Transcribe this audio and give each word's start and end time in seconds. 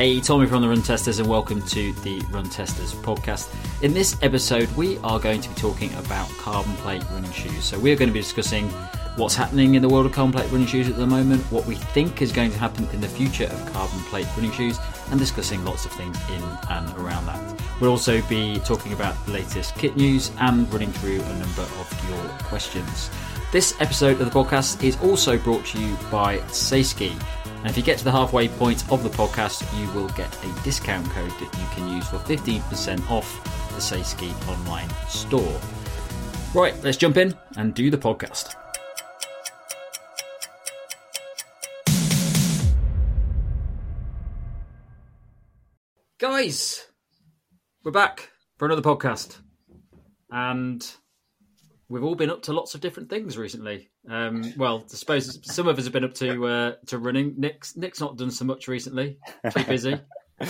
Hey, 0.00 0.18
Tommy 0.18 0.46
from 0.46 0.62
the 0.62 0.68
Run 0.70 0.80
Testers, 0.80 1.18
and 1.18 1.28
welcome 1.28 1.60
to 1.60 1.92
the 1.92 2.22
Run 2.30 2.48
Testers 2.48 2.94
podcast. 2.94 3.54
In 3.82 3.92
this 3.92 4.16
episode, 4.22 4.74
we 4.74 4.96
are 5.04 5.20
going 5.20 5.42
to 5.42 5.48
be 5.50 5.54
talking 5.56 5.92
about 5.96 6.26
carbon 6.38 6.72
plate 6.76 7.04
running 7.10 7.30
shoes. 7.32 7.64
So, 7.64 7.78
we're 7.78 7.96
going 7.96 8.08
to 8.08 8.14
be 8.14 8.20
discussing 8.22 8.70
what's 9.16 9.34
happening 9.34 9.74
in 9.74 9.82
the 9.82 9.90
world 9.90 10.06
of 10.06 10.12
carbon 10.12 10.32
plate 10.32 10.50
running 10.50 10.66
shoes 10.66 10.88
at 10.88 10.96
the 10.96 11.06
moment, 11.06 11.42
what 11.52 11.66
we 11.66 11.74
think 11.74 12.22
is 12.22 12.32
going 12.32 12.50
to 12.50 12.56
happen 12.56 12.88
in 12.94 13.02
the 13.02 13.08
future 13.08 13.44
of 13.44 13.72
carbon 13.74 14.00
plate 14.04 14.26
running 14.36 14.52
shoes, 14.52 14.78
and 15.10 15.20
discussing 15.20 15.62
lots 15.66 15.84
of 15.84 15.92
things 15.92 16.16
in 16.30 16.42
and 16.70 16.96
around 16.96 17.26
that. 17.26 17.62
We'll 17.78 17.90
also 17.90 18.22
be 18.22 18.58
talking 18.60 18.94
about 18.94 19.22
the 19.26 19.32
latest 19.32 19.74
kit 19.74 19.98
news 19.98 20.30
and 20.40 20.72
running 20.72 20.92
through 20.92 21.20
a 21.20 21.34
number 21.34 21.60
of 21.60 22.08
your 22.08 22.26
questions. 22.44 23.10
This 23.52 23.74
episode 23.80 24.20
of 24.20 24.32
the 24.32 24.38
podcast 24.40 24.84
is 24.84 24.96
also 25.00 25.36
brought 25.36 25.66
to 25.66 25.80
you 25.80 25.96
by 26.08 26.38
Saysky. 26.50 27.20
And 27.56 27.66
if 27.66 27.76
you 27.76 27.82
get 27.82 27.98
to 27.98 28.04
the 28.04 28.12
halfway 28.12 28.46
point 28.46 28.88
of 28.92 29.02
the 29.02 29.08
podcast, 29.08 29.66
you 29.76 29.90
will 29.92 30.08
get 30.10 30.32
a 30.44 30.62
discount 30.62 31.04
code 31.10 31.32
that 31.32 31.58
you 31.58 31.66
can 31.74 31.88
use 31.88 32.06
for 32.06 32.18
15% 32.18 33.10
off 33.10 33.42
the 33.74 33.80
Saysky 33.80 34.30
online 34.48 34.88
store. 35.08 35.60
Right, 36.54 36.80
let's 36.84 36.96
jump 36.96 37.16
in 37.16 37.36
and 37.56 37.74
do 37.74 37.90
the 37.90 37.98
podcast. 37.98 38.54
Guys, 46.18 46.86
we're 47.82 47.90
back 47.90 48.30
for 48.58 48.66
another 48.66 48.80
podcast. 48.80 49.40
And 50.30 50.88
we've 51.90 52.04
all 52.04 52.14
been 52.14 52.30
up 52.30 52.42
to 52.42 52.52
lots 52.52 52.74
of 52.74 52.80
different 52.80 53.10
things 53.10 53.36
recently. 53.36 53.90
Um, 54.08 54.54
well, 54.56 54.84
I 54.84 54.96
suppose 54.96 55.38
some 55.42 55.68
of 55.68 55.78
us 55.78 55.84
have 55.84 55.92
been 55.92 56.04
up 56.04 56.14
to 56.14 56.46
uh, 56.46 56.72
to 56.86 56.98
running. 56.98 57.34
Nick's 57.36 57.76
Nick's 57.76 58.00
not 58.00 58.16
done 58.16 58.30
so 58.30 58.46
much 58.46 58.68
recently. 58.68 59.18
Too 59.50 59.64
busy. 59.64 60.00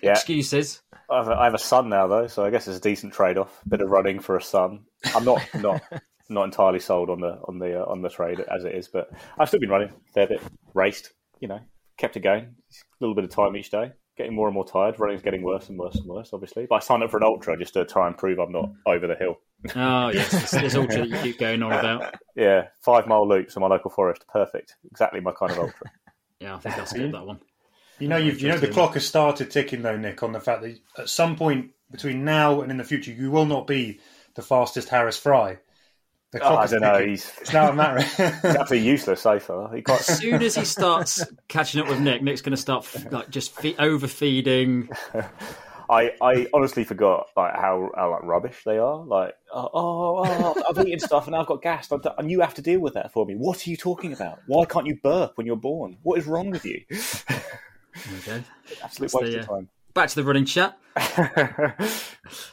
Yeah. 0.00 0.12
Excuses. 0.12 0.80
I 1.10 1.16
have, 1.16 1.28
a, 1.28 1.32
I 1.32 1.44
have 1.46 1.54
a 1.54 1.58
son 1.58 1.88
now 1.88 2.06
though, 2.06 2.28
so 2.28 2.44
I 2.44 2.50
guess 2.50 2.68
it's 2.68 2.78
a 2.78 2.80
decent 2.80 3.14
trade 3.14 3.36
off. 3.36 3.60
Bit 3.66 3.80
of 3.80 3.90
running 3.90 4.20
for 4.20 4.36
a 4.36 4.42
son. 4.42 4.84
I'm 5.12 5.24
not 5.24 5.42
not 5.54 5.82
not 6.28 6.44
entirely 6.44 6.78
sold 6.78 7.10
on 7.10 7.20
the 7.20 7.40
on 7.48 7.58
the 7.58 7.82
uh, 7.82 7.84
on 7.84 8.02
the 8.02 8.08
trade 8.08 8.40
as 8.40 8.64
it 8.64 8.74
is, 8.74 8.88
but 8.88 9.10
I've 9.38 9.48
still 9.48 9.60
been 9.60 9.70
running 9.70 9.88
a 9.88 10.12
fair 10.12 10.26
bit, 10.26 10.40
raced, 10.74 11.12
you 11.40 11.48
know, 11.48 11.60
kept 11.96 12.16
it 12.16 12.20
going. 12.20 12.44
A 12.44 12.84
little 13.00 13.14
bit 13.14 13.24
of 13.24 13.30
time 13.30 13.56
each 13.56 13.70
day. 13.70 13.92
Getting 14.18 14.34
more 14.34 14.48
and 14.48 14.54
more 14.54 14.66
tired. 14.66 14.98
Running's 14.98 15.22
getting 15.22 15.42
worse 15.42 15.68
and 15.68 15.78
worse 15.78 15.94
and 15.94 16.04
worse, 16.06 16.30
obviously. 16.32 16.66
But 16.68 16.74
I 16.74 16.78
signed 16.80 17.04
up 17.04 17.10
for 17.10 17.18
an 17.18 17.22
ultra 17.22 17.56
just 17.56 17.74
to 17.74 17.84
try 17.84 18.08
and 18.08 18.18
prove 18.18 18.40
I'm 18.40 18.50
not 18.50 18.70
over 18.84 19.06
the 19.06 19.14
hill. 19.14 19.38
Oh 19.76 20.08
yes, 20.08 20.32
this, 20.32 20.50
this 20.50 20.74
ultra 20.76 21.06
that 21.06 21.08
you 21.08 21.18
keep 21.18 21.38
going 21.38 21.62
on 21.62 21.72
about. 21.72 22.16
Yeah, 22.34 22.66
five 22.80 23.06
mile 23.06 23.28
loops 23.28 23.54
in 23.54 23.60
my 23.60 23.68
local 23.68 23.92
forest. 23.92 24.24
Perfect. 24.28 24.74
Exactly 24.90 25.20
my 25.20 25.30
kind 25.30 25.52
of 25.52 25.58
ultra. 25.58 25.92
Yeah, 26.40 26.56
I 26.56 26.58
think 26.58 26.78
I'll 26.78 26.86
skip 26.86 27.12
that 27.12 27.26
one. 27.26 27.40
You 27.98 28.08
know, 28.08 28.16
you've, 28.16 28.40
you 28.40 28.48
know, 28.48 28.58
the 28.58 28.68
clock 28.68 28.94
has 28.94 29.06
started 29.06 29.50
ticking 29.50 29.82
though, 29.82 29.96
Nick, 29.96 30.22
on 30.22 30.32
the 30.32 30.40
fact 30.40 30.62
that 30.62 30.78
at 30.98 31.08
some 31.08 31.36
point 31.36 31.70
between 31.90 32.24
now 32.24 32.60
and 32.60 32.70
in 32.70 32.76
the 32.76 32.84
future, 32.84 33.12
you 33.12 33.30
will 33.30 33.46
not 33.46 33.66
be 33.66 34.00
the 34.34 34.42
fastest 34.42 34.88
Harris 34.88 35.16
Fry. 35.16 35.58
The 36.32 36.42
Oh, 36.42 36.56
I 36.56 36.66
don't 36.66 36.80
know. 36.80 37.04
He's 37.04 37.30
It's 37.40 37.52
now 37.52 37.70
a 37.70 37.72
matter. 37.72 38.00
absolutely 38.22 38.80
useless 38.80 39.22
so 39.22 39.38
far. 39.38 39.74
He 39.74 39.80
got 39.80 40.00
As 40.00 40.18
soon 40.18 40.42
as 40.42 40.54
he 40.54 40.64
starts 40.64 41.24
catching 41.48 41.80
up 41.80 41.88
with 41.88 42.00
Nick, 42.00 42.22
Nick's 42.22 42.42
going 42.42 42.50
to 42.50 42.56
start 42.56 42.86
like 43.10 43.30
just 43.30 43.54
fe- 43.54 43.76
overfeeding. 43.78 44.90
I, 45.90 46.12
I 46.20 46.46
honestly 46.52 46.84
forgot 46.84 47.28
like 47.34 47.54
how, 47.54 47.90
how 47.96 48.10
like 48.10 48.22
rubbish 48.22 48.62
they 48.66 48.76
are. 48.76 49.02
Like 49.04 49.34
oh, 49.54 49.70
oh, 49.72 50.54
oh 50.54 50.62
I've 50.68 50.86
eaten 50.86 51.00
stuff 51.06 51.26
and 51.26 51.34
I've 51.34 51.46
got 51.46 51.62
gas, 51.62 51.90
and 51.90 52.06
and 52.18 52.30
you 52.30 52.40
have 52.42 52.52
to 52.54 52.62
deal 52.62 52.80
with 52.80 52.92
that 52.94 53.10
for 53.10 53.24
me. 53.24 53.34
What 53.34 53.66
are 53.66 53.70
you 53.70 53.76
talking 53.78 54.12
about? 54.12 54.40
Why 54.46 54.66
can't 54.66 54.86
you 54.86 54.98
burp 55.02 55.32
when 55.36 55.46
you're 55.46 55.56
born? 55.56 55.96
What 56.02 56.18
is 56.18 56.26
wrong 56.26 56.50
with 56.50 56.66
you? 56.66 56.84
Okay. 56.90 58.44
Absolute 58.82 59.10
That's 59.10 59.14
waste 59.14 59.32
the, 59.32 59.38
of 59.38 59.44
uh, 59.48 59.54
time. 59.54 59.68
Back 59.94 60.10
to 60.10 60.14
the 60.16 60.24
running 60.24 60.44
chat. 60.44 60.78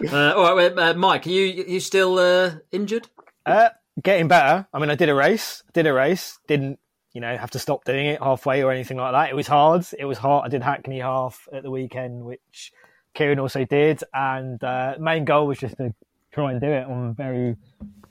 Uh, 0.09 0.33
all 0.33 0.55
right, 0.55 0.77
uh, 0.77 0.93
Mike, 0.93 1.27
are 1.27 1.29
you 1.29 1.65
you 1.67 1.79
still 1.81 2.17
uh, 2.17 2.51
injured? 2.71 3.09
Uh, 3.45 3.69
getting 4.01 4.27
better. 4.27 4.67
I 4.73 4.79
mean, 4.79 4.89
I 4.89 4.95
did 4.95 5.09
a 5.09 5.15
race. 5.15 5.63
Did 5.73 5.87
a 5.87 5.93
race. 5.93 6.39
Didn't 6.47 6.79
you 7.13 7.21
know 7.21 7.37
have 7.37 7.51
to 7.51 7.59
stop 7.59 7.85
doing 7.85 8.07
it 8.07 8.21
halfway 8.21 8.61
or 8.61 8.71
anything 8.71 8.97
like 8.97 9.13
that. 9.13 9.29
It 9.29 9.35
was 9.35 9.47
hard. 9.47 9.85
It 9.97 10.05
was 10.05 10.17
hard. 10.17 10.45
I 10.45 10.49
did 10.49 10.61
Hackney 10.61 10.99
half 10.99 11.47
at 11.53 11.63
the 11.63 11.71
weekend, 11.71 12.25
which 12.25 12.71
Kieran 13.13 13.39
also 13.39 13.63
did, 13.65 14.03
and 14.13 14.61
uh, 14.63 14.95
main 14.99 15.25
goal 15.25 15.47
was 15.47 15.57
just 15.57 15.77
to 15.77 15.93
try 16.33 16.51
and 16.51 16.59
do 16.59 16.67
it 16.67 16.85
on 16.85 17.15
very 17.15 17.55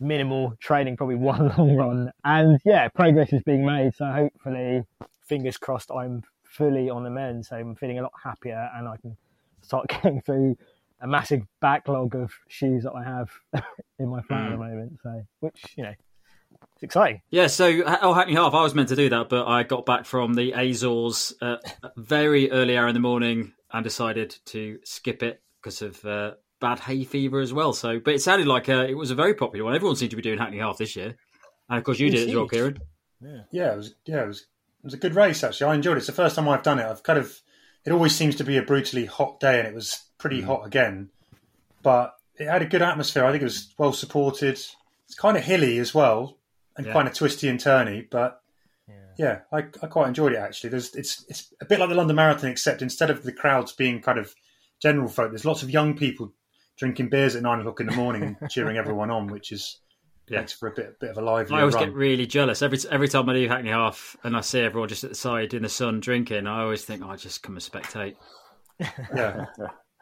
minimal 0.01 0.55
training, 0.59 0.97
probably 0.97 1.15
one 1.33 1.53
long 1.59 1.77
run. 1.77 2.13
And 2.25 2.59
yeah, 2.65 2.89
progress 2.89 3.33
is 3.33 3.43
being 3.43 3.65
made. 3.65 3.95
So 3.95 4.07
hopefully, 4.07 4.83
fingers 5.27 5.59
crossed, 5.59 5.91
I'm 5.91 6.23
fully 6.43 6.89
on 6.89 7.05
the 7.05 7.11
mend. 7.11 7.47
So 7.47 7.57
I'm 7.57 7.75
feeling 7.77 7.99
a 7.99 8.03
lot 8.03 8.13
happier, 8.23 8.71
and 8.75 8.89
I 8.89 8.97
can 8.97 9.17
start 9.61 9.89
getting 9.89 10.23
through 10.23 10.57
a 11.05 11.07
massive 11.07 11.43
backlog 11.61 12.17
of 12.17 12.33
shoes 12.49 12.83
that 12.85 12.93
I 12.93 13.05
have 13.05 13.31
in 13.99 14.09
my 14.09 14.23
flat 14.23 14.47
at 14.47 14.51
the 14.53 14.57
moment. 14.57 14.99
So, 15.03 15.23
which 15.41 15.63
you 15.77 15.85
know, 15.85 15.93
it's 16.73 16.83
exciting. 16.83 17.21
Yeah, 17.31 17.47
so 17.47 17.83
oh, 18.01 18.15
Hackney 18.15 18.35
Half, 18.35 18.55
I 18.55 18.63
was 18.63 18.75
meant 18.75 18.89
to 18.89 18.97
do 18.97 19.11
that, 19.11 19.29
but 19.29 19.47
I 19.47 19.65
got 19.65 19.85
back 19.85 20.07
from 20.07 20.33
the 20.33 20.53
Azores 20.53 21.35
uh, 21.43 21.57
very 21.97 22.51
early 22.51 22.79
hour 22.79 22.89
in 22.89 22.95
the 22.95 23.01
morning 23.01 23.53
and 23.71 23.85
decided 23.85 24.35
to 24.47 24.79
skip 24.85 25.23
it 25.23 25.43
because 25.63 25.83
of 25.83 26.03
uh, 26.07 26.33
bad 26.59 26.81
hay 26.81 27.05
fever 27.05 27.41
as 27.41 27.53
well. 27.53 27.75
So, 27.75 28.01
but 28.01 28.15
it 28.15 28.23
sounded 28.23 28.47
like 28.47 28.71
uh, 28.71 28.87
it 28.89 28.95
was 28.95 29.11
a 29.11 29.15
very 29.15 29.35
popular 29.35 29.67
one. 29.67 29.75
Everyone 29.75 29.97
seemed 29.97 30.13
to 30.13 30.17
be 30.17 30.23
doing 30.23 30.39
Hackney 30.39 30.59
Half 30.59 30.79
this 30.79 30.97
year, 30.97 31.17
and 31.69 31.79
of 31.79 31.85
course 31.85 31.99
you 31.99 32.09
did 32.09 32.21
it 32.21 32.29
as 32.31 32.35
well, 32.35 32.45
Indeed. 32.45 32.57
Kieran. 32.57 33.47
yeah, 33.53 33.73
it 33.73 33.77
was. 33.77 33.95
Yeah, 34.07 34.23
it 34.23 34.29
was. 34.29 34.41
It 34.41 34.85
was 34.85 34.95
a 34.95 34.99
good 34.99 35.15
race 35.15 35.45
actually. 35.45 35.71
I 35.71 35.75
enjoyed 35.75 35.97
it. 35.97 35.99
It's 35.99 36.07
the 36.07 36.13
first 36.13 36.37
time 36.37 36.49
I've 36.49 36.63
done 36.63 36.79
it. 36.79 36.87
I've 36.87 37.03
kind 37.03 37.19
of. 37.19 37.41
It 37.85 37.93
always 37.93 38.17
seems 38.17 38.37
to 38.37 38.45
be 38.45 38.57
a 38.57 38.63
brutally 38.63 39.05
hot 39.05 39.41
day, 39.41 39.59
and 39.59 39.69
it 39.69 39.75
was 39.75 40.01
pretty 40.25 40.41
mm. 40.41 40.47
hot 40.47 40.67
again. 40.67 41.11
But 41.83 42.15
it 42.39 42.47
had 42.47 42.63
a 42.63 42.67
good 42.67 42.81
atmosphere. 42.81 43.27
I 43.27 43.31
think 43.31 43.43
it 43.43 43.45
was 43.45 43.75
well 43.77 43.93
supported. 43.93 44.55
It's 44.55 45.15
kind 45.19 45.37
of 45.37 45.45
hilly 45.45 45.79
as 45.79 45.95
well, 45.95 46.39
and 46.79 46.87
Yeah. 46.87 46.95
kind 46.95 47.07
of 47.07 47.13
twisty 47.13 47.47
and 47.49 47.61
turny. 47.61 48.09
But 48.11 48.41
yeah, 49.19 49.41
I, 49.53 49.59
I 49.59 49.87
quite 49.87 50.09
enjoyed 50.09 50.33
it 50.33 50.39
actually. 50.39 50.71
There's 50.71 50.95
it's 50.95 51.25
it's 51.29 51.53
a 51.61 51.67
bit 51.67 51.79
like 51.79 51.91
the 51.91 51.95
London 51.95 52.17
Marathon, 52.17 52.51
except 52.51 52.81
instead 52.81 53.11
of 53.11 53.23
the 53.23 53.33
crowds 53.33 53.73
being 53.73 54.01
kind 54.01 54.19
of 54.19 54.35
general 54.81 55.09
folk, 55.09 55.31
there's 55.31 55.45
lots 55.45 55.63
of 55.63 55.71
young 55.71 55.95
people 55.95 56.33
drinking 56.79 57.11
beers 57.11 57.37
at 57.37 57.43
nine 57.43 57.61
o'clock 57.61 57.81
in 57.81 57.87
the 57.87 57.93
morning 57.93 58.37
and 58.41 58.51
cheering 58.51 58.79
everyone 58.79 59.11
on, 59.11 59.27
which 59.27 59.53
is 59.53 59.81
Yeah. 60.29 60.41
makes 60.41 60.55
for 60.55 60.69
a 60.69 60.75
bit 60.75 60.99
bit 60.99 61.11
of 61.11 61.19
a 61.19 61.21
lively 61.21 61.55
I 61.55 61.61
always 61.61 61.75
run. 61.75 61.85
get 61.85 61.95
really 61.95 62.27
jealous 62.27 62.63
every 62.63 62.79
every 62.91 63.09
time 63.09 63.29
I 63.29 63.35
do 63.35 63.47
Hackney 63.47 63.69
Half 63.69 64.17
and 64.25 64.35
I 64.35 64.41
see 64.41 64.61
everyone 64.61 64.89
just 64.89 65.05
at 65.05 65.11
the 65.11 65.17
side 65.17 65.53
in 65.53 65.63
the 65.63 65.69
sun 65.69 66.01
drinking. 66.01 66.47
I 66.47 66.63
always 66.63 66.83
think, 66.83 67.03
oh, 67.05 67.11
I 67.11 67.17
just 67.17 67.43
come 67.43 67.57
and 67.57 67.63
spectate. 67.63 68.17
yeah, 69.15 69.45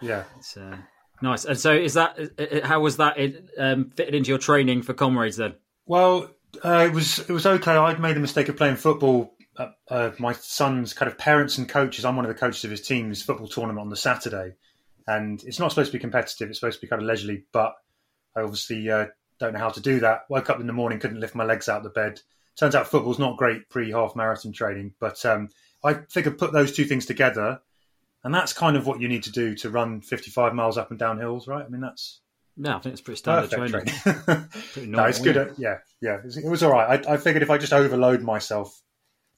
yeah. 0.02 0.24
It's 0.38 0.56
uh, 0.56 0.76
nice. 1.20 1.44
And 1.44 1.58
so, 1.58 1.72
is 1.72 1.94
that 1.94 2.62
how 2.64 2.80
was 2.80 2.98
that 2.98 3.18
it, 3.18 3.50
um, 3.58 3.90
fitted 3.90 4.14
into 4.14 4.28
your 4.28 4.38
training 4.38 4.82
for 4.82 4.94
comrades 4.94 5.36
then? 5.36 5.54
Well, 5.86 6.30
uh, 6.64 6.86
it 6.88 6.92
was 6.92 7.18
it 7.20 7.30
was 7.30 7.46
okay. 7.46 7.72
I'd 7.72 8.00
made 8.00 8.16
the 8.16 8.20
mistake 8.20 8.48
of 8.48 8.56
playing 8.56 8.76
football. 8.76 9.34
Uh, 9.56 9.68
uh, 9.88 10.10
my 10.18 10.32
son's 10.32 10.94
kind 10.94 11.10
of 11.10 11.18
parents 11.18 11.58
and 11.58 11.68
coaches. 11.68 12.04
I'm 12.04 12.16
one 12.16 12.24
of 12.24 12.30
the 12.30 12.38
coaches 12.38 12.64
of 12.64 12.70
his 12.70 12.80
team's 12.80 13.22
football 13.22 13.48
tournament 13.48 13.80
on 13.80 13.90
the 13.90 13.96
Saturday, 13.96 14.54
and 15.06 15.42
it's 15.44 15.58
not 15.58 15.70
supposed 15.70 15.92
to 15.92 15.96
be 15.96 16.00
competitive. 16.00 16.48
It's 16.48 16.58
supposed 16.60 16.80
to 16.80 16.86
be 16.86 16.88
kind 16.88 17.02
of 17.02 17.08
leisurely. 17.08 17.44
But 17.52 17.74
I 18.36 18.40
obviously 18.40 18.90
uh, 18.90 19.06
don't 19.38 19.52
know 19.52 19.58
how 19.58 19.70
to 19.70 19.80
do 19.80 20.00
that. 20.00 20.22
Woke 20.28 20.50
up 20.50 20.60
in 20.60 20.66
the 20.66 20.72
morning, 20.72 20.98
couldn't 20.98 21.20
lift 21.20 21.34
my 21.34 21.44
legs 21.44 21.68
out 21.68 21.78
of 21.78 21.84
the 21.84 21.90
bed. 21.90 22.20
Turns 22.56 22.74
out 22.74 22.86
football's 22.86 23.18
not 23.18 23.38
great 23.38 23.68
pre-half 23.70 24.14
marathon 24.14 24.52
training, 24.52 24.92
but 25.00 25.24
um, 25.24 25.48
I 25.82 25.94
figured 26.10 26.38
put 26.38 26.52
those 26.52 26.72
two 26.72 26.84
things 26.84 27.06
together, 27.06 27.60
and 28.24 28.34
that's 28.34 28.52
kind 28.52 28.76
of 28.76 28.86
what 28.86 29.00
you 29.00 29.08
need 29.08 29.24
to 29.24 29.32
do 29.32 29.54
to 29.56 29.70
run 29.70 30.00
55 30.00 30.54
miles 30.54 30.78
up 30.78 30.90
and 30.90 30.98
down 30.98 31.18
hills, 31.18 31.46
right? 31.48 31.64
I 31.64 31.68
mean, 31.68 31.80
that's 31.80 32.20
No, 32.56 32.76
I 32.76 32.80
think 32.80 32.92
it's 32.92 33.00
pretty 33.02 33.18
standard 33.18 33.50
training. 33.50 33.70
training. 33.70 34.48
Pretty 34.72 34.88
no, 34.88 35.04
it's 35.04 35.20
good. 35.20 35.36
At, 35.36 35.58
yeah, 35.58 35.78
yeah, 36.00 36.16
it 36.18 36.24
was, 36.24 36.36
it 36.36 36.48
was 36.48 36.62
all 36.62 36.70
right. 36.72 37.04
I, 37.06 37.14
I 37.14 37.16
figured 37.16 37.42
if 37.42 37.50
I 37.50 37.58
just 37.58 37.72
overload 37.72 38.22
myself, 38.22 38.80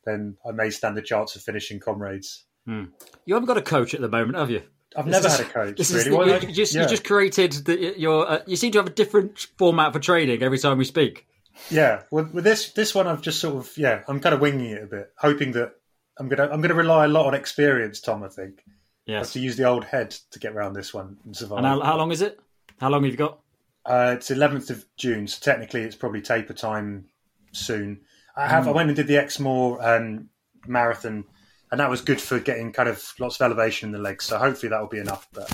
then 0.05 0.37
I 0.47 0.53
may 0.53 0.71
stand 0.71 0.99
a 0.99 1.03
chance 1.03 1.35
of 1.37 1.43
finishing 1.43 1.81
comrades. 1.81 2.45
You 2.67 2.89
haven't 3.29 3.47
got 3.47 3.59
a 3.59 3.63
coach 3.63 3.95
at 3.95 4.01
the 4.01 4.09
moment, 4.09 4.39
have 4.39 4.51
you? 4.51 4.63
I've 4.97 5.05
This 5.07 5.13
never 5.13 5.27
is- 5.27 5.37
had 5.39 5.47
a 5.47 5.51
coach. 5.51 5.77
This 5.77 5.93
really. 5.93 6.11
is 6.11 6.17
Well, 6.17 6.29
you, 6.29 6.49
you 6.49 6.55
just 6.55 6.75
yeah. 6.75 6.83
you 6.83 6.89
just 6.89 7.05
created 7.05 7.53
the, 7.67 7.95
your. 7.99 8.29
Uh, 8.31 8.39
you 8.47 8.57
seem 8.57 8.73
to 8.73 8.79
have 8.79 8.87
a 8.87 8.91
different 8.91 9.39
format 9.59 9.93
for 9.93 9.99
training 9.99 10.43
every 10.43 10.59
time 10.59 10.79
we 10.79 10.85
speak. 10.85 11.27
yeah. 11.71 12.03
With, 12.11 12.33
with 12.33 12.45
this 12.45 12.71
this 12.73 12.95
one, 12.95 13.07
I've 13.07 13.21
just 13.21 13.39
sort 13.41 13.57
of 13.57 13.77
yeah, 13.77 14.03
I'm 14.09 14.21
kind 14.21 14.35
of 14.35 14.41
winging 14.41 14.71
it 14.71 14.83
a 14.83 14.87
bit, 14.87 15.11
hoping 15.19 15.53
that 15.53 15.73
I'm 16.19 16.29
gonna 16.29 16.49
I'm 16.51 16.61
gonna 16.61 16.75
rely 16.75 17.05
a 17.05 17.09
lot 17.09 17.27
on 17.27 17.35
experience. 17.35 18.01
Tom, 18.01 18.23
I 18.23 18.29
think. 18.29 18.63
I 18.67 19.13
have 19.13 19.21
Yes. 19.21 19.33
to 19.35 19.41
use 19.41 19.57
the 19.57 19.65
old 19.65 19.85
head 19.85 20.13
to 20.31 20.39
get 20.39 20.53
around 20.55 20.73
this 20.73 20.95
one 20.95 21.19
and 21.27 21.37
survive. 21.37 21.59
And 21.59 21.67
how, 21.67 21.81
how 21.83 21.97
long 21.99 22.11
is 22.11 22.23
it? 22.23 22.41
How 22.81 22.89
long 22.89 23.03
have 23.05 23.13
you 23.13 23.19
got? 23.19 23.39
Uh, 23.85 24.15
it's 24.17 24.31
11th 24.31 24.71
of 24.71 24.87
June, 24.97 25.27
so 25.29 25.39
technically 25.43 25.83
it's 25.83 25.95
probably 25.95 26.23
taper 26.23 26.55
time 26.55 27.05
soon. 27.53 28.01
I 28.35 28.47
have. 28.49 28.67
I 28.67 28.71
went 28.71 28.89
and 28.89 28.97
did 28.97 29.07
the 29.07 29.19
Exmoor 29.19 29.79
um, 29.87 30.31
marathon, 30.67 31.25
and 31.71 31.79
that 31.81 31.91
was 31.91 32.01
good 32.01 32.19
for 32.21 32.39
getting 32.41 32.73
kind 32.73 32.89
of 32.89 33.13
lots 33.21 33.37
of 33.39 33.45
elevation 33.45 33.89
in 33.89 33.93
the 33.93 33.99
legs. 33.99 34.25
So 34.25 34.39
hopefully 34.39 34.71
that 34.71 34.81
will 34.81 34.89
be 34.89 34.99
enough. 35.01 35.29
But 35.35 35.53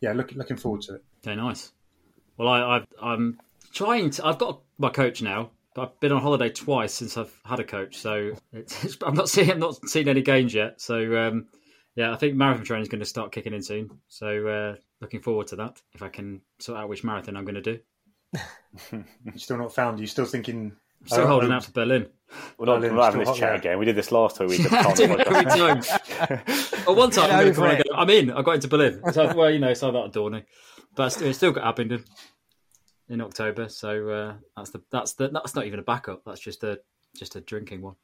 yeah, 0.00 0.12
looking 0.12 0.38
looking 0.38 0.56
forward 0.56 0.82
to 0.82 0.94
it. 0.94 1.04
Okay, 1.26 1.34
nice. 1.34 1.72
Well, 2.36 2.48
I, 2.48 2.78
I 2.78 2.84
I'm 3.02 3.40
trying 3.72 4.10
to. 4.10 4.26
I've 4.26 4.38
got 4.38 4.60
my 4.78 4.88
coach 4.90 5.20
now, 5.20 5.50
I've 5.76 5.98
been 6.00 6.12
on 6.12 6.22
holiday 6.22 6.50
twice 6.50 6.94
since 6.94 7.16
I've 7.16 7.34
had 7.44 7.60
a 7.60 7.64
coach, 7.64 7.96
so 7.96 8.32
it's, 8.52 8.96
I'm 9.06 9.14
not 9.14 9.28
seeing 9.28 9.50
I'm 9.50 9.58
not 9.58 9.88
seeing 9.88 10.08
any 10.08 10.22
gains 10.22 10.54
yet. 10.54 10.80
So 10.80 11.16
um, 11.16 11.46
yeah, 11.96 12.12
I 12.12 12.16
think 12.16 12.34
marathon 12.34 12.64
training 12.64 12.82
is 12.82 12.88
going 12.88 13.00
to 13.00 13.06
start 13.06 13.32
kicking 13.32 13.54
in 13.54 13.62
soon. 13.62 13.90
So 14.08 14.46
uh, 14.46 14.76
looking 15.00 15.20
forward 15.20 15.48
to 15.48 15.56
that. 15.56 15.80
If 15.92 16.02
I 16.02 16.08
can 16.08 16.40
sort 16.58 16.78
out 16.78 16.88
which 16.88 17.04
marathon 17.04 17.36
I'm 17.36 17.44
going 17.44 17.56
to 17.56 17.60
do. 17.60 17.78
You're 18.92 19.36
still 19.36 19.58
not 19.58 19.74
found. 19.74 19.98
You're 19.98 20.06
still 20.06 20.24
thinking. 20.24 20.72
I'm 21.02 21.08
still 21.08 21.24
oh, 21.24 21.26
holding 21.26 21.52
out 21.52 21.64
for 21.64 21.72
Berlin. 21.72 22.06
We're 22.56 22.66
not, 22.66 22.76
Berlin's 22.76 22.92
we're 22.92 22.96
not 22.96 23.04
having 23.04 23.20
this 23.20 23.28
hot, 23.28 23.36
chat 23.36 23.52
yeah. 23.52 23.58
again. 23.58 23.78
We 23.78 23.84
did 23.84 23.94
this 23.94 24.10
last 24.10 24.40
week. 24.40 24.60
I 24.72 24.94
did 24.94 25.08
time. 25.18 25.82
Well, 26.86 26.96
one 26.96 27.10
time 27.10 27.28
Get 27.28 27.38
I'm, 27.38 27.48
over 27.48 27.60
gonna 27.60 27.74
it. 27.74 27.86
go, 27.88 27.94
I'm 27.94 28.10
in. 28.10 28.30
I 28.30 28.42
got 28.42 28.54
into 28.54 28.68
Berlin. 28.68 29.02
So, 29.12 29.34
well, 29.34 29.50
you 29.50 29.58
know, 29.58 29.74
so 29.74 29.92
that 29.92 30.12
Dorney, 30.12 30.44
but 30.94 31.10
still, 31.10 31.32
still 31.34 31.52
got 31.52 31.64
Abingdon 31.64 32.04
in 33.08 33.20
October. 33.20 33.68
So 33.68 34.08
uh, 34.08 34.34
that's 34.56 34.70
the 34.70 34.82
that's 34.90 35.14
the 35.14 35.28
that's 35.28 35.54
not 35.54 35.66
even 35.66 35.78
a 35.78 35.82
backup. 35.82 36.22
That's 36.24 36.40
just 36.40 36.64
a 36.64 36.80
just 37.16 37.36
a 37.36 37.40
drinking 37.40 37.82
one. 37.82 37.96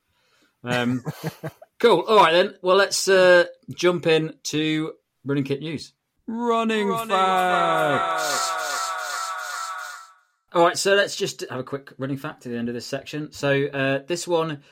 Um, 0.62 1.02
cool. 1.78 2.00
All 2.00 2.16
right 2.16 2.32
then. 2.32 2.54
Well, 2.62 2.76
let's 2.76 3.08
uh, 3.08 3.44
jump 3.74 4.06
in 4.06 4.34
to 4.44 4.92
running 5.24 5.44
kit 5.44 5.60
news. 5.60 5.92
Running, 6.26 6.92
facts. 6.92 8.50
All 10.52 10.64
right, 10.64 10.76
so 10.76 10.94
let's 10.94 11.14
just 11.16 11.44
have 11.48 11.60
a 11.60 11.64
quick 11.64 11.92
running 11.96 12.16
fact 12.16 12.44
at 12.44 12.52
the 12.52 12.58
end 12.58 12.68
of 12.68 12.74
this 12.74 12.86
section. 12.86 13.30
So 13.32 13.66
uh, 13.66 14.00
this 14.06 14.26
one, 14.26 14.62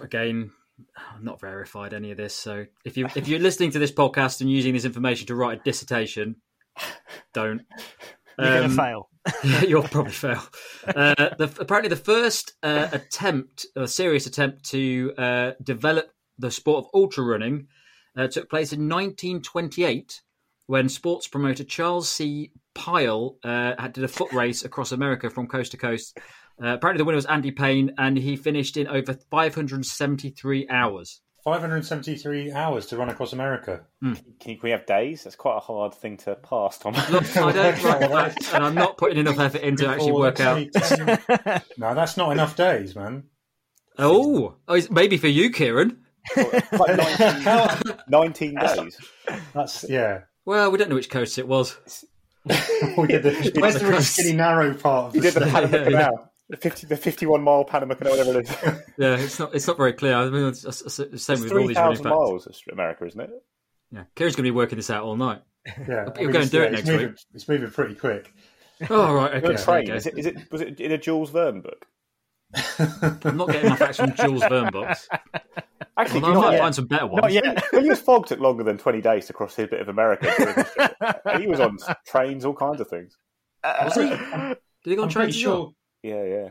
again, 0.00 0.50
I'm 0.96 1.24
not 1.24 1.40
verified 1.40 1.94
any 1.94 2.10
of 2.10 2.16
this. 2.16 2.34
So 2.34 2.66
if 2.84 2.96
you 2.96 3.08
if 3.14 3.28
you're 3.28 3.38
listening 3.40 3.70
to 3.72 3.78
this 3.78 3.92
podcast 3.92 4.40
and 4.40 4.50
using 4.50 4.74
this 4.74 4.84
information 4.84 5.28
to 5.28 5.34
write 5.34 5.60
a 5.60 5.62
dissertation, 5.62 6.36
don't. 7.32 7.62
You're 8.38 8.46
going 8.48 8.64
Um, 8.64 8.70
to 8.70 8.76
fail. 8.76 9.08
You'll 9.68 9.82
probably 9.84 10.12
fail. 10.12 10.42
Uh, 10.86 11.14
the, 11.38 11.50
apparently, 11.60 11.88
the 11.88 11.96
first 11.96 12.54
uh, 12.62 12.88
attempt, 12.92 13.66
a 13.76 13.86
serious 13.86 14.26
attempt 14.26 14.64
to 14.70 15.12
uh, 15.16 15.52
develop 15.62 16.10
the 16.38 16.50
sport 16.50 16.84
of 16.84 16.90
ultra 16.94 17.24
running, 17.24 17.68
uh, 18.16 18.26
took 18.26 18.50
place 18.50 18.72
in 18.72 18.88
1928 18.88 20.22
when 20.66 20.88
sports 20.88 21.28
promoter 21.28 21.64
Charles 21.64 22.08
C. 22.08 22.50
Pyle 22.74 23.36
uh, 23.44 23.74
did 23.88 24.04
a 24.04 24.08
foot 24.08 24.32
race 24.32 24.64
across 24.64 24.92
America 24.92 25.28
from 25.30 25.46
coast 25.46 25.72
to 25.72 25.76
coast. 25.78 26.18
Uh, 26.62 26.68
apparently, 26.68 26.98
the 26.98 27.04
winner 27.04 27.16
was 27.16 27.26
Andy 27.26 27.50
Payne, 27.50 27.92
and 27.98 28.16
he 28.16 28.36
finished 28.36 28.76
in 28.76 28.86
over 28.88 29.14
573 29.30 30.68
hours. 30.68 31.20
573 31.44 32.52
hours 32.52 32.86
to 32.86 32.96
run 32.96 33.08
across 33.08 33.32
America. 33.32 33.84
Hmm. 34.00 34.14
Can, 34.14 34.24
can 34.40 34.58
we 34.62 34.70
have 34.70 34.86
days? 34.86 35.24
That's 35.24 35.36
quite 35.36 35.56
a 35.56 35.60
hard 35.60 35.92
thing 35.94 36.16
to 36.18 36.36
pass, 36.36 36.78
Tom. 36.78 36.94
Look, 37.10 37.36
I 37.36 37.52
don't, 37.52 37.82
right, 38.10 38.54
and 38.54 38.64
I'm 38.64 38.74
not 38.74 38.96
putting 38.96 39.18
enough 39.18 39.38
effort 39.38 39.60
into 39.62 39.88
actually 39.88 40.12
work 40.12 40.40
out. 40.40 40.58
no, 41.78 41.94
that's 41.94 42.16
not 42.16 42.30
enough 42.32 42.56
days, 42.56 42.94
man. 42.94 43.24
Oh, 43.98 44.54
oh, 44.68 44.74
it's- 44.74 44.90
maybe 44.90 45.16
for 45.18 45.28
you, 45.28 45.50
Kieran. 45.50 45.98
like 46.36 47.18
19, 47.18 47.96
19 48.08 48.54
days. 48.54 48.96
That's 49.52 49.84
yeah. 49.88 50.20
Well, 50.44 50.70
we 50.70 50.78
don't 50.78 50.88
know 50.88 50.94
which 50.94 51.10
coast 51.10 51.38
it 51.38 51.48
was. 51.48 51.76
We 52.98 53.06
did 53.06 53.22
the, 53.22 53.52
where's 53.60 53.78
the 53.78 53.86
really 53.86 54.02
skinny 54.02 54.32
narrow 54.32 54.74
part 54.74 55.06
of 55.06 55.14
You 55.14 55.20
the 55.22 55.30
did 55.30 55.42
the 55.42 55.68
state? 55.68 55.92
Yeah, 55.92 55.98
yeah. 56.00 56.10
Canal. 56.56 56.70
The, 56.70 56.70
50, 56.70 56.86
the 56.86 56.96
51 56.96 57.42
mile 57.42 57.64
Panama 57.64 57.94
Canal, 57.94 58.16
whatever 58.16 58.40
it 58.40 58.48
is. 58.48 58.56
Yeah, 58.98 59.16
it's 59.16 59.38
not. 59.38 59.54
It's 59.54 59.66
not 59.66 59.76
very 59.76 59.92
clear. 59.94 60.14
I 60.14 60.28
mean, 60.28 60.44
it's, 60.46 60.64
it's, 60.64 60.82
it's 60.82 60.96
the 60.96 61.18
same 61.18 61.34
It's 61.34 61.44
with 61.44 61.52
all 61.52 61.66
these 61.66 61.76
running 61.76 61.96
3,000 61.96 62.04
facts. 62.04 62.04
miles, 62.04 62.62
America, 62.70 63.06
isn't 63.06 63.20
it? 63.20 63.30
Yeah, 63.90 64.04
Kerry's 64.14 64.36
going 64.36 64.44
to 64.44 64.50
be 64.52 64.56
working 64.56 64.76
this 64.76 64.90
out 64.90 65.04
all 65.04 65.16
night. 65.16 65.42
Yeah, 65.88 66.08
You'll 66.18 66.32
go 66.32 66.40
and 66.40 66.50
do 66.50 66.62
it 66.62 66.72
next 66.72 66.86
moving, 66.88 67.08
week. 67.08 67.16
It's 67.34 67.48
moving 67.48 67.70
pretty 67.70 67.94
quick. 67.94 68.32
Oh 68.90 69.14
right, 69.14 69.34
okay. 69.42 69.54
a 69.54 69.58
train. 69.58 69.84
okay. 69.84 69.96
Is, 69.96 70.06
it, 70.06 70.18
is 70.18 70.26
it? 70.26 70.50
Was 70.50 70.60
it 70.60 70.80
in 70.80 70.90
a 70.90 70.98
Jules 70.98 71.30
Verne 71.30 71.60
book? 71.60 71.86
I'm 73.24 73.36
not 73.36 73.48
getting 73.48 73.70
my 73.70 73.76
facts 73.76 73.98
from 73.98 74.12
Jules 74.14 74.42
Verne 74.48 74.72
books. 74.72 75.08
Actually, 75.96 76.22
Although 76.22 76.26
I 76.26 76.32
do 76.32 76.38
you 76.38 76.40
might 76.44 76.52
know 76.52 76.58
find 76.58 76.74
some 76.74 76.86
better 76.86 77.06
ones. 77.06 77.22
Not 77.22 77.32
yet. 77.32 77.64
Phileas 77.66 78.00
Fogg 78.00 78.26
took 78.26 78.40
longer 78.40 78.64
than 78.64 78.76
20 78.78 79.00
days 79.00 79.26
to 79.26 79.32
cross 79.32 79.54
his 79.54 79.68
bit 79.68 79.80
of 79.80 79.88
America. 79.88 80.32
during 80.36 80.54
his 80.54 80.66
trip. 80.72 81.40
he 81.40 81.46
was 81.46 81.60
on 81.60 81.78
trains, 82.06 82.44
all 82.44 82.54
kinds 82.54 82.80
of 82.80 82.88
things. 82.88 83.16
Was 83.64 83.94
he? 83.94 84.10
Uh, 84.10 84.48
Did 84.84 84.90
he 84.90 84.96
go 84.96 85.02
on 85.02 85.08
I'm 85.08 85.12
train 85.12 85.26
pretty 85.26 85.38
sure, 85.38 85.56
York? 85.58 85.74
Yeah, 86.02 86.24
yeah. 86.24 86.48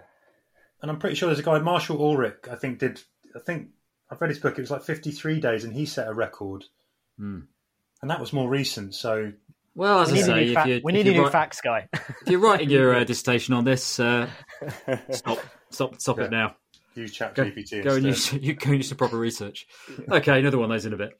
and 0.81 0.89
I'm 0.91 0.99
pretty 0.99 1.15
sure 1.15 1.27
there's 1.27 1.39
a 1.39 1.43
guy 1.43 1.59
Marshall 1.59 2.01
Ulrich. 2.01 2.47
I 2.49 2.55
think 2.55 2.79
did. 2.79 3.01
I 3.35 3.39
think 3.39 3.69
I've 4.09 4.19
read 4.21 4.29
his 4.29 4.39
book. 4.39 4.57
It 4.57 4.61
was 4.61 4.71
like 4.71 4.83
53 4.83 5.39
days, 5.39 5.63
and 5.63 5.73
he 5.73 5.85
set 5.85 6.07
a 6.07 6.13
record. 6.13 6.65
Hmm. 7.17 7.39
And 8.01 8.09
that 8.09 8.19
was 8.19 8.33
more 8.33 8.49
recent. 8.49 8.95
So 8.95 9.31
Well, 9.75 9.99
as 10.01 10.11
We 10.11 10.13
I 10.13 10.15
need, 10.15 10.21
a 10.21 10.25
say, 10.25 10.33
new, 10.45 10.51
if, 10.51 10.53
fa- 10.63 10.69
you, 10.69 10.81
we 10.83 10.91
if, 10.91 10.95
need 10.95 11.01
a 11.01 11.03
you're 11.05 11.13
new 11.13 11.23
write- 11.23 11.31
facts 11.31 11.61
guy. 11.61 11.87
if 11.93 12.27
you're 12.27 12.39
writing 12.39 12.69
your 12.69 12.95
uh, 12.95 13.03
dissertation 13.05 13.53
on 13.53 13.63
this, 13.63 13.99
uh, 13.99 14.27
stop, 15.11 15.39
stop, 15.69 16.01
stop 16.01 16.19
it 16.19 16.31
now. 16.31 16.55
use 16.95 17.13
Chat 17.13 17.35
Go, 17.35 17.43
GPT. 17.45 17.83
go 17.83 17.95
and 17.95 18.05
instead. 18.07 18.41
use 18.41 18.47
you 18.47 18.53
go 18.55 18.69
and 18.69 18.77
use 18.77 18.89
some 18.89 18.97
proper 18.97 19.17
research. 19.17 19.67
Okay, 20.09 20.39
another 20.39 20.57
one 20.57 20.71
of 20.71 20.75
those 20.75 20.85
in 20.85 20.93
a 20.93 20.97
bit. 20.97 21.17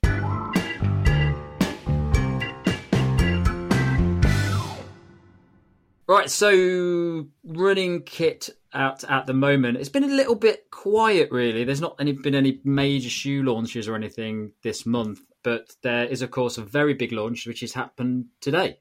Right, 6.11 6.29
so 6.29 7.27
running 7.45 8.03
kit 8.03 8.49
out 8.73 9.05
at 9.05 9.27
the 9.27 9.33
moment. 9.33 9.77
It's 9.77 9.87
been 9.87 10.03
a 10.03 10.07
little 10.07 10.35
bit 10.35 10.69
quiet, 10.69 11.31
really. 11.31 11.63
There's 11.63 11.79
not 11.79 11.95
any 12.01 12.11
been 12.11 12.35
any 12.35 12.59
major 12.65 13.09
shoe 13.09 13.43
launches 13.43 13.87
or 13.87 13.95
anything 13.95 14.51
this 14.61 14.85
month, 14.85 15.21
but 15.41 15.73
there 15.83 16.03
is, 16.03 16.21
of 16.21 16.29
course, 16.29 16.57
a 16.57 16.63
very 16.63 16.95
big 16.95 17.13
launch 17.13 17.47
which 17.47 17.61
has 17.61 17.71
happened 17.71 18.25
today, 18.41 18.79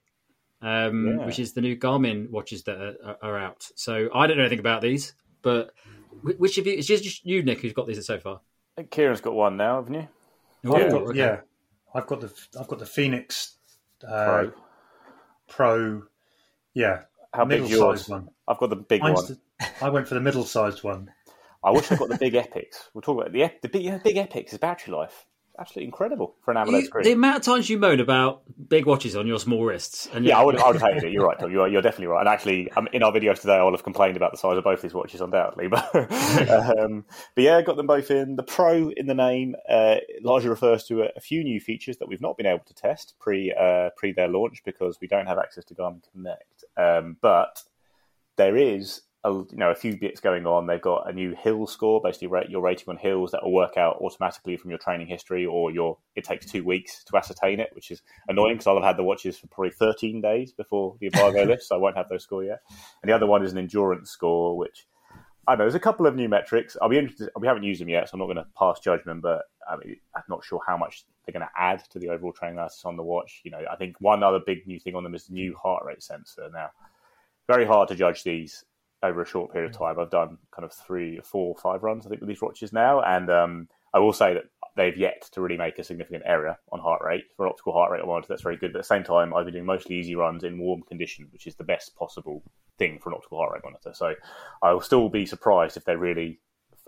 um, 0.60 1.06
Yeah. 1.06 1.24
which 1.26 1.38
is 1.38 1.52
the 1.52 1.60
new 1.60 1.76
Garmin 1.76 2.30
watches 2.30 2.64
that 2.64 2.76
are, 2.80 3.16
are 3.22 3.38
out. 3.38 3.64
So 3.76 4.08
I 4.12 4.26
don't 4.26 4.36
know 4.36 4.42
anything 4.42 4.58
about 4.58 4.82
these, 4.82 5.12
but 5.42 5.72
which 6.24 6.58
of 6.58 6.66
you? 6.66 6.72
It's 6.72 6.88
just 6.88 7.04
just 7.04 7.24
you, 7.24 7.44
Nick, 7.44 7.60
who's 7.60 7.72
got 7.72 7.86
these 7.86 8.04
so 8.04 8.18
far. 8.18 8.40
I 8.76 8.80
think 8.80 8.90
Kieran's 8.90 9.20
got 9.20 9.34
one 9.34 9.56
now, 9.56 9.76
haven't 9.76 9.94
you? 9.94 10.08
Oh, 10.64 10.74
I've 10.74 10.82
Yeah. 10.82 10.90
got, 10.90 11.02
okay. 11.02 11.18
yeah, 11.18 11.40
I've 11.94 12.06
got 12.08 12.22
the 12.22 12.32
I've 12.58 12.66
got 12.66 12.80
the 12.80 12.86
Fenix 12.86 13.56
uh, 14.04 14.24
Pro. 14.24 14.52
Pro. 15.46 16.02
Yeah, 16.74 17.02
How 17.32 17.44
big's 17.44 17.70
middle-sized 17.70 18.08
yours? 18.08 18.08
one. 18.08 18.28
I've 18.48 18.58
got 18.58 18.70
the 18.70 18.76
big 18.76 19.02
Mine's 19.02 19.22
one. 19.22 19.38
the- 19.58 19.66
I 19.84 19.88
went 19.90 20.08
for 20.08 20.14
the 20.14 20.20
middle-sized 20.20 20.82
one. 20.82 21.10
I 21.62 21.70
wish 21.70 21.92
I 21.92 21.96
got 21.96 22.08
the 22.08 22.16
big 22.18 22.32
Epix. 22.34 22.88
We'll 22.94 23.02
talk 23.02 23.20
about 23.20 23.32
the 23.32 23.50
the 23.62 23.68
big 23.68 23.82
yeah, 23.82 23.98
big 24.02 24.16
Epix. 24.16 24.50
His 24.50 24.58
battery 24.58 24.94
life, 24.94 25.26
absolutely 25.60 25.84
incredible 25.86 26.34
for 26.44 26.50
an 26.52 26.56
AMOLED 26.56 26.80
You- 26.80 26.86
screen. 26.86 27.04
the 27.04 27.12
amount 27.12 27.36
of 27.36 27.42
times 27.42 27.68
you 27.68 27.78
moan 27.78 28.00
about 28.00 28.42
big 28.68 28.86
watches 28.86 29.14
on 29.14 29.26
your 29.26 29.38
small 29.38 29.64
wrists, 29.64 30.08
and 30.12 30.24
Yeah, 30.24 30.38
I 30.38 30.44
would, 30.44 30.56
I 30.56 30.66
would 30.68 30.80
have 30.80 30.90
hated 30.90 31.04
it. 31.04 31.12
You're 31.12 31.26
right, 31.26 31.38
Tom. 31.38 31.50
You're, 31.52 31.68
you're 31.68 31.82
definitely 31.82 32.06
right. 32.06 32.20
And 32.20 32.28
actually, 32.28 32.70
um, 32.72 32.88
in 32.92 33.02
our 33.02 33.12
videos 33.12 33.40
today, 33.40 33.54
I 33.56 33.62
will 33.62 33.72
have 33.72 33.82
complained 33.82 34.16
about 34.16 34.30
the 34.32 34.38
size 34.38 34.56
of 34.56 34.64
both 34.64 34.80
these 34.80 34.94
watches, 34.94 35.20
undoubtedly. 35.20 35.68
But, 35.70 36.78
um, 36.78 37.04
but 37.34 37.44
yeah, 37.44 37.60
got 37.62 37.76
them 37.76 37.86
both 37.86 38.10
in. 38.10 38.36
The 38.36 38.42
Pro 38.42 38.90
in 38.90 39.06
the 39.06 39.14
name 39.14 39.54
uh, 39.68 39.96
largely 40.23 40.49
refers 40.49 40.85
to 40.85 41.02
a, 41.02 41.08
a 41.16 41.20
few 41.20 41.44
new 41.44 41.61
features 41.61 41.99
that 41.99 42.08
we've 42.08 42.20
not 42.20 42.37
been 42.37 42.46
able 42.46 42.64
to 42.64 42.75
test 42.75 43.14
pre 43.20 43.52
uh, 43.52 43.90
pre 43.96 44.12
their 44.12 44.28
launch 44.28 44.62
because 44.64 44.99
we 45.00 45.06
don't 45.08 45.26
have 45.26 45.38
access 45.38 45.64
to 45.66 45.75
Garmin 45.75 46.02
Connect. 46.12 46.64
Um, 46.76 47.16
but 47.20 47.62
there 48.37 48.56
is 48.56 49.02
a, 49.24 49.30
you 49.30 49.46
know 49.52 49.70
a 49.70 49.74
few 49.74 49.96
bits 49.98 50.20
going 50.20 50.46
on. 50.46 50.66
They've 50.66 50.80
got 50.80 51.08
a 51.08 51.12
new 51.12 51.34
hill 51.34 51.66
score, 51.66 52.00
basically 52.02 52.28
rate 52.28 52.48
your 52.48 52.62
rating 52.62 52.86
on 52.88 52.96
hills 52.96 53.32
that 53.32 53.42
will 53.42 53.52
work 53.52 53.76
out 53.76 53.98
automatically 54.00 54.56
from 54.56 54.70
your 54.70 54.78
training 54.78 55.08
history, 55.08 55.44
or 55.44 55.70
your 55.70 55.98
it 56.16 56.24
takes 56.24 56.46
two 56.46 56.64
weeks 56.64 57.04
to 57.04 57.16
ascertain 57.16 57.60
it, 57.60 57.70
which 57.74 57.90
is 57.90 58.02
annoying 58.28 58.54
because 58.54 58.66
I'll 58.66 58.76
have 58.76 58.84
had 58.84 58.96
the 58.96 59.04
watches 59.04 59.38
for 59.38 59.46
probably 59.48 59.72
13 59.72 60.20
days 60.20 60.52
before 60.52 60.96
the 61.00 61.06
embargo 61.06 61.44
lifts, 61.50 61.68
so 61.68 61.76
I 61.76 61.78
won't 61.78 61.96
have 61.96 62.08
those 62.08 62.24
score 62.24 62.44
yet. 62.44 62.60
And 63.02 63.10
the 63.10 63.14
other 63.14 63.26
one 63.26 63.44
is 63.44 63.52
an 63.52 63.58
endurance 63.58 64.10
score, 64.10 64.56
which 64.56 64.86
I 65.46 65.52
don't 65.52 65.58
know 65.58 65.64
there's 65.64 65.74
a 65.74 65.80
couple 65.80 66.06
of 66.06 66.16
new 66.16 66.28
metrics. 66.28 66.76
I'll 66.80 66.88
be 66.88 66.98
interested. 66.98 67.28
We 67.38 67.46
haven't 67.46 67.64
used 67.64 67.80
them 67.80 67.88
yet, 67.88 68.08
so 68.08 68.14
I'm 68.14 68.20
not 68.20 68.26
going 68.26 68.36
to 68.36 68.46
pass 68.58 68.80
judgment, 68.80 69.20
but 69.20 69.42
I 69.68 69.76
mean, 69.76 69.96
I'm 70.16 70.22
not 70.30 70.44
sure 70.44 70.60
how 70.66 70.78
much 70.78 71.04
they're 71.26 71.38
going 71.38 71.46
to 71.46 71.60
add 71.60 71.82
to 71.90 71.98
the 71.98 72.08
overall 72.08 72.32
training 72.32 72.56
analysis 72.56 72.84
on 72.86 72.96
the 72.96 73.02
watch. 73.02 73.42
You 73.44 73.50
know, 73.50 73.60
I 73.70 73.76
think 73.76 73.96
one 74.00 74.22
other 74.22 74.40
big 74.44 74.66
new 74.66 74.80
thing 74.80 74.94
on 74.94 75.04
them 75.04 75.14
is 75.14 75.26
the 75.26 75.34
new 75.34 75.54
heart 75.56 75.84
rate 75.84 76.02
sensor. 76.02 76.48
Now, 76.52 76.70
very 77.46 77.66
hard 77.66 77.88
to 77.88 77.94
judge 77.94 78.22
these 78.22 78.64
over 79.02 79.23
a 79.23 79.26
short 79.26 79.52
period 79.52 79.71
of 79.71 79.78
time. 79.78 79.99
I've 79.99 80.11
done 80.11 80.38
kind 80.54 80.64
of 80.64 80.73
three, 80.73 81.21
four, 81.25 81.54
five 81.57 81.83
runs, 81.83 82.07
I 82.07 82.11
think, 82.11 82.21
with 82.21 82.28
these 82.28 82.42
watches 82.42 82.73
now, 82.73 83.00
and 83.00 83.30
um, 83.30 83.69
I 83.95 83.99
will 83.99 84.12
say 84.12 84.35
that 84.35 84.45
they've 84.76 84.97
yet 84.97 85.28
to 85.33 85.40
really 85.40 85.57
make 85.57 85.78
a 85.78 85.85
significant 85.85 86.23
error 86.26 86.57
on 86.73 86.80
heart 86.80 87.02
rate 87.04 87.25
for 87.37 87.45
an 87.45 87.50
optical 87.50 87.73
heart 87.73 87.90
rate 87.90 88.04
monitor. 88.04 88.28
That's 88.28 88.42
very 88.42 88.57
good. 88.57 88.73
But 88.73 88.78
at 88.78 88.83
the 88.83 88.95
same 88.95 89.04
time, 89.04 89.35
I've 89.35 89.45
been 89.45 89.54
doing 89.54 89.66
mostly 89.66 89.97
easy 89.97 90.14
runs 90.14 90.45
in 90.45 90.59
warm 90.59 90.83
conditions, 90.83 91.33
which 91.33 91.47
is 91.47 91.57
the 91.57 91.64
best 91.64 91.97
possible 91.97 92.42
thing 92.78 92.99
for 92.99 93.11
an 93.11 93.16
optical 93.16 93.38
heart 93.38 93.52
rate 93.52 93.64
monitor. 93.64 93.92
So 93.92 94.14
I 94.62 94.73
will 94.73 94.80
still 94.80 95.09
be 95.09 95.26
surprised 95.26 95.76
if 95.76 95.85
they're 95.85 95.99
really 95.99 96.40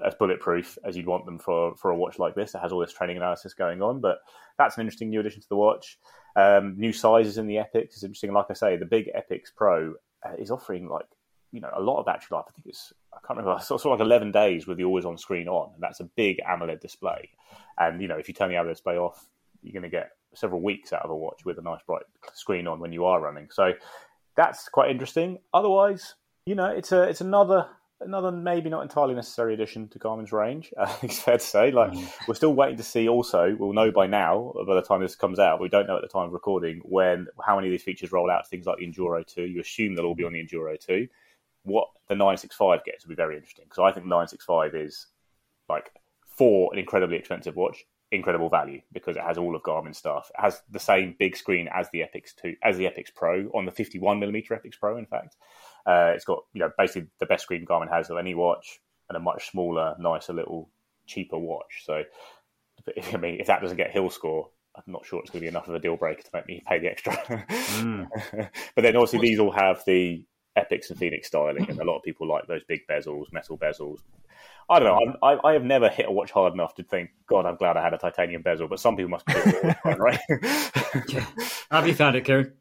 as 0.04 0.14
bulletproof 0.14 0.78
as 0.85 0.97
you'd 0.97 1.07
want 1.07 1.26
them 1.26 1.38
for 1.38 1.76
for 1.76 1.90
a 1.90 1.97
watch 1.97 2.19
like 2.19 2.35
this 2.35 2.52
that 2.52 2.62
has 2.62 2.73
all 2.73 2.81
this 2.81 2.92
training 2.92 3.16
analysis 3.16 3.54
going 3.54 3.83
on. 3.83 4.00
But 4.00 4.19
that's 4.59 4.76
an 4.76 4.83
interesting 4.83 5.11
new 5.11 5.21
addition 5.21 5.42
to 5.42 5.49
the 5.49 5.57
watch. 5.57 5.99
Um, 6.37 6.76
new 6.78 6.92
sizes 6.92 7.37
in 7.37 7.47
the 7.47 7.57
Epix 7.57 7.97
is 7.97 8.04
interesting. 8.04 8.33
Like 8.33 8.47
I 8.50 8.54
say, 8.54 8.76
the 8.76 8.87
big 8.87 9.11
Epix 9.14 9.54
Pro 9.54 9.95
uh, 10.25 10.35
is 10.38 10.50
offering 10.50 10.88
like 10.88 11.07
you 11.52 11.61
know 11.61 11.71
a 11.75 11.80
lot 11.80 12.00
of 12.00 12.06
battery 12.06 12.28
life. 12.30 12.47
I 12.49 12.52
think 12.52 12.66
it's 12.66 12.92
I 13.12 13.18
can't 13.26 13.38
remember 13.38 13.61
sort 13.62 13.85
of 13.85 13.90
like 13.92 14.00
eleven 14.00 14.32
days 14.32 14.66
with 14.66 14.78
the 14.78 14.85
always 14.85 15.04
on 15.04 15.16
screen 15.18 15.49
on, 15.49 15.73
and 15.75 15.82
that's 15.82 16.00
a 16.00 16.04
big 16.04 16.38
AMOLED 16.49 16.80
display. 16.80 17.30
And 17.78 18.00
you 18.00 18.09
know 18.09 18.16
if 18.16 18.28
you 18.28 18.35
turn 18.35 18.49
the 18.49 18.56
AMOLED 18.56 18.75
display 18.75 18.97
off, 18.97 19.26
you're 19.62 19.73
going 19.73 19.82
to 19.82 19.88
get 19.88 20.12
several 20.35 20.61
weeks 20.61 20.92
out 20.92 21.02
of 21.02 21.11
a 21.11 21.16
watch 21.16 21.44
with 21.44 21.59
a 21.59 21.62
nice 21.62 21.80
bright 21.87 22.04
screen 22.32 22.66
on 22.66 22.80
when 22.80 22.92
you 22.92 23.04
are 23.04 23.21
running. 23.21 23.49
So 23.50 23.73
that's 24.37 24.68
quite 24.68 24.90
interesting. 24.90 25.38
Otherwise, 25.52 26.14
you 26.47 26.54
know, 26.54 26.66
it's 26.66 26.92
a 26.92 27.02
it's 27.02 27.21
another 27.21 27.68
another 28.00 28.32
maybe 28.32 28.68
not 28.68 28.82
entirely 28.82 29.14
necessary 29.14 29.54
addition 29.54 29.88
to 29.88 29.99
Garmin's 29.99 30.32
range. 30.32 30.73
I 30.80 30.87
think 30.87 31.12
it's 31.12 31.23
fair 31.23 31.38
to 31.38 31.44
say. 31.44 31.71
Like 31.71 31.92
mm. 31.92 32.11
we're 32.26 32.35
still 32.35 32.54
waiting 32.54 32.76
to 32.76 32.82
see. 32.82 33.09
Also, 33.09 33.54
we'll 33.59 33.73
know 33.73 33.90
by 33.90 34.06
now 34.06 34.52
by 34.66 34.75
the 34.75 34.82
time 34.82 35.00
this 35.00 35.14
comes 35.14 35.38
out. 35.38 35.61
We 35.61 35.68
don't 35.68 35.87
know 35.87 35.97
at 35.97 36.02
the 36.02 36.09
time 36.09 36.26
of 36.26 36.32
recording 36.32 36.80
when 36.85 37.26
how 37.44 37.56
many 37.56 37.68
of 37.68 37.73
these 37.73 37.82
features 37.82 38.12
roll 38.12 38.30
out. 38.30 38.49
Things 38.49 38.66
like 38.66 38.78
the 38.78 38.87
Enduro 38.87 39.26
Two. 39.26 39.44
You 39.44 39.61
assume 39.61 39.94
they'll 39.94 40.06
all 40.06 40.14
be 40.14 40.25
on 40.25 40.32
the 40.32 40.44
Enduro 40.44 40.78
Two. 40.78 41.09
What 41.64 41.88
the 42.09 42.14
965 42.14 42.85
gets 42.85 43.04
will 43.04 43.11
be 43.11 43.14
very 43.14 43.37
interesting 43.37 43.66
because 43.69 43.83
I 43.83 43.92
think 43.92 44.07
965 44.07 44.75
is 44.75 45.07
like 45.69 45.90
for 46.37 46.73
an 46.73 46.78
incredibly 46.78 47.16
expensive 47.16 47.57
watch, 47.57 47.85
incredible 48.11 48.49
value 48.49 48.81
because 48.92 49.16
it 49.16 49.23
has 49.23 49.38
all 49.38 49.54
of 49.54 49.62
Garmin 49.62 49.95
stuff. 49.95 50.31
It 50.37 50.42
has 50.42 50.61
the 50.71 50.78
same 50.78 51.14
big 51.19 51.37
screen 51.37 51.69
as 51.73 51.88
the 51.90 52.00
Epix 52.00 52.35
two, 52.35 52.57
as 52.62 52.76
the 52.76 52.85
Epix 52.85 53.14
Pro 53.14 53.47
on 53.54 53.64
the 53.64 53.73
51 53.73 54.19
millimeter 54.19 54.54
Epix 54.54 54.78
Pro. 54.78 54.97
In 54.97 55.07
fact, 55.07 55.37
uh, 55.87 56.12
it's 56.14 56.25
got 56.25 56.45
you 56.52 56.61
know 56.61 56.71
basically 56.76 57.09
the 57.21 57.26
best 57.26 57.45
screen 57.45 57.66
Garmin 57.66 57.90
has 57.90 58.11
of 58.11 58.19
any 58.19 58.35
watch 58.35 58.81
and 59.09 59.16
a 59.16 59.21
much 59.21 59.50
smaller, 59.50 59.95
nicer 59.99 60.33
little, 60.33 60.71
cheaper 61.07 61.38
watch. 61.38 61.83
So, 61.85 62.02
I 63.12 63.16
mean, 63.16 63.40
if 63.40 63.47
that 63.47 63.61
doesn't 63.61 63.76
get 63.76 63.90
hill 63.90 64.11
score. 64.11 64.49
I'm 64.75 64.90
not 64.90 65.04
sure 65.04 65.21
it's 65.21 65.28
going 65.28 65.40
to 65.40 65.45
be 65.45 65.49
enough 65.49 65.69
of 65.69 65.75
a 65.75 65.78
deal 65.78 65.99
breaker 65.99 66.23
to 66.23 66.31
make 66.33 66.47
me 66.47 66.62
pay 66.66 66.78
the 66.78 66.88
extra. 66.88 67.12
Mm. 67.12 68.09
but 68.75 68.81
then, 68.81 68.97
obviously, 68.97 69.19
these 69.19 69.38
all 69.38 69.52
have 69.52 69.83
the 69.87 70.25
Epix 70.56 70.90
and 70.90 70.99
Fenix 70.99 71.28
styling, 71.28 71.68
and 71.68 71.80
a 71.80 71.85
lot 71.85 71.97
of 71.97 72.02
people 72.02 72.26
like 72.26 72.47
those 72.47 72.62
big 72.64 72.80
bezels, 72.88 73.32
metal 73.32 73.56
bezels, 73.56 74.00
I 74.68 74.78
don't 74.78 74.88
know. 74.88 75.16
I, 75.23 75.49
I 75.49 75.52
have 75.54 75.64
never 75.64 75.88
hit 75.88 76.06
a 76.06 76.12
watch 76.12 76.30
hard 76.30 76.54
enough 76.54 76.75
to 76.76 76.82
think, 76.82 77.11
God, 77.26 77.47
I'm 77.47 77.56
glad 77.56 77.76
I 77.76 77.82
had 77.82 77.94
a 77.94 77.99
titanium 77.99 78.42
bezel. 78.42 78.68
But 78.68 78.80
some 78.80 78.97
people 78.97 79.11
must 79.11 79.26
be 79.26 79.35
time, 79.35 79.99
right? 79.99 80.18
yeah. 81.09 81.26
Have 81.71 81.87
you 81.87 81.94
found 81.94 82.16
it, 82.16 82.25
Kieran? 82.25 82.54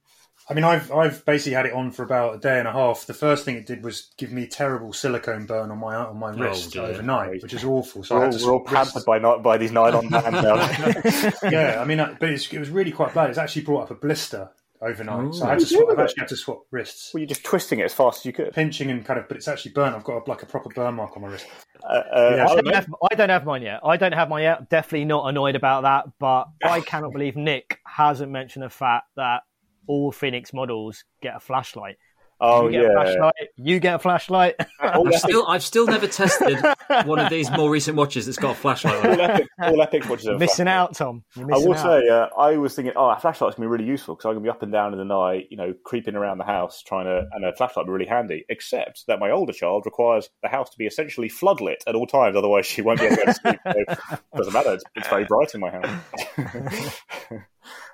I 0.49 0.53
mean, 0.53 0.63
I've 0.63 0.91
I've 0.91 1.23
basically 1.23 1.53
had 1.53 1.67
it 1.67 1.73
on 1.73 1.91
for 1.91 2.03
about 2.03 2.35
a 2.35 2.37
day 2.39 2.59
and 2.59 2.67
a 2.67 2.73
half. 2.73 3.05
The 3.05 3.13
first 3.13 3.45
thing 3.45 3.55
it 3.55 3.67
did 3.67 3.83
was 3.83 4.11
give 4.17 4.31
me 4.31 4.47
terrible 4.47 4.91
silicone 4.91 5.45
burn 5.45 5.71
on 5.71 5.77
my 5.77 5.95
on 5.95 6.17
my 6.17 6.31
oh, 6.31 6.37
wrist 6.37 6.75
oh, 6.75 6.85
overnight, 6.85 7.43
which 7.43 7.53
is 7.53 7.63
awful. 7.63 8.03
So 8.03 8.17
we're, 8.17 8.25
all, 8.25 8.45
we're 8.45 8.53
all 8.53 8.65
pampered 8.65 9.05
by 9.05 9.19
not 9.19 9.43
by 9.43 9.57
these 9.57 9.71
nylon 9.71 10.09
bands 10.09 10.41
now. 10.41 11.49
yeah, 11.49 11.79
I 11.79 11.85
mean, 11.85 11.99
uh, 11.99 12.15
but 12.19 12.31
it 12.31 12.59
was 12.59 12.69
really 12.69 12.91
quite 12.91 13.13
bad. 13.13 13.29
It's 13.29 13.37
actually 13.37 13.61
brought 13.61 13.83
up 13.83 13.91
a 13.91 13.95
blister 13.95 14.49
overnight. 14.81 15.27
Ooh. 15.27 15.33
So 15.33 15.45
I 15.45 15.51
had 15.51 15.59
to 15.59 15.65
swap, 15.65 15.89
I've 15.91 15.99
actually 15.99 16.21
had 16.21 16.27
to 16.29 16.35
swap 16.35 16.63
wrists. 16.71 17.13
Were 17.13 17.19
you 17.19 17.25
just 17.25 17.43
twisting 17.43 17.79
it 17.79 17.83
as 17.83 17.93
fast 17.93 18.21
as 18.21 18.25
you 18.25 18.33
could? 18.33 18.53
Pinching 18.53 18.89
and 18.89 19.05
kind 19.05 19.19
of, 19.19 19.27
but 19.27 19.37
it's 19.37 19.47
actually 19.47 19.71
burnt. 19.71 19.95
I've 19.95 20.03
got 20.03 20.27
a, 20.27 20.29
like 20.29 20.43
a 20.43 20.45
proper 20.45 20.69
burn 20.69 20.95
mark 20.95 21.15
on 21.15 21.23
my 21.23 21.29
wrist. 21.29 21.47
Uh, 21.83 21.93
uh, 21.93 22.33
yeah. 22.35 22.47
I, 22.47 22.55
don't 22.55 22.73
have, 22.73 22.95
I, 23.11 23.15
don't 23.15 23.29
have, 23.29 23.45
mine 23.45 23.61
yet. 23.61 23.79
I 23.83 23.97
don't 23.97 24.13
have 24.13 24.29
mine 24.29 24.43
yet. 24.43 24.69
Definitely 24.69 25.05
not 25.05 25.27
annoyed 25.27 25.55
about 25.55 25.83
that. 25.83 26.05
But 26.19 26.47
I 26.63 26.81
cannot 26.85 27.13
believe 27.13 27.35
Nick 27.35 27.79
hasn't 27.85 28.31
mentioned 28.31 28.63
the 28.63 28.69
fact 28.69 29.05
that 29.15 29.41
all 29.87 30.11
Fenix 30.11 30.53
models 30.53 31.03
get 31.21 31.35
a 31.35 31.39
flashlight. 31.39 31.97
Oh 32.43 32.67
you 32.69 32.81
yeah, 32.81 32.93
flashlight, 32.93 33.33
you 33.55 33.79
get 33.79 33.95
a 33.95 33.99
flashlight. 33.99 34.55
I've 34.79 35.13
still, 35.13 35.47
I've 35.47 35.61
still 35.61 35.85
never 35.85 36.07
tested 36.07 36.57
one 37.05 37.19
of 37.19 37.29
these 37.29 37.51
more 37.51 37.69
recent 37.69 37.95
watches 37.95 38.25
that's 38.25 38.39
got 38.39 38.53
a 38.53 38.59
flashlight. 38.59 39.05
all, 39.05 39.21
epic, 39.21 39.47
all 39.61 39.77
Epix 39.77 40.09
watches. 40.09 40.27
Are 40.27 40.39
missing 40.39 40.67
out, 40.67 40.95
Tom. 40.95 41.23
I 41.37 41.43
will 41.43 41.75
out. 41.75 41.79
say, 41.79 42.09
uh, 42.09 42.29
I 42.35 42.57
was 42.57 42.73
thinking, 42.75 42.93
oh, 42.95 43.09
a 43.09 43.19
flashlight's 43.19 43.57
gonna 43.57 43.67
be 43.67 43.71
really 43.71 43.85
useful 43.85 44.15
because 44.15 44.25
I'm 44.25 44.33
gonna 44.33 44.43
be 44.43 44.49
up 44.49 44.63
and 44.63 44.71
down 44.71 44.91
in 44.91 44.97
the 44.97 45.05
night, 45.05 45.49
you 45.51 45.57
know, 45.57 45.75
creeping 45.83 46.15
around 46.15 46.39
the 46.39 46.43
house 46.43 46.81
trying 46.81 47.05
to, 47.05 47.27
and 47.31 47.45
a 47.45 47.55
flashlight 47.55 47.85
would 47.85 47.91
be 47.91 47.93
really 47.93 48.09
handy. 48.09 48.43
Except 48.49 49.05
that 49.05 49.19
my 49.19 49.29
older 49.29 49.53
child 49.53 49.83
requires 49.85 50.27
the 50.41 50.49
house 50.49 50.71
to 50.71 50.77
be 50.79 50.87
essentially 50.87 51.29
floodlit 51.29 51.77
at 51.85 51.93
all 51.93 52.07
times, 52.07 52.35
otherwise 52.35 52.65
she 52.65 52.81
won't 52.81 52.99
be 52.99 53.05
able 53.05 53.17
to 53.17 53.25
to 53.25 53.33
sleep. 53.33 53.59
So 53.65 54.17
doesn't 54.35 54.53
matter; 54.53 54.73
it's, 54.73 54.83
it's 54.95 55.07
very 55.07 55.25
bright 55.25 55.53
in 55.53 55.61
my 55.61 55.69
house. 55.69 56.01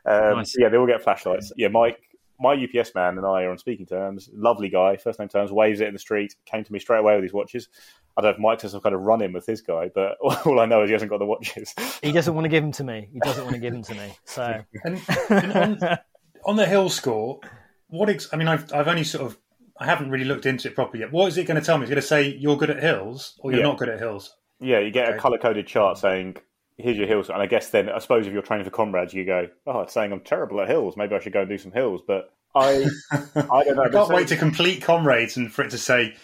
um, 0.05 0.37
nice. 0.37 0.55
Yeah, 0.57 0.69
they 0.69 0.77
all 0.77 0.87
get 0.87 1.03
flashlights. 1.03 1.51
Yeah, 1.57 1.67
Mike 1.67 1.99
my 2.39 2.53
UPS 2.53 2.93
man 2.93 3.17
and 3.17 3.25
I 3.25 3.43
are 3.43 3.51
on 3.51 3.57
speaking 3.57 3.85
terms. 3.85 4.29
Lovely 4.33 4.69
guy, 4.69 4.97
first 4.97 5.19
name 5.19 5.29
terms, 5.29 5.51
waves 5.51 5.79
it 5.79 5.87
in 5.87 5.93
the 5.93 5.99
street, 5.99 6.35
came 6.45 6.63
to 6.63 6.71
me 6.71 6.79
straight 6.79 6.99
away 6.99 7.15
with 7.15 7.23
his 7.23 7.33
watches. 7.33 7.69
I 8.15 8.21
don't 8.21 8.31
know 8.31 8.35
if 8.35 8.39
Mike 8.39 8.61
has 8.61 8.71
some 8.71 8.81
kind 8.81 8.95
of 8.95 9.01
run 9.01 9.21
in 9.21 9.33
with 9.33 9.45
his 9.45 9.61
guy, 9.61 9.89
but 9.93 10.17
all 10.21 10.59
I 10.59 10.65
know 10.65 10.83
is 10.83 10.89
he 10.89 10.93
hasn't 10.93 11.11
got 11.11 11.19
the 11.19 11.25
watches. 11.25 11.73
He 12.01 12.11
doesn't 12.11 12.33
want 12.33 12.45
to 12.45 12.49
give 12.49 12.63
them 12.63 12.71
to 12.73 12.83
me. 12.83 13.09
He 13.11 13.19
doesn't 13.19 13.43
want 13.43 13.55
to 13.55 13.61
give 13.61 13.73
them 13.73 13.83
to 13.83 13.93
me. 13.93 14.17
So, 14.25 14.63
and, 14.83 15.01
and 15.29 15.51
on, 15.53 15.97
on, 16.45 16.55
the 16.55 16.65
hill 16.65 16.89
score, 16.89 17.39
what? 17.87 18.09
Ex- 18.09 18.29
I 18.33 18.37
mean, 18.37 18.47
I've 18.47 18.71
I've 18.73 18.87
only 18.87 19.03
sort 19.03 19.25
of 19.25 19.37
I 19.79 19.85
haven't 19.85 20.09
really 20.09 20.25
looked 20.25 20.45
into 20.45 20.67
it 20.67 20.75
properly 20.75 21.01
yet. 21.01 21.11
What 21.11 21.27
is 21.27 21.37
it 21.37 21.45
going 21.45 21.59
to 21.59 21.65
tell 21.65 21.77
me? 21.77 21.83
It's 21.83 21.89
going 21.89 22.01
to 22.01 22.07
say 22.07 22.27
you're 22.27 22.57
good 22.57 22.69
at 22.69 22.81
hills 22.81 23.35
or 23.39 23.51
you're 23.51 23.61
yeah. 23.61 23.67
not 23.67 23.77
good 23.77 23.89
at 23.89 23.99
hills. 23.99 24.35
Yeah, 24.59 24.79
you 24.79 24.91
get 24.91 25.07
okay. 25.07 25.17
a 25.17 25.19
color 25.19 25.37
coded 25.37 25.67
chart 25.67 25.97
saying 25.99 26.37
here's 26.77 26.97
your 26.97 27.07
hills. 27.07 27.29
And 27.29 27.41
I 27.41 27.47
guess 27.47 27.69
then, 27.69 27.89
I 27.89 27.99
suppose 27.99 28.27
if 28.27 28.33
you're 28.33 28.41
training 28.41 28.65
for 28.65 28.71
comrades, 28.71 29.13
you 29.13 29.25
go, 29.25 29.47
oh, 29.65 29.81
it's 29.81 29.93
saying 29.93 30.11
I'm 30.11 30.21
terrible 30.21 30.61
at 30.61 30.67
hills. 30.67 30.95
Maybe 30.95 31.15
I 31.15 31.19
should 31.19 31.33
go 31.33 31.41
and 31.41 31.49
do 31.49 31.57
some 31.57 31.71
hills. 31.71 32.01
But 32.05 32.31
I, 32.55 32.85
I 33.11 33.63
don't 33.63 33.75
know. 33.75 33.83
I 33.83 33.89
can't 33.89 34.09
wait 34.09 34.27
to 34.29 34.37
complete 34.37 34.81
comrades 34.81 35.37
and 35.37 35.51
for 35.51 35.63
it 35.63 35.71
to 35.71 35.77
say 35.77 36.15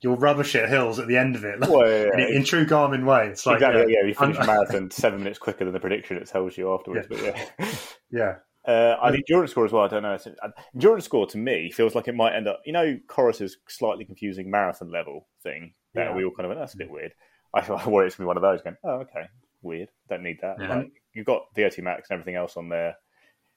you're 0.00 0.16
rubbish 0.16 0.54
at 0.54 0.68
hills 0.68 0.98
at 0.98 1.08
the 1.08 1.16
end 1.16 1.36
of 1.36 1.44
it. 1.44 1.58
Well, 1.68 1.88
yeah, 1.88 2.10
yeah. 2.16 2.28
In, 2.28 2.36
in, 2.36 2.44
true 2.44 2.66
Garmin 2.66 3.04
way, 3.04 3.28
it's 3.28 3.46
like 3.46 3.56
exactly, 3.56 3.92
yeah, 3.92 4.00
yeah 4.02 4.08
you 4.08 4.14
finish 4.14 4.38
a 4.38 4.46
marathon 4.46 4.90
seven 4.92 5.20
minutes 5.20 5.38
quicker 5.38 5.64
than 5.64 5.72
the 5.72 5.80
prediction 5.80 6.16
it 6.16 6.26
tells 6.26 6.56
you 6.56 6.72
afterwards. 6.72 7.08
Yeah. 7.10 7.16
But 7.58 7.58
yeah, 7.58 7.74
yeah. 8.10 8.34
Uh, 8.66 8.96
I 9.00 9.12
endurance 9.14 9.52
score 9.52 9.64
as 9.64 9.70
well. 9.70 9.84
I 9.84 9.88
don't 9.88 10.02
know. 10.02 10.18
Uh, 10.42 10.48
endurance 10.74 11.04
score 11.04 11.26
to 11.28 11.38
me 11.38 11.70
feels 11.70 11.94
like 11.94 12.08
it 12.08 12.16
might 12.16 12.34
end 12.34 12.48
up. 12.48 12.60
You 12.66 12.72
know, 12.72 12.98
Coros's 13.06 13.58
slightly 13.68 14.04
confusing 14.04 14.50
marathon 14.50 14.90
level 14.90 15.28
thing 15.42 15.74
that 15.94 16.14
we 16.14 16.24
all 16.24 16.32
kind 16.32 16.46
of 16.46 16.48
went. 16.48 16.60
That's 16.60 16.74
a 16.74 16.78
bit 16.78 16.90
weird. 16.90 17.12
I, 17.54 17.60
I 17.60 17.88
worry 17.88 18.06
it's 18.06 18.16
gonna 18.16 18.26
be 18.26 18.28
one 18.28 18.36
of 18.36 18.42
those. 18.42 18.62
Going, 18.62 18.76
oh, 18.84 19.02
okay, 19.02 19.28
weird. 19.66 19.90
Don't 20.08 20.22
need 20.22 20.38
that. 20.42 20.58
Like, 20.58 20.92
you've 21.14 21.26
got 21.26 21.42
VO2 21.56 21.82
max 21.82 22.10
and 22.10 22.18
everything 22.18 22.36
else 22.36 22.56
on 22.56 22.68
there. 22.68 22.96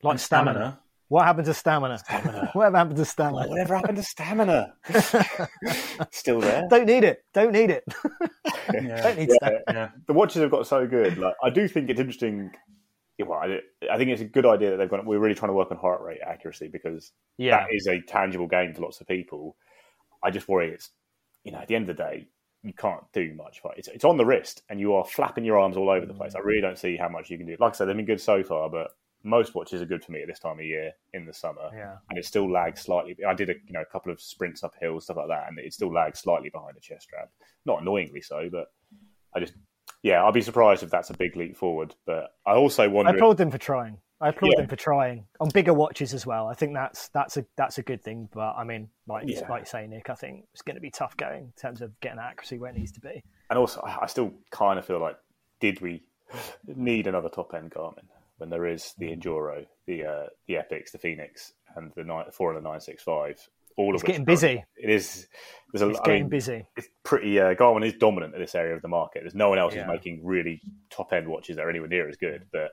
Like 0.01 0.19
stamina. 0.19 0.79
What 1.09 1.25
happened 1.25 1.47
to 1.47 1.55
stamina? 1.55 1.97
Stamina. 1.97 2.51
Whatever 2.53 2.77
happened 2.77 2.97
to 2.97 3.05
stamina? 3.05 3.45
Oh, 3.47 3.49
whatever 3.49 3.75
happened 3.75 3.97
to 3.97 4.03
stamina? 4.03 4.73
Still 6.11 6.39
there? 6.39 6.67
Don't 6.69 6.85
need 6.85 7.03
it. 7.03 7.25
Don't 7.33 7.51
need 7.51 7.71
it. 7.71 7.83
yeah. 8.73 9.01
Don't 9.01 9.17
need 9.17 9.29
yeah, 9.29 9.35
stamina. 9.35 9.63
Yeah. 9.67 9.89
The 10.05 10.13
watches 10.13 10.41
have 10.43 10.51
got 10.51 10.67
so 10.67 10.85
good. 10.85 11.17
Like 11.17 11.33
I 11.43 11.49
do 11.49 11.67
think 11.67 11.89
it's 11.89 11.99
interesting. 11.99 12.51
Well, 13.19 13.39
I, 13.39 13.59
I, 13.91 13.97
think 13.97 14.11
it's 14.11 14.21
a 14.21 14.25
good 14.25 14.45
idea 14.45 14.69
that 14.69 14.77
they've 14.77 14.89
got. 14.89 15.03
We're 15.05 15.19
really 15.19 15.35
trying 15.35 15.49
to 15.49 15.53
work 15.53 15.71
on 15.71 15.77
heart 15.77 16.01
rate 16.01 16.19
accuracy 16.25 16.69
because 16.69 17.11
yeah. 17.37 17.57
that 17.57 17.67
is 17.73 17.87
a 17.87 17.99
tangible 18.01 18.47
gain 18.47 18.73
for 18.73 18.81
lots 18.81 19.01
of 19.01 19.07
people. 19.07 19.57
I 20.23 20.29
just 20.29 20.47
worry 20.47 20.69
it's 20.69 20.91
you 21.43 21.51
know 21.51 21.57
at 21.57 21.67
the 21.67 21.75
end 21.75 21.89
of 21.89 21.97
the 21.97 22.03
day 22.03 22.27
you 22.63 22.73
can't 22.73 23.03
do 23.13 23.33
much. 23.35 23.61
Right? 23.63 23.77
It's, 23.77 23.87
it's 23.87 24.05
on 24.05 24.17
the 24.17 24.25
wrist, 24.25 24.63
and 24.69 24.79
you 24.79 24.93
are 24.93 25.05
flapping 25.05 25.45
your 25.45 25.59
arms 25.59 25.77
all 25.77 25.89
over 25.89 26.05
the 26.05 26.13
place. 26.13 26.35
I 26.35 26.39
really 26.39 26.61
don't 26.61 26.77
see 26.77 26.97
how 26.97 27.09
much 27.09 27.29
you 27.29 27.37
can 27.37 27.47
do. 27.47 27.55
Like 27.59 27.73
I 27.73 27.75
said, 27.75 27.87
they've 27.87 27.95
been 27.95 28.05
good 28.05 28.21
so 28.21 28.43
far, 28.43 28.69
but 28.69 28.91
most 29.23 29.53
watches 29.53 29.81
are 29.81 29.85
good 29.85 30.03
for 30.03 30.11
me 30.11 30.21
at 30.21 30.27
this 30.27 30.39
time 30.39 30.59
of 30.59 30.65
year 30.65 30.91
in 31.13 31.25
the 31.25 31.33
summer. 31.33 31.69
Yeah. 31.73 31.97
And 32.09 32.17
it 32.17 32.25
still 32.25 32.49
lags 32.49 32.81
slightly. 32.81 33.17
I 33.27 33.33
did 33.33 33.49
a 33.49 33.53
you 33.53 33.73
know 33.73 33.81
a 33.81 33.91
couple 33.91 34.11
of 34.11 34.21
sprints 34.21 34.63
uphill, 34.63 34.99
stuff 34.99 35.17
like 35.17 35.27
that, 35.27 35.47
and 35.49 35.59
it 35.59 35.73
still 35.73 35.93
lags 35.93 36.19
slightly 36.19 36.49
behind 36.49 36.75
the 36.75 36.81
chest 36.81 37.03
strap. 37.03 37.29
Not 37.65 37.81
annoyingly 37.81 38.21
so, 38.21 38.49
but 38.51 38.67
I 39.35 39.39
just 39.39 39.53
yeah, 40.01 40.23
I'll 40.23 40.31
be 40.31 40.41
surprised 40.41 40.83
if 40.83 40.89
that's 40.89 41.09
a 41.09 41.13
big 41.13 41.35
leap 41.35 41.57
forward. 41.57 41.95
But 42.05 42.29
I 42.45 42.53
also 42.53 42.89
wonder. 42.89 43.11
I 43.11 43.15
applaud 43.15 43.37
them 43.37 43.51
for 43.51 43.57
trying. 43.57 43.97
I 44.21 44.29
applaud 44.29 44.51
yeah. 44.51 44.61
them 44.61 44.67
for 44.67 44.75
trying 44.75 45.25
on 45.39 45.49
bigger 45.49 45.73
watches 45.73 46.13
as 46.13 46.25
well. 46.25 46.47
I 46.47 46.53
think 46.53 46.73
that's 46.73 47.07
that's 47.09 47.37
a 47.37 47.45
that's 47.55 47.77
a 47.77 47.83
good 47.83 48.03
thing. 48.03 48.27
But 48.33 48.55
I 48.57 48.63
mean, 48.63 48.89
like 49.07 49.25
yeah. 49.27 49.47
like 49.49 49.61
you 49.61 49.65
say, 49.65 49.87
Nick, 49.87 50.09
I 50.09 50.15
think 50.15 50.45
it's 50.53 50.61
going 50.61 50.75
to 50.75 50.81
be 50.81 50.91
tough 50.91 51.15
going 51.15 51.43
in 51.45 51.53
terms 51.59 51.81
of 51.81 51.97
getting 52.01 52.19
accuracy 52.19 52.57
where 52.57 52.71
it 52.71 52.77
needs 52.77 52.91
to 52.93 52.99
be. 52.99 53.23
And 53.49 53.57
also, 53.57 53.81
I 53.81 54.07
still 54.07 54.33
kind 54.51 54.77
of 54.77 54.85
feel 54.85 54.99
like, 54.99 55.17
did 55.59 55.81
we 55.81 56.03
need 56.67 57.07
another 57.07 57.29
top 57.29 57.53
end 57.53 57.71
Garmin? 57.71 58.05
when 58.39 58.49
there 58.49 58.65
is 58.65 58.93
the 58.97 59.15
Enduro, 59.15 59.65
the 59.85 60.05
uh, 60.05 60.25
the 60.47 60.55
Epix, 60.55 60.91
the 60.91 60.97
Fenix, 60.97 61.53
and 61.75 61.91
the 61.95 62.03
nine, 62.03 62.25
four 62.31 62.53
and 62.53 62.63
the 62.63 62.67
nine 62.67 62.81
six 62.81 63.03
five. 63.03 63.37
All 63.77 63.93
it's 63.93 64.03
of 64.03 64.07
getting 64.07 64.25
busy. 64.25 64.63
It 64.75 64.89
is. 64.89 65.27
There's 65.71 65.81
a, 65.83 65.89
it's 65.89 65.99
I 65.99 66.03
getting 66.03 66.23
mean, 66.23 66.29
busy. 66.29 66.67
It's 66.75 66.87
pretty. 67.03 67.39
Uh, 67.39 67.53
Garmin 67.53 67.85
is 67.85 67.93
dominant 67.93 68.33
in 68.33 68.41
this 68.41 68.55
area 68.55 68.75
of 68.75 68.81
the 68.81 68.87
market. 68.87 69.21
There's 69.21 69.35
no 69.35 69.49
one 69.49 69.59
else 69.59 69.73
yeah. 69.73 69.83
who's 69.83 69.93
making 69.93 70.25
really 70.25 70.61
top 70.89 71.13
end 71.13 71.27
watches 71.27 71.57
that 71.57 71.65
are 71.65 71.69
anywhere 71.69 71.87
near 71.87 72.09
as 72.09 72.17
good. 72.17 72.45
But 72.51 72.71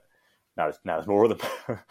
now, 0.57 0.73
now 0.85 0.97
there's 0.97 1.07
more 1.07 1.25
of 1.25 1.39
them. 1.39 1.79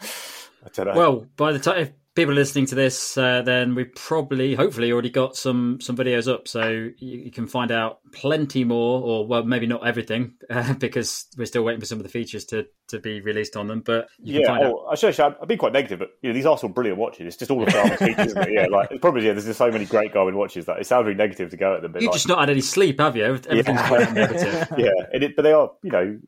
Well, 0.74 1.26
by 1.36 1.52
the 1.52 1.58
time 1.58 1.92
people 2.16 2.32
are 2.32 2.36
listening 2.36 2.66
to 2.66 2.74
this, 2.74 3.16
uh, 3.16 3.42
then 3.42 3.74
we 3.74 3.84
probably, 3.84 4.54
hopefully, 4.54 4.90
already 4.90 5.10
got 5.10 5.36
some 5.36 5.80
some 5.80 5.96
videos 5.96 6.32
up, 6.32 6.48
so 6.48 6.68
you, 6.68 6.94
you, 6.98 7.30
can 7.30 7.46
find 7.46 7.70
out 7.70 8.00
plenty 8.10 8.64
more, 8.64 9.00
or 9.00 9.26
well, 9.26 9.44
maybe 9.44 9.66
not 9.66 9.86
everything, 9.86 10.34
uh, 10.50 10.72
because 10.80 11.26
we're 11.36 11.46
still 11.46 11.62
waiting 11.62 11.80
for 11.80 11.86
some 11.86 11.98
of 11.98 12.02
the 12.02 12.08
features 12.08 12.46
to, 12.46 12.66
to 12.88 12.98
be 12.98 13.20
released 13.20 13.56
on 13.56 13.68
them. 13.68 13.82
But 13.84 14.08
yeah, 14.18 14.58
oh, 14.62 14.86
I 14.90 14.96
should 14.96 15.18
I've 15.20 15.46
been 15.46 15.58
quite 15.58 15.72
negative, 15.72 16.00
but 16.00 16.10
you 16.22 16.30
know, 16.30 16.34
these 16.34 16.46
are 16.46 16.56
still 16.56 16.70
brilliant 16.70 16.98
watches. 16.98 17.26
It's 17.26 17.36
just 17.36 17.50
all 17.50 17.64
the 17.64 17.70
features, 17.70 18.34
Yeah, 18.50 18.66
like 18.70 18.90
it's 18.90 19.00
probably 19.00 19.24
yeah. 19.24 19.32
There's 19.32 19.46
just 19.46 19.58
so 19.58 19.70
many 19.70 19.84
great 19.84 20.12
Garmin 20.12 20.34
watches 20.34 20.66
that 20.66 20.80
it 20.80 20.86
sounds 20.86 21.04
really 21.04 21.18
negative 21.18 21.50
to 21.50 21.56
go 21.56 21.76
at 21.76 21.82
them. 21.82 21.92
But 21.92 22.02
You've 22.02 22.08
like, 22.08 22.16
just 22.16 22.28
not 22.28 22.40
had 22.40 22.50
any 22.50 22.62
sleep, 22.62 22.98
have 22.98 23.14
you? 23.16 23.24
Everything's 23.24 23.66
yeah. 23.66 23.88
quite 23.88 24.12
negative. 24.12 24.68
yeah, 24.78 24.90
it, 25.12 25.36
but 25.36 25.42
they 25.42 25.52
are, 25.52 25.70
you 25.82 25.90
know 25.90 26.18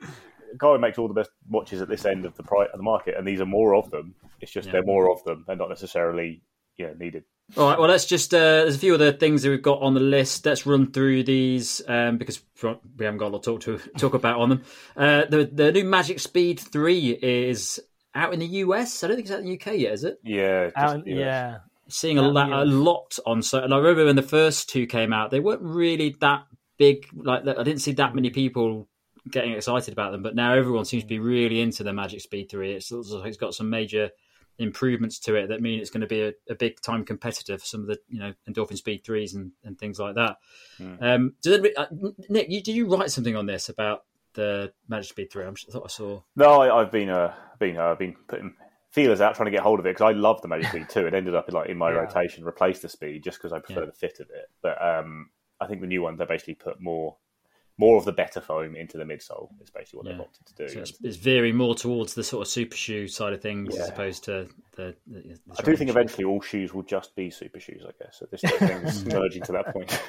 Garmin 0.57 0.81
makes 0.81 0.99
all 0.99 1.09
the 1.09 1.15
best 1.15 1.31
watches 1.49 1.83
at 1.83 1.89
this 1.89 2.05
end 2.05 2.25
of 2.25 2.37
the 2.37 2.43
price 2.43 2.69
of 2.73 2.79
the 2.79 2.85
market, 2.85 3.17
and 3.17 3.27
these 3.27 3.41
are 3.41 3.47
more 3.47 3.75
of 3.75 3.91
them. 3.91 4.15
It's 4.41 4.53
just 4.53 4.67
yeah. 4.67 4.73
they're 4.73 4.85
more 4.85 5.11
of 5.11 5.23
them. 5.25 5.45
They're 5.47 5.57
not 5.57 5.69
necessarily 5.69 6.43
you 6.77 6.87
know, 6.87 6.95
needed. 6.99 7.25
All 7.57 7.69
right. 7.69 7.79
Well, 7.79 7.89
let's 7.89 8.07
just 8.07 8.35
uh, 8.35 8.39
there's 8.39 8.77
a 8.77 8.79
few 8.79 8.95
other 8.95 9.13
things 9.13 9.43
that 9.43 9.51
we've 9.51 9.63
got 9.63 9.81
on 9.81 9.95
the 9.95 10.01
list. 10.01 10.45
Let's 10.45 10.67
run 10.67 10.93
through 10.93 11.25
these 11.25 11.83
um, 11.89 12.19
because 12.19 12.41
we 12.63 13.05
haven't 13.05 13.19
got 13.19 13.29
a 13.29 13.35
lot 13.35 13.43
to 13.45 13.59
talk 13.59 13.83
to 13.83 13.91
talk 13.99 14.15
about 14.15 14.39
on 14.39 14.49
them. 14.51 14.63
Uh, 14.97 15.25
the 15.27 15.49
the 15.51 15.73
new 15.73 15.85
Magic 15.85 16.21
Speed 16.21 16.61
Three 16.61 17.11
is 17.11 17.81
out 18.15 18.35
in 18.35 18.41
the 18.41 18.47
US. 18.47 19.03
I 19.03 19.09
don't 19.09 19.17
think 19.17 19.27
it's 19.27 19.35
out 19.35 19.41
in 19.41 19.47
the 19.47 19.55
UK 19.55 19.79
yet, 19.79 19.93
is 19.95 20.05
it? 20.05 20.19
Yeah. 20.23 20.71
Out, 20.77 21.07
yeah. 21.07 21.59
seeing 21.89 22.19
a, 22.19 22.23
la- 22.23 22.63
a 22.63 22.65
lot 22.65 23.19
on. 23.25 23.43
So, 23.43 23.63
and 23.63 23.73
I 23.73 23.79
remember 23.79 24.05
when 24.05 24.17
the 24.17 24.23
first 24.23 24.69
two 24.69 24.87
came 24.87 25.13
out, 25.13 25.31
they 25.31 25.41
weren't 25.41 25.63
really 25.63 26.17
that 26.21 26.45
big. 26.77 27.07
Like 27.15 27.47
I 27.47 27.63
didn't 27.63 27.81
see 27.81 27.93
that 27.93 28.15
many 28.15 28.31
people 28.31 28.89
getting 29.29 29.53
excited 29.53 29.93
about 29.93 30.13
them, 30.13 30.23
but 30.23 30.35
now 30.35 30.55
everyone 30.55 30.85
seems 30.85 31.05
to 31.05 31.09
be 31.09 31.19
really 31.19 31.61
into 31.61 31.85
the 31.85 31.93
Magic 31.93 32.21
Speed 32.21 32.51
Three. 32.51 32.73
It's, 32.73 32.91
it's 32.93 33.37
got 33.37 33.55
some 33.55 33.71
major 33.71 34.11
improvements 34.59 35.21
to 35.21 35.37
it 35.37 35.49
that 35.49 35.63
mean 35.63 35.79
it's 35.79 35.91
going 35.91 36.01
to 36.01 36.07
be 36.07 36.23
a, 36.23 36.33
a, 36.51 36.55
big 36.55 36.81
time 36.81 37.05
competitor 37.05 37.57
for 37.57 37.65
some 37.65 37.81
of 37.81 37.87
the 37.87 37.97
you 38.09 38.19
know 38.19 38.35
endorphin 38.51 38.77
speed 38.77 39.05
threes 39.05 39.35
and, 39.35 39.53
and 39.65 39.79
things 39.79 39.99
like 39.99 40.17
that. 40.17 40.37
Mm. 40.81 41.03
Um, 41.03 41.35
did, 41.43 41.69
uh, 41.77 41.87
Nick, 42.29 42.51
you, 42.51 42.63
did 42.63 42.75
you 42.75 42.93
write 42.93 43.11
something 43.11 43.37
on 43.37 43.47
this 43.47 43.69
about 43.69 44.05
the 44.35 44.73
Magic 44.89 45.11
Speed 45.11 45.31
Three? 45.31 45.45
I'm, 45.45 45.55
i 45.69 45.73
thought 45.73 45.85
I 45.85 45.89
saw. 45.89 46.23
No, 46.37 46.61
I, 46.61 46.81
have 46.81 46.91
been 46.91 47.09
uh, 47.09 47.35
been 47.59 47.77
uh, 47.77 47.87
I've 47.87 47.99
been 47.99 48.17
putting 48.27 48.55
feelers 48.91 49.21
out 49.21 49.37
trying 49.37 49.47
to 49.47 49.53
get 49.53 49.61
hold 49.61 49.79
of 49.79 49.87
it 49.87 49.91
because 49.91 50.15
I 50.15 50.19
love 50.19 50.43
the 50.43 50.49
Magic 50.49 50.69
Speed 50.69 50.89
Two. 50.89 51.07
It 51.07 51.15
ended 51.15 51.35
up 51.35 51.51
like 51.53 51.69
in 51.69 51.79
my 51.79 51.91
yeah. 51.91 51.99
rotation, 51.99 52.45
replaced 52.45 52.83
the 52.83 52.89
speed 52.89 53.23
just 53.23 53.39
because 53.39 53.53
I 53.53 53.61
prefer 53.61 53.81
yeah. 53.81 53.87
the 53.87 53.93
fit 53.93 54.21
of 54.21 54.29
it. 54.31 54.51
But 54.61 54.83
um, 54.83 55.31
I 55.61 55.67
think 55.67 55.81
the 55.81 55.87
new 55.87 56.03
ones 56.03 56.19
they 56.19 56.25
basically 56.25 56.55
put 56.55 56.81
more 56.81 57.17
more 57.79 57.97
of 57.97 58.05
the 58.05 58.13
better 58.13 58.41
foam 58.41 58.75
into 58.75 58.99
the 58.99 59.05
midsole 59.05 59.51
is 59.63 59.71
basically 59.71 59.99
what 59.99 60.07
yeah. 60.07 60.13
they've 60.13 60.21
opted 60.21 60.47
to 60.47 60.55
do. 60.55 60.69
So 60.69 60.81
it's, 60.81 60.93
it's, 61.03 61.17
veering 61.17 61.57
more 61.57 61.77
towards 61.77 62.15
the 62.15 62.25
sort 62.25 62.43
of 62.43 62.49
super 62.49 62.77
shoe 62.77 63.07
side 63.07 63.33
of 63.33 63.41
things 63.41 63.75
yeah. 63.75 63.83
as 63.83 63.89
opposed 63.89 64.25
to 64.25 64.49
the. 64.77 64.97
the, 65.07 65.21
the 65.21 65.39
I 65.59 65.63
do 65.63 65.77
think 65.77 65.89
eventually 65.89 66.25
all 66.25 66.41
shoes 66.41 66.75
will 66.75 66.83
just 66.83 67.15
be 67.15 67.31
super 67.31 67.61
shoes. 67.61 67.85
I 67.87 67.93
guess 68.03 68.21
at 68.21 68.31
this 68.33 68.41
thing 68.41 68.69
is 68.69 69.05
merging 69.15 69.43
to 69.45 69.53
that 69.53 69.73
point. 69.73 70.03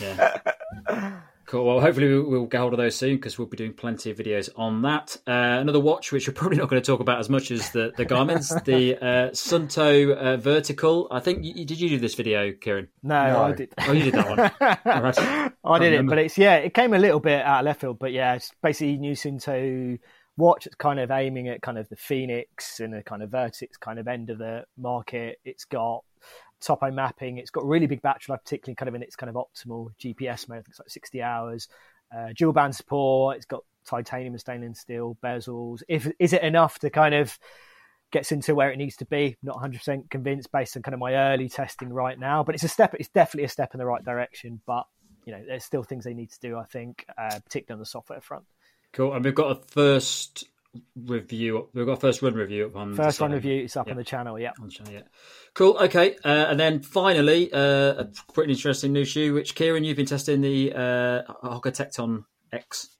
yeah. 0.00 1.20
Cool. 1.46 1.66
Well, 1.66 1.80
hopefully 1.80 2.20
we'll 2.20 2.46
get 2.46 2.60
hold 2.60 2.72
of 2.72 2.78
those 2.78 2.96
soon 2.96 3.16
because 3.16 3.38
we'll 3.38 3.46
be 3.46 3.56
doing 3.56 3.74
plenty 3.74 4.10
of 4.10 4.16
videos 4.16 4.48
on 4.56 4.82
that. 4.82 5.16
Uh, 5.26 5.60
another 5.60 5.80
watch, 5.80 6.10
which 6.10 6.26
we're 6.26 6.34
probably 6.34 6.56
not 6.56 6.68
going 6.68 6.80
to 6.80 6.86
talk 6.86 7.00
about 7.00 7.18
as 7.18 7.28
much 7.28 7.50
as 7.50 7.70
the, 7.70 7.92
the 7.96 8.04
Garmin's, 8.04 8.48
the 8.64 8.96
uh, 8.96 9.30
Suunto 9.30 10.14
uh, 10.14 10.36
Vertical. 10.36 11.08
I 11.10 11.20
think 11.20 11.44
you, 11.44 11.64
did 11.64 11.80
you 11.80 11.88
do 11.88 11.98
this 11.98 12.14
video, 12.14 12.52
Kieran? 12.52 12.88
No, 13.02 13.32
no. 13.32 13.42
I 13.42 13.52
did. 13.52 13.72
Oh, 13.78 13.92
you 13.92 14.04
did 14.04 14.14
that 14.14 14.28
one. 14.28 14.38
right. 14.84 15.52
I 15.64 15.78
did 15.78 15.90
remember. 15.90 16.14
it, 16.14 16.16
but 16.16 16.18
it's 16.18 16.38
yeah, 16.38 16.56
it 16.56 16.72
came 16.72 16.94
a 16.94 16.98
little 16.98 17.20
bit 17.20 17.44
out 17.44 17.60
of 17.60 17.64
left 17.66 17.80
field, 17.82 17.98
but 17.98 18.12
yeah, 18.12 18.34
it's 18.34 18.50
basically 18.62 18.96
new 18.96 19.12
Suunto 19.12 19.98
watch. 20.36 20.66
It's 20.66 20.74
kind 20.76 20.98
of 20.98 21.10
aiming 21.10 21.48
at 21.48 21.62
kind 21.62 21.78
of 21.78 21.88
the 21.88 21.96
Fenix 21.96 22.80
and 22.80 22.94
the 22.94 23.02
kind 23.02 23.22
of 23.22 23.30
Vertix 23.30 23.78
kind 23.80 23.98
of 23.98 24.08
end 24.08 24.30
of 24.30 24.38
the 24.38 24.64
market. 24.76 25.38
It's 25.44 25.64
got 25.64 26.04
topo 26.64 26.90
mapping. 26.90 27.38
It's 27.38 27.50
got 27.50 27.64
really 27.64 27.86
big 27.86 28.02
battery 28.02 28.32
life, 28.32 28.40
particularly 28.44 28.74
kind 28.76 28.88
of 28.88 28.94
in 28.94 29.02
its 29.02 29.16
kind 29.16 29.30
of 29.30 29.36
optimal 29.36 29.90
GPS 29.98 30.48
mode. 30.48 30.64
It's 30.68 30.78
like 30.78 30.90
60 30.90 31.22
hours. 31.22 31.68
Uh, 32.14 32.28
dual 32.36 32.52
band 32.52 32.74
support. 32.74 33.36
It's 33.36 33.46
got 33.46 33.64
titanium 33.84 34.34
and 34.34 34.40
stainless 34.40 34.80
steel 34.80 35.16
bezels. 35.22 35.82
If 35.88 36.10
is 36.18 36.32
it 36.32 36.42
enough 36.42 36.78
to 36.80 36.90
kind 36.90 37.14
of 37.14 37.38
gets 38.10 38.32
into 38.32 38.54
where 38.54 38.70
it 38.70 38.78
needs 38.78 38.96
to 38.96 39.06
be? 39.06 39.36
Not 39.42 39.56
100% 39.56 40.10
convinced 40.10 40.52
based 40.52 40.76
on 40.76 40.82
kind 40.82 40.94
of 40.94 41.00
my 41.00 41.14
early 41.14 41.48
testing 41.48 41.92
right 41.92 42.18
now, 42.18 42.44
but 42.44 42.54
it's 42.54 42.64
a 42.64 42.68
step. 42.68 42.94
It's 42.98 43.08
definitely 43.08 43.44
a 43.44 43.48
step 43.48 43.74
in 43.74 43.78
the 43.78 43.86
right 43.86 44.04
direction. 44.04 44.60
But 44.66 44.86
you 45.24 45.32
know, 45.32 45.42
there's 45.46 45.64
still 45.64 45.82
things 45.82 46.04
they 46.04 46.14
need 46.14 46.30
to 46.30 46.40
do. 46.40 46.58
I 46.58 46.64
think, 46.64 47.04
uh, 47.18 47.40
particularly 47.44 47.78
on 47.78 47.80
the 47.80 47.86
software 47.86 48.20
front. 48.20 48.44
Cool. 48.92 49.12
And 49.12 49.24
we've 49.24 49.34
got 49.34 49.50
a 49.50 49.60
first 49.66 50.44
review. 50.96 51.68
We've 51.72 51.86
got 51.86 52.00
first 52.00 52.22
run 52.22 52.34
review 52.34 52.66
up 52.66 52.76
on 52.76 52.94
first 52.94 53.20
run 53.20 53.32
review. 53.32 53.64
It's 53.64 53.76
up 53.76 53.88
on 53.88 53.96
the 53.96 54.04
channel. 54.04 54.38
Yeah. 54.38 54.52
On 54.60 54.66
the 54.66 54.72
channel, 54.72 54.92
yeah. 54.92 55.02
Cool. 55.54 55.76
Okay. 55.78 56.16
Uh, 56.24 56.46
and 56.48 56.58
then 56.58 56.80
finally, 56.80 57.52
uh, 57.52 57.58
a 58.04 58.08
pretty 58.32 58.52
interesting 58.52 58.92
new 58.92 59.04
shoe, 59.04 59.34
which 59.34 59.54
Kieran, 59.54 59.84
you've 59.84 59.96
been 59.96 60.06
testing 60.06 60.40
the 60.40 60.72
uh, 60.72 61.32
Hoka 61.44 61.72
Tecton 61.72 62.24
X 62.52 62.94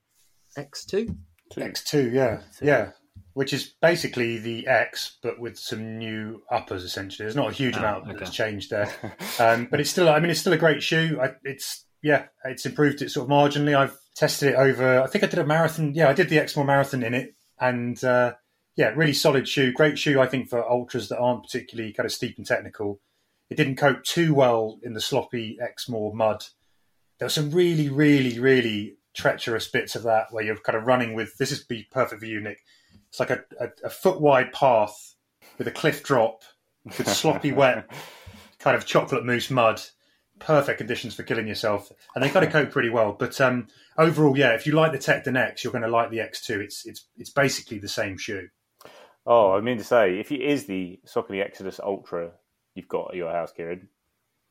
X2. 0.56 1.16
X2, 1.52 2.12
yeah, 2.12 2.40
yeah. 2.62 2.90
Which 3.34 3.52
is 3.52 3.74
basically 3.82 4.38
the 4.38 4.66
X, 4.66 5.18
but 5.22 5.40
with 5.40 5.58
some 5.58 5.98
new 5.98 6.42
uppers. 6.50 6.84
Essentially, 6.84 7.24
there's 7.24 7.34
not 7.34 7.50
a 7.50 7.54
huge 7.54 7.74
oh, 7.76 7.80
amount 7.80 8.08
okay. 8.08 8.18
that's 8.18 8.30
changed 8.30 8.70
there, 8.70 8.92
um, 9.40 9.66
but 9.68 9.80
it's 9.80 9.90
still. 9.90 10.08
I 10.08 10.20
mean, 10.20 10.30
it's 10.30 10.40
still 10.40 10.52
a 10.52 10.58
great 10.58 10.82
shoe. 10.82 11.18
I, 11.20 11.32
it's 11.42 11.84
yeah, 12.00 12.26
it's 12.44 12.64
improved 12.64 13.02
it 13.02 13.10
sort 13.10 13.28
of 13.28 13.30
marginally. 13.30 13.76
I've 13.76 13.96
tested 14.14 14.50
it 14.50 14.54
over. 14.54 15.02
I 15.02 15.08
think 15.08 15.24
I 15.24 15.26
did 15.26 15.40
a 15.40 15.46
marathon. 15.46 15.94
Yeah, 15.94 16.08
I 16.08 16.12
did 16.12 16.28
the 16.28 16.38
Exmoor 16.38 16.64
marathon 16.64 17.02
in 17.02 17.12
it, 17.12 17.33
and 17.60 18.02
uh, 18.04 18.34
yeah, 18.76 18.92
really 18.96 19.12
solid 19.12 19.48
shoe. 19.48 19.72
Great 19.72 19.98
shoe, 19.98 20.20
I 20.20 20.26
think, 20.26 20.48
for 20.48 20.68
ultras 20.68 21.08
that 21.08 21.18
aren't 21.18 21.44
particularly 21.44 21.92
kind 21.92 22.06
of 22.06 22.12
steep 22.12 22.36
and 22.38 22.46
technical. 22.46 23.00
It 23.50 23.56
didn't 23.56 23.76
cope 23.76 24.02
too 24.04 24.34
well 24.34 24.78
in 24.82 24.94
the 24.94 25.00
sloppy 25.00 25.58
Exmoor 25.60 26.14
mud. 26.14 26.44
There 27.18 27.26
were 27.26 27.30
some 27.30 27.50
really, 27.50 27.88
really, 27.88 28.38
really 28.38 28.96
treacherous 29.14 29.68
bits 29.68 29.94
of 29.94 30.02
that 30.02 30.26
where 30.32 30.42
you're 30.42 30.56
kind 30.56 30.76
of 30.76 30.86
running 30.86 31.14
with. 31.14 31.36
This 31.38 31.52
is 31.52 31.62
be 31.62 31.86
perfect 31.90 32.20
for 32.20 32.26
you, 32.26 32.40
Nick. 32.40 32.58
It's 33.08 33.20
like 33.20 33.30
a, 33.30 33.44
a, 33.60 33.68
a 33.84 33.90
foot 33.90 34.20
wide 34.20 34.52
path 34.52 35.14
with 35.56 35.68
a 35.68 35.72
cliff 35.72 36.02
drop 36.02 36.42
with 36.84 37.08
sloppy 37.14 37.52
wet 37.52 37.88
kind 38.58 38.76
of 38.76 38.86
chocolate 38.86 39.24
mousse 39.24 39.50
mud. 39.50 39.80
Perfect 40.44 40.78
conditions 40.78 41.14
for 41.14 41.22
killing 41.22 41.48
yourself, 41.48 41.90
and 42.14 42.22
they 42.22 42.28
kind 42.28 42.44
of 42.44 42.52
cope 42.52 42.70
pretty 42.70 42.90
well. 42.90 43.16
But 43.18 43.40
um, 43.40 43.68
overall, 43.98 44.36
yeah, 44.36 44.54
if 44.54 44.66
you 44.66 44.72
like 44.74 44.92
the 44.92 44.98
Tecton 44.98 45.38
X, 45.38 45.64
you're 45.64 45.72
going 45.72 45.82
to 45.82 45.88
like 45.88 46.10
the 46.10 46.18
X2. 46.18 46.60
It's 46.60 46.84
it's 46.86 47.06
it's 47.16 47.30
basically 47.30 47.78
the 47.78 47.88
same 47.88 48.18
shoe. 48.18 48.48
Oh, 49.26 49.52
I 49.52 49.60
mean 49.60 49.78
to 49.78 49.84
say, 49.84 50.18
if 50.18 50.30
it 50.30 50.42
is 50.42 50.66
the 50.66 51.00
Saucony 51.06 51.42
Exodus 51.42 51.80
Ultra 51.82 52.32
you've 52.74 52.88
got 52.88 53.10
at 53.10 53.16
your 53.16 53.30
house, 53.30 53.52
Kieran, 53.52 53.88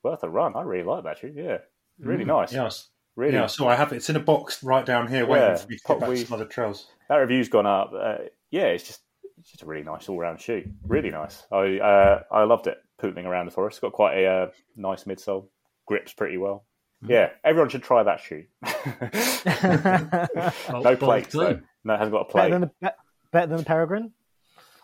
worth 0.03 0.23
a 0.23 0.29
run. 0.29 0.55
I 0.55 0.61
really 0.61 0.83
like 0.83 1.03
that 1.03 1.19
shoe. 1.19 1.33
Yeah, 1.35 1.57
really 1.99 2.23
mm, 2.23 2.27
nice. 2.27 2.53
Yes, 2.53 2.89
really. 3.15 3.35
Yeah, 3.35 3.47
so 3.47 3.67
I 3.67 3.75
have 3.75 3.93
it. 3.93 3.97
It's 3.97 4.09
in 4.09 4.15
a 4.15 4.21
box 4.21 4.63
right 4.63 4.85
down 4.85 5.07
here, 5.07 5.25
waiting 5.25 5.49
yeah, 5.49 5.55
for 5.55 5.67
me 5.67 5.77
to 5.77 5.83
get 5.87 5.99
back 5.99 6.09
to 6.09 6.25
some 6.25 6.33
other 6.33 6.45
trails. 6.45 6.87
That 7.09 7.15
review's 7.17 7.49
gone 7.49 7.65
up. 7.65 7.91
Uh, 7.93 8.15
yeah, 8.51 8.65
it's 8.65 8.85
just 8.85 9.01
it's 9.37 9.51
just 9.51 9.63
a 9.63 9.65
really 9.65 9.83
nice 9.83 10.09
all 10.09 10.17
round 10.17 10.39
shoe. 10.39 10.63
Really 10.83 11.11
nice. 11.11 11.43
I 11.51 11.77
uh, 11.77 12.23
I 12.31 12.43
loved 12.43 12.67
it. 12.67 12.77
Pootling 13.01 13.25
around 13.25 13.45
the 13.45 13.51
forest. 13.51 13.77
It's 13.77 13.81
got 13.81 13.93
quite 13.93 14.17
a 14.17 14.27
uh, 14.27 14.47
nice 14.75 15.03
midsole. 15.03 15.47
Grips 15.85 16.13
pretty 16.13 16.37
well. 16.37 16.65
Mm. 17.03 17.09
Yeah, 17.09 17.29
everyone 17.43 17.69
should 17.69 17.83
try 17.83 18.03
that 18.03 18.21
shoe. 18.21 18.45
no 20.71 20.95
plate. 20.95 21.31
So. 21.31 21.59
No, 21.83 21.93
it 21.93 21.97
hasn't 21.97 22.13
got 22.13 22.21
a 22.21 22.25
plate. 22.25 22.49
Better 22.49 22.59
than 22.59 22.71
the, 22.81 22.93
better 23.31 23.47
than 23.47 23.57
the 23.57 23.65
Peregrine. 23.65 24.11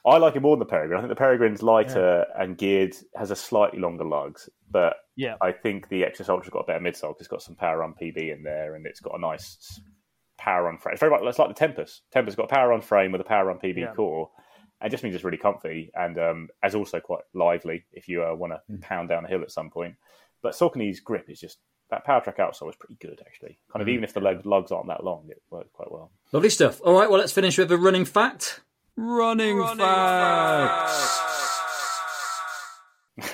I 0.05 0.17
like 0.17 0.35
it 0.35 0.41
more 0.41 0.55
than 0.55 0.59
the 0.59 0.65
Peregrine. 0.65 0.97
I 0.97 1.01
think 1.01 1.17
the 1.17 1.21
Peregrine's 1.21 1.61
lighter 1.61 2.25
yeah. 2.27 2.43
and 2.43 2.57
geared, 2.57 2.95
has 3.15 3.31
a 3.31 3.35
slightly 3.35 3.79
longer 3.79 4.05
lugs, 4.05 4.49
but 4.71 4.95
yeah, 5.15 5.35
I 5.41 5.51
think 5.51 5.89
the 5.89 6.03
XS 6.03 6.29
Ultra's 6.29 6.49
got 6.49 6.59
a 6.59 6.65
better 6.65 6.79
midsole. 6.79 7.09
because 7.09 7.21
It's 7.21 7.27
got 7.27 7.41
some 7.41 7.55
PWRRUN 7.55 7.95
PB 8.01 8.33
in 8.33 8.43
there, 8.43 8.75
and 8.75 8.85
it's 8.85 9.01
got 9.01 9.15
a 9.15 9.19
nice 9.19 9.81
PWRRUN 10.39 10.79
frame. 10.79 10.93
It's 10.93 10.99
very 10.99 11.11
much 11.11 11.21
it's 11.23 11.39
like 11.39 11.49
the 11.49 11.53
Tempus. 11.53 12.01
Tempus 12.11 12.35
got 12.35 12.51
a 12.51 12.55
PWRRUN 12.55 12.83
frame 12.83 13.11
with 13.11 13.21
a 13.21 13.25
PWRRUN 13.25 13.61
PB 13.61 13.77
yeah. 13.77 13.93
core. 13.93 14.29
It 14.81 14.89
just 14.89 15.03
means 15.03 15.13
it's 15.13 15.25
really 15.25 15.37
comfy 15.37 15.91
and 15.93 16.17
um, 16.17 16.47
as 16.63 16.73
also 16.73 17.01
quite 17.01 17.23
lively 17.33 17.83
if 17.91 18.07
you 18.07 18.23
uh, 18.23 18.33
want 18.33 18.53
to 18.53 18.73
mm. 18.73 18.79
pound 18.79 19.09
down 19.09 19.25
a 19.25 19.27
hill 19.27 19.41
at 19.41 19.51
some 19.51 19.69
point. 19.69 19.95
But 20.41 20.53
Saucony's 20.53 20.99
grip 20.99 21.29
is 21.29 21.39
just 21.39 21.59
that 21.89 22.05
Powertrack 22.05 22.37
outsole 22.37 22.69
is 22.69 22.75
pretty 22.75 22.97
good 23.01 23.21
actually. 23.25 23.59
Kind 23.71 23.81
of 23.81 23.87
mm. 23.87 23.91
even 23.91 24.03
if 24.03 24.13
the 24.13 24.21
lugs 24.45 24.71
aren't 24.71 24.87
that 24.87 25.03
long, 25.03 25.25
it 25.29 25.41
works 25.49 25.69
quite 25.73 25.91
well. 25.91 26.11
Lovely 26.31 26.49
stuff. 26.49 26.81
All 26.81 26.93
right, 26.93 27.09
well 27.09 27.19
let's 27.19 27.33
finish 27.33 27.57
with 27.57 27.71
a 27.71 27.77
running 27.77 28.05
fact. 28.05 28.61
Running, 28.95 29.57
Running 29.57 29.77
facts. 29.77 31.19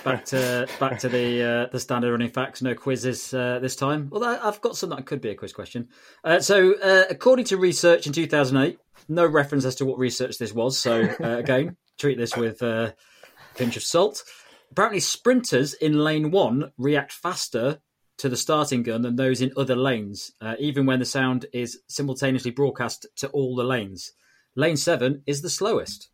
back 0.04 0.26
to 0.26 0.68
back 0.80 1.00
to 1.00 1.10
the 1.10 1.44
uh, 1.44 1.72
the 1.72 1.80
standard 1.80 2.12
running 2.12 2.30
facts. 2.30 2.62
No 2.62 2.76
quizzes 2.76 3.34
uh, 3.34 3.60
this 3.60 3.76
time. 3.76 4.10
Although 4.12 4.40
I've 4.42 4.62
got 4.62 4.78
some 4.78 4.92
that 4.92 5.06
could 5.06 5.22
be 5.22 5.30
a 5.30 5.36
quiz 5.36 5.54
question. 5.54 5.90
Uh, 6.24 6.40
so, 6.40 6.76
uh, 6.76 7.06
according 7.10 7.46
to 7.46 7.58
research 7.58 8.08
in 8.08 8.14
2008, 8.14 8.80
no 9.08 9.26
reference 9.26 9.66
as 9.66 9.76
to 9.76 9.86
what 9.86 9.98
research 9.98 10.38
this 10.38 10.54
was. 10.54 10.78
So, 10.80 11.04
uh, 11.24 11.38
again, 11.38 11.78
treat 11.98 12.18
this 12.18 12.36
with 12.36 12.62
uh, 12.62 12.92
a 12.92 13.58
pinch 13.58 13.78
of 13.78 13.84
salt. 13.84 14.24
Apparently, 14.72 15.00
sprinters 15.00 15.74
in 15.74 16.04
lane 16.04 16.32
one 16.32 16.72
react 16.78 17.12
faster 17.12 17.80
to 18.18 18.30
the 18.30 18.38
starting 18.38 18.84
gun 18.84 19.02
than 19.02 19.16
those 19.16 19.42
in 19.42 19.52
other 19.58 19.76
lanes, 19.76 20.32
even 20.60 20.86
when 20.86 21.00
the 21.00 21.06
sound 21.06 21.46
is 21.54 21.80
simultaneously 21.88 22.52
broadcast 22.52 23.06
to 23.18 23.28
all 23.30 23.56
the 23.56 23.64
lanes. 23.64 24.14
Lane 24.56 24.78
seven 24.78 25.22
is 25.26 25.42
the 25.42 25.50
slowest. 25.50 26.10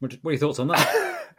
What, 0.00 0.14
what 0.22 0.30
are 0.30 0.32
your 0.34 0.40
thoughts 0.40 0.58
on 0.58 0.68
that? 0.68 1.18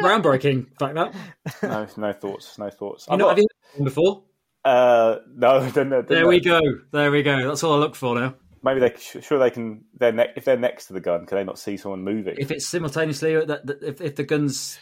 Groundbreaking, 0.00 0.66
like 0.80 0.94
that. 0.94 1.14
No, 1.62 1.86
no 1.96 2.12
thoughts. 2.12 2.58
No 2.58 2.70
thoughts. 2.70 3.06
You 3.10 3.16
know. 3.16 3.28
Have 3.28 3.38
you 3.38 3.46
heard 3.76 3.84
before? 3.84 4.22
Uh, 4.64 5.16
no. 5.34 5.60
Then, 5.70 5.90
then 5.90 6.04
there 6.08 6.26
we 6.26 6.40
go. 6.40 6.60
There 6.92 7.10
we 7.10 7.22
go. 7.22 7.48
That's 7.48 7.64
all 7.64 7.74
I 7.74 7.78
look 7.78 7.94
for 7.94 8.14
now. 8.18 8.34
Maybe 8.62 8.80
they 8.80 8.94
sure 9.20 9.38
they 9.38 9.50
can. 9.50 9.84
They're 9.96 10.12
ne- 10.12 10.32
if 10.36 10.44
they're 10.44 10.58
next 10.58 10.86
to 10.86 10.92
the 10.92 11.00
gun, 11.00 11.24
can 11.26 11.38
they 11.38 11.44
not 11.44 11.58
see 11.58 11.76
someone 11.76 12.02
moving? 12.02 12.34
If 12.36 12.50
it's 12.50 12.66
simultaneously, 12.66 13.36
uh, 13.36 13.44
that, 13.44 13.66
that 13.66 13.82
if, 13.82 14.00
if 14.00 14.16
the 14.16 14.24
gun's 14.24 14.78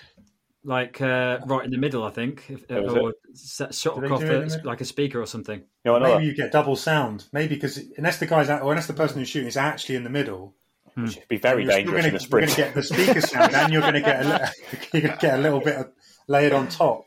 like 0.64 1.00
uh, 1.00 1.38
right 1.46 1.64
in 1.64 1.70
the 1.70 1.79
middle, 1.79 2.05
I 2.05 2.11
think, 2.11 2.44
if, 2.48 2.64
or 2.70 3.14
set, 3.35 3.74
shot 3.74 4.03
across 4.03 4.20
the, 4.20 4.61
like 4.64 4.81
a 4.81 4.85
speaker 4.85 5.20
or 5.20 5.27
something. 5.27 5.62
You 5.85 5.92
know, 5.92 6.00
Maybe 6.00 6.27
you 6.27 6.35
get 6.35 6.53
double 6.53 6.77
sound. 6.77 7.27
Maybe 7.33 7.55
because 7.55 7.81
unless 7.96 8.18
the 8.18 8.27
guy's 8.27 8.48
out, 8.48 8.62
or 8.62 8.72
unless 8.72 8.87
the 8.87 8.94
person 8.94 9.18
who's 9.18 9.29
shooting 9.29 9.48
is 9.48 9.57
actually 9.57 9.96
in 9.96 10.05
the 10.05 10.11
middle, 10.11 10.55
Hmm. 10.94 11.05
Which 11.07 11.16
would 11.16 11.29
be 11.29 11.37
very 11.38 11.64
dangerous 11.64 12.03
gonna, 12.03 12.09
in 12.09 12.16
a 12.16 12.20
sprint. 12.20 12.57
You're 12.57 12.66
going 12.66 12.72
to 12.72 12.81
get 12.81 12.88
the 12.88 13.05
speaker 13.05 13.20
sound, 13.20 13.55
and 13.55 13.72
you're 13.72 13.83
going 13.83 13.94
to 13.94 14.00
get 14.00 14.24
a, 14.24 14.53
you're 14.92 15.03
going 15.03 15.14
to 15.14 15.20
get 15.20 15.38
a 15.38 15.42
little 15.42 15.61
bit 15.61 15.77
of 15.77 15.90
layered 16.29 16.53
on 16.53 16.68
top. 16.68 17.07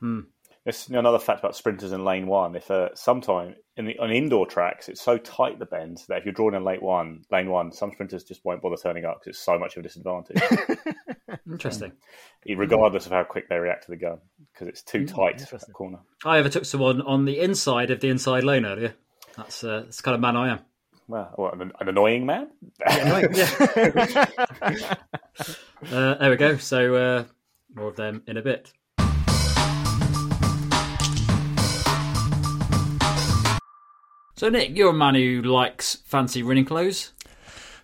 Hmm. 0.00 0.20
It's 0.66 0.88
another 0.88 1.18
fact 1.18 1.40
about 1.40 1.54
sprinters 1.54 1.92
in 1.92 2.04
lane 2.04 2.26
one. 2.26 2.56
If 2.56 2.70
uh, 2.70 2.88
sometime 2.94 3.54
in 3.76 3.84
the 3.84 3.98
on 3.98 4.10
indoor 4.10 4.46
tracks, 4.46 4.88
it's 4.88 5.02
so 5.02 5.18
tight 5.18 5.58
the 5.58 5.66
bends 5.66 6.06
that 6.06 6.18
if 6.18 6.24
you're 6.24 6.32
drawn 6.32 6.54
in 6.54 6.64
lane 6.64 6.80
one, 6.80 7.22
lane 7.30 7.50
one, 7.50 7.70
some 7.70 7.92
sprinters 7.92 8.24
just 8.24 8.42
won't 8.44 8.62
bother 8.62 8.76
turning 8.76 9.04
up 9.04 9.20
because 9.20 9.36
it's 9.36 9.44
so 9.44 9.58
much 9.58 9.76
of 9.76 9.80
a 9.80 9.82
disadvantage, 9.82 10.40
Interesting. 11.50 11.92
regardless 12.48 13.04
of 13.04 13.12
how 13.12 13.24
quick 13.24 13.50
they 13.50 13.58
react 13.58 13.84
to 13.84 13.90
the 13.90 13.96
gun, 13.96 14.18
because 14.52 14.68
it's 14.68 14.82
too 14.82 15.06
tight 15.06 15.42
for 15.42 15.58
that 15.58 15.72
corner. 15.74 15.98
I 16.24 16.38
overtook 16.38 16.64
someone 16.64 17.02
on 17.02 17.26
the 17.26 17.40
inside 17.40 17.90
of 17.90 18.00
the 18.00 18.08
inside 18.08 18.44
lane 18.44 18.64
earlier. 18.64 18.94
That's 19.36 19.62
uh, 19.62 19.82
that's 19.84 19.98
the 19.98 20.02
kind 20.02 20.14
of 20.14 20.20
man 20.22 20.36
I 20.36 20.52
am. 20.52 20.60
Well, 21.06 21.30
what, 21.36 21.60
an, 21.60 21.72
an 21.78 21.88
annoying 21.90 22.24
man. 22.24 22.48
Uh, 25.92 26.14
there 26.14 26.30
we 26.30 26.36
go. 26.36 26.56
So 26.56 26.94
uh, 26.94 27.24
more 27.74 27.88
of 27.88 27.96
them 27.96 28.22
in 28.26 28.38
a 28.38 28.42
bit. 28.42 28.72
So 34.36 34.48
Nick, 34.48 34.76
you're 34.76 34.90
a 34.90 34.92
man 34.92 35.14
who 35.14 35.42
likes 35.42 35.94
fancy 36.04 36.42
running 36.42 36.64
clothes. 36.64 37.12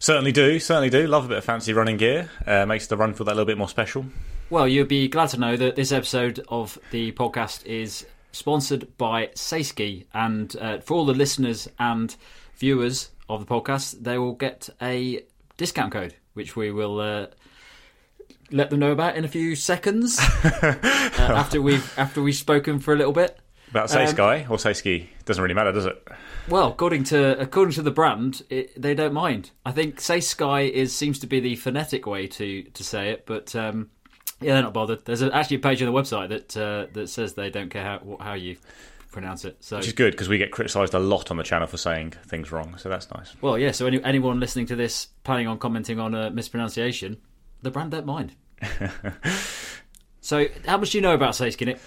Certainly 0.00 0.32
do, 0.32 0.58
certainly 0.58 0.90
do. 0.90 1.06
Love 1.06 1.26
a 1.26 1.28
bit 1.28 1.38
of 1.38 1.44
fancy 1.44 1.72
running 1.72 1.96
gear. 1.96 2.28
Uh, 2.44 2.66
makes 2.66 2.88
the 2.88 2.96
run 2.96 3.14
feel 3.14 3.24
that 3.26 3.36
little 3.36 3.46
bit 3.46 3.56
more 3.56 3.68
special. 3.68 4.06
Well, 4.48 4.66
you'll 4.66 4.86
be 4.86 5.06
glad 5.06 5.28
to 5.28 5.38
know 5.38 5.56
that 5.56 5.76
this 5.76 5.92
episode 5.92 6.40
of 6.48 6.76
the 6.90 7.12
podcast 7.12 7.64
is 7.66 8.04
sponsored 8.32 8.96
by 8.98 9.26
Saysky, 9.28 10.06
and 10.12 10.56
uh, 10.56 10.80
for 10.80 10.94
all 10.94 11.06
the 11.06 11.14
listeners 11.14 11.68
and 11.78 12.16
viewers 12.56 13.10
of 13.28 13.46
the 13.46 13.54
podcast, 13.54 14.02
they 14.02 14.18
will 14.18 14.32
get 14.32 14.68
a 14.82 15.22
discount 15.56 15.92
code, 15.92 16.16
which 16.34 16.56
we 16.56 16.72
will 16.72 16.98
uh, 16.98 17.26
let 18.50 18.70
them 18.70 18.80
know 18.80 18.90
about 18.90 19.16
in 19.16 19.24
a 19.24 19.28
few 19.28 19.54
seconds 19.54 20.18
uh, 20.44 20.74
after 21.16 21.62
we've 21.62 21.96
after 21.96 22.20
we've 22.20 22.34
spoken 22.34 22.80
for 22.80 22.92
a 22.92 22.96
little 22.96 23.12
bit. 23.12 23.38
About 23.70 23.88
say 23.88 24.04
Um, 24.04 24.46
or 24.50 24.58
say 24.58 24.72
ski 24.72 25.10
doesn't 25.26 25.40
really 25.40 25.54
matter, 25.54 25.70
does 25.70 25.86
it? 25.86 26.08
Well, 26.50 26.66
according 26.66 27.04
to 27.04 27.40
according 27.40 27.74
to 27.74 27.82
the 27.82 27.92
brand, 27.92 28.42
it, 28.50 28.80
they 28.80 28.94
don't 28.94 29.14
mind. 29.14 29.52
I 29.64 29.70
think 29.70 30.00
say 30.00 30.18
Sky 30.18 30.62
is 30.62 30.94
seems 30.94 31.20
to 31.20 31.28
be 31.28 31.38
the 31.38 31.54
phonetic 31.54 32.06
way 32.06 32.26
to 32.26 32.64
to 32.64 32.84
say 32.84 33.10
it, 33.10 33.24
but 33.24 33.54
um, 33.54 33.90
yeah, 34.40 34.54
they're 34.54 34.62
not 34.64 34.74
bothered. 34.74 35.04
There's 35.04 35.22
a, 35.22 35.32
actually 35.32 35.58
a 35.58 35.60
page 35.60 35.80
on 35.80 35.92
the 35.92 35.96
website 35.98 36.30
that 36.30 36.56
uh, 36.56 36.86
that 36.92 37.08
says 37.08 37.34
they 37.34 37.50
don't 37.50 37.70
care 37.70 37.84
how 37.84 38.16
how 38.20 38.34
you 38.34 38.56
pronounce 39.12 39.44
it. 39.44 39.58
So, 39.60 39.76
Which 39.76 39.86
is 39.86 39.92
good 39.92 40.10
because 40.10 40.28
we 40.28 40.38
get 40.38 40.50
criticised 40.50 40.92
a 40.92 40.98
lot 40.98 41.30
on 41.30 41.36
the 41.36 41.44
channel 41.44 41.68
for 41.68 41.76
saying 41.76 42.14
things 42.26 42.50
wrong, 42.50 42.76
so 42.78 42.88
that's 42.88 43.08
nice. 43.14 43.34
well, 43.40 43.56
yeah. 43.56 43.70
So 43.70 43.86
any, 43.86 44.02
anyone 44.02 44.40
listening 44.40 44.66
to 44.66 44.76
this 44.76 45.06
planning 45.22 45.46
on 45.46 45.58
commenting 45.58 46.00
on 46.00 46.16
a 46.16 46.30
mispronunciation, 46.30 47.18
the 47.62 47.70
brand 47.70 47.92
don't 47.92 48.06
mind. 48.06 48.34
so, 50.20 50.46
how 50.66 50.78
much 50.78 50.90
do 50.90 50.98
you 50.98 51.02
know 51.02 51.14
about 51.14 51.34
Saysky, 51.34 51.66
Nick? 51.66 51.78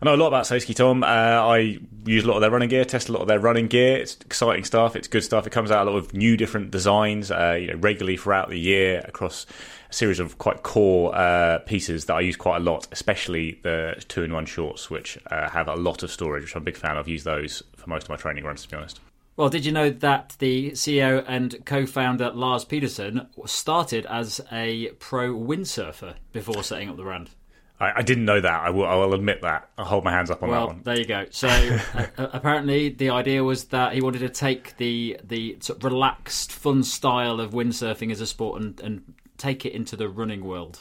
I 0.00 0.04
know 0.04 0.14
a 0.14 0.16
lot 0.16 0.28
about 0.28 0.44
Saysky 0.44 0.74
Tom. 0.74 1.02
Uh, 1.02 1.06
I 1.06 1.78
use 2.04 2.24
a 2.24 2.28
lot 2.28 2.34
of 2.34 2.40
their 2.42 2.50
running 2.50 2.68
gear, 2.68 2.84
test 2.84 3.08
a 3.08 3.12
lot 3.12 3.22
of 3.22 3.28
their 3.28 3.40
running 3.40 3.66
gear. 3.66 3.96
It's 3.96 4.14
exciting 4.20 4.64
stuff. 4.64 4.94
It's 4.94 5.08
good 5.08 5.24
stuff. 5.24 5.46
It 5.46 5.50
comes 5.50 5.70
out 5.70 5.86
a 5.86 5.90
lot 5.90 5.96
of 5.96 6.12
new 6.12 6.36
different 6.36 6.70
designs, 6.70 7.30
uh, 7.30 7.56
you 7.58 7.68
know, 7.68 7.76
regularly 7.76 8.16
throughout 8.16 8.50
the 8.50 8.58
year 8.58 9.02
across 9.06 9.46
a 9.88 9.92
series 9.92 10.20
of 10.20 10.36
quite 10.38 10.62
core 10.62 11.14
uh, 11.14 11.60
pieces 11.60 12.04
that 12.06 12.14
I 12.14 12.20
use 12.20 12.36
quite 12.36 12.58
a 12.58 12.60
lot, 12.60 12.86
especially 12.92 13.58
the 13.62 14.02
two-in-one 14.08 14.46
shorts, 14.46 14.90
which 14.90 15.18
uh, 15.30 15.48
have 15.48 15.68
a 15.68 15.76
lot 15.76 16.02
of 16.02 16.10
storage, 16.10 16.42
which 16.42 16.54
I'm 16.54 16.62
a 16.62 16.64
big 16.64 16.76
fan 16.76 16.98
of. 16.98 17.08
used 17.08 17.24
those 17.24 17.62
for 17.76 17.88
most 17.88 18.04
of 18.04 18.10
my 18.10 18.16
training 18.16 18.44
runs, 18.44 18.62
to 18.62 18.68
be 18.68 18.76
honest. 18.76 19.00
Well, 19.36 19.50
did 19.50 19.66
you 19.66 19.72
know 19.72 19.90
that 19.90 20.34
the 20.38 20.70
CEO 20.72 21.22
and 21.26 21.64
co-founder 21.66 22.30
Lars 22.30 22.64
Peterson 22.64 23.28
started 23.44 24.06
as 24.06 24.40
a 24.50 24.88
pro 24.98 25.34
windsurfer 25.34 26.14
before 26.32 26.62
setting 26.62 26.88
up 26.88 26.96
the 26.96 27.02
brand? 27.02 27.30
I, 27.78 27.92
I 27.96 28.02
didn't 28.02 28.24
know 28.24 28.40
that. 28.40 28.62
I 28.62 28.70
will, 28.70 28.86
I 28.86 28.94
will 28.94 29.14
admit 29.14 29.42
that. 29.42 29.68
I'll 29.76 29.84
hold 29.84 30.04
my 30.04 30.10
hands 30.10 30.30
up 30.30 30.42
on 30.42 30.50
that 30.50 30.66
one. 30.66 30.80
there 30.84 30.98
you 30.98 31.04
go. 31.04 31.26
So 31.30 31.48
uh, 31.94 32.06
apparently, 32.16 32.88
the 32.88 33.10
idea 33.10 33.44
was 33.44 33.64
that 33.66 33.92
he 33.92 34.00
wanted 34.00 34.20
to 34.20 34.28
take 34.28 34.76
the 34.78 35.20
the 35.22 35.58
sort 35.60 35.78
of 35.78 35.84
relaxed, 35.84 36.52
fun 36.52 36.82
style 36.82 37.40
of 37.40 37.52
windsurfing 37.52 38.10
as 38.10 38.20
a 38.20 38.26
sport 38.26 38.62
and, 38.62 38.80
and 38.80 39.14
take 39.36 39.66
it 39.66 39.72
into 39.72 39.96
the 39.96 40.08
running 40.08 40.44
world. 40.44 40.80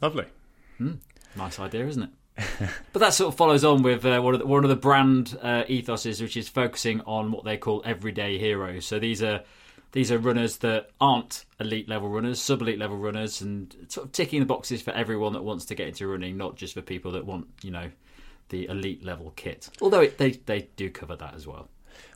Lovely. 0.00 0.24
Nice 1.36 1.60
idea, 1.60 1.86
isn't 1.86 2.02
it? 2.02 2.10
but 2.92 2.98
that 2.98 3.12
sort 3.12 3.32
of 3.32 3.36
follows 3.36 3.62
on 3.62 3.82
with 3.82 4.04
uh, 4.04 4.20
one 4.20 4.34
of 4.34 4.40
the, 4.40 4.46
one 4.46 4.64
of 4.64 4.70
the 4.70 4.76
brand 4.76 5.38
uh, 5.42 5.64
ethoses, 5.64 6.20
which 6.20 6.36
is 6.36 6.48
focusing 6.48 7.00
on 7.02 7.30
what 7.30 7.44
they 7.44 7.56
call 7.56 7.82
everyday 7.84 8.38
heroes. 8.38 8.86
So 8.86 8.98
these 8.98 9.22
are 9.22 9.42
these 9.92 10.10
are 10.10 10.18
runners 10.18 10.58
that 10.58 10.90
aren't 11.00 11.44
elite 11.60 11.88
level 11.88 12.08
runners, 12.08 12.40
sub 12.40 12.62
elite 12.62 12.78
level 12.78 12.96
runners, 12.96 13.40
and 13.40 13.74
sort 13.88 14.06
of 14.06 14.12
ticking 14.12 14.40
the 14.40 14.46
boxes 14.46 14.82
for 14.82 14.90
everyone 14.92 15.34
that 15.34 15.44
wants 15.44 15.66
to 15.66 15.74
get 15.74 15.88
into 15.88 16.06
running, 16.06 16.36
not 16.36 16.56
just 16.56 16.74
for 16.74 16.82
people 16.82 17.12
that 17.12 17.24
want 17.24 17.46
you 17.62 17.70
know 17.70 17.90
the 18.48 18.66
elite 18.66 19.04
level 19.04 19.32
kit. 19.36 19.68
Although 19.80 20.00
it, 20.00 20.18
they 20.18 20.32
they 20.32 20.68
do 20.76 20.90
cover 20.90 21.16
that 21.16 21.34
as 21.34 21.46
well. 21.46 21.68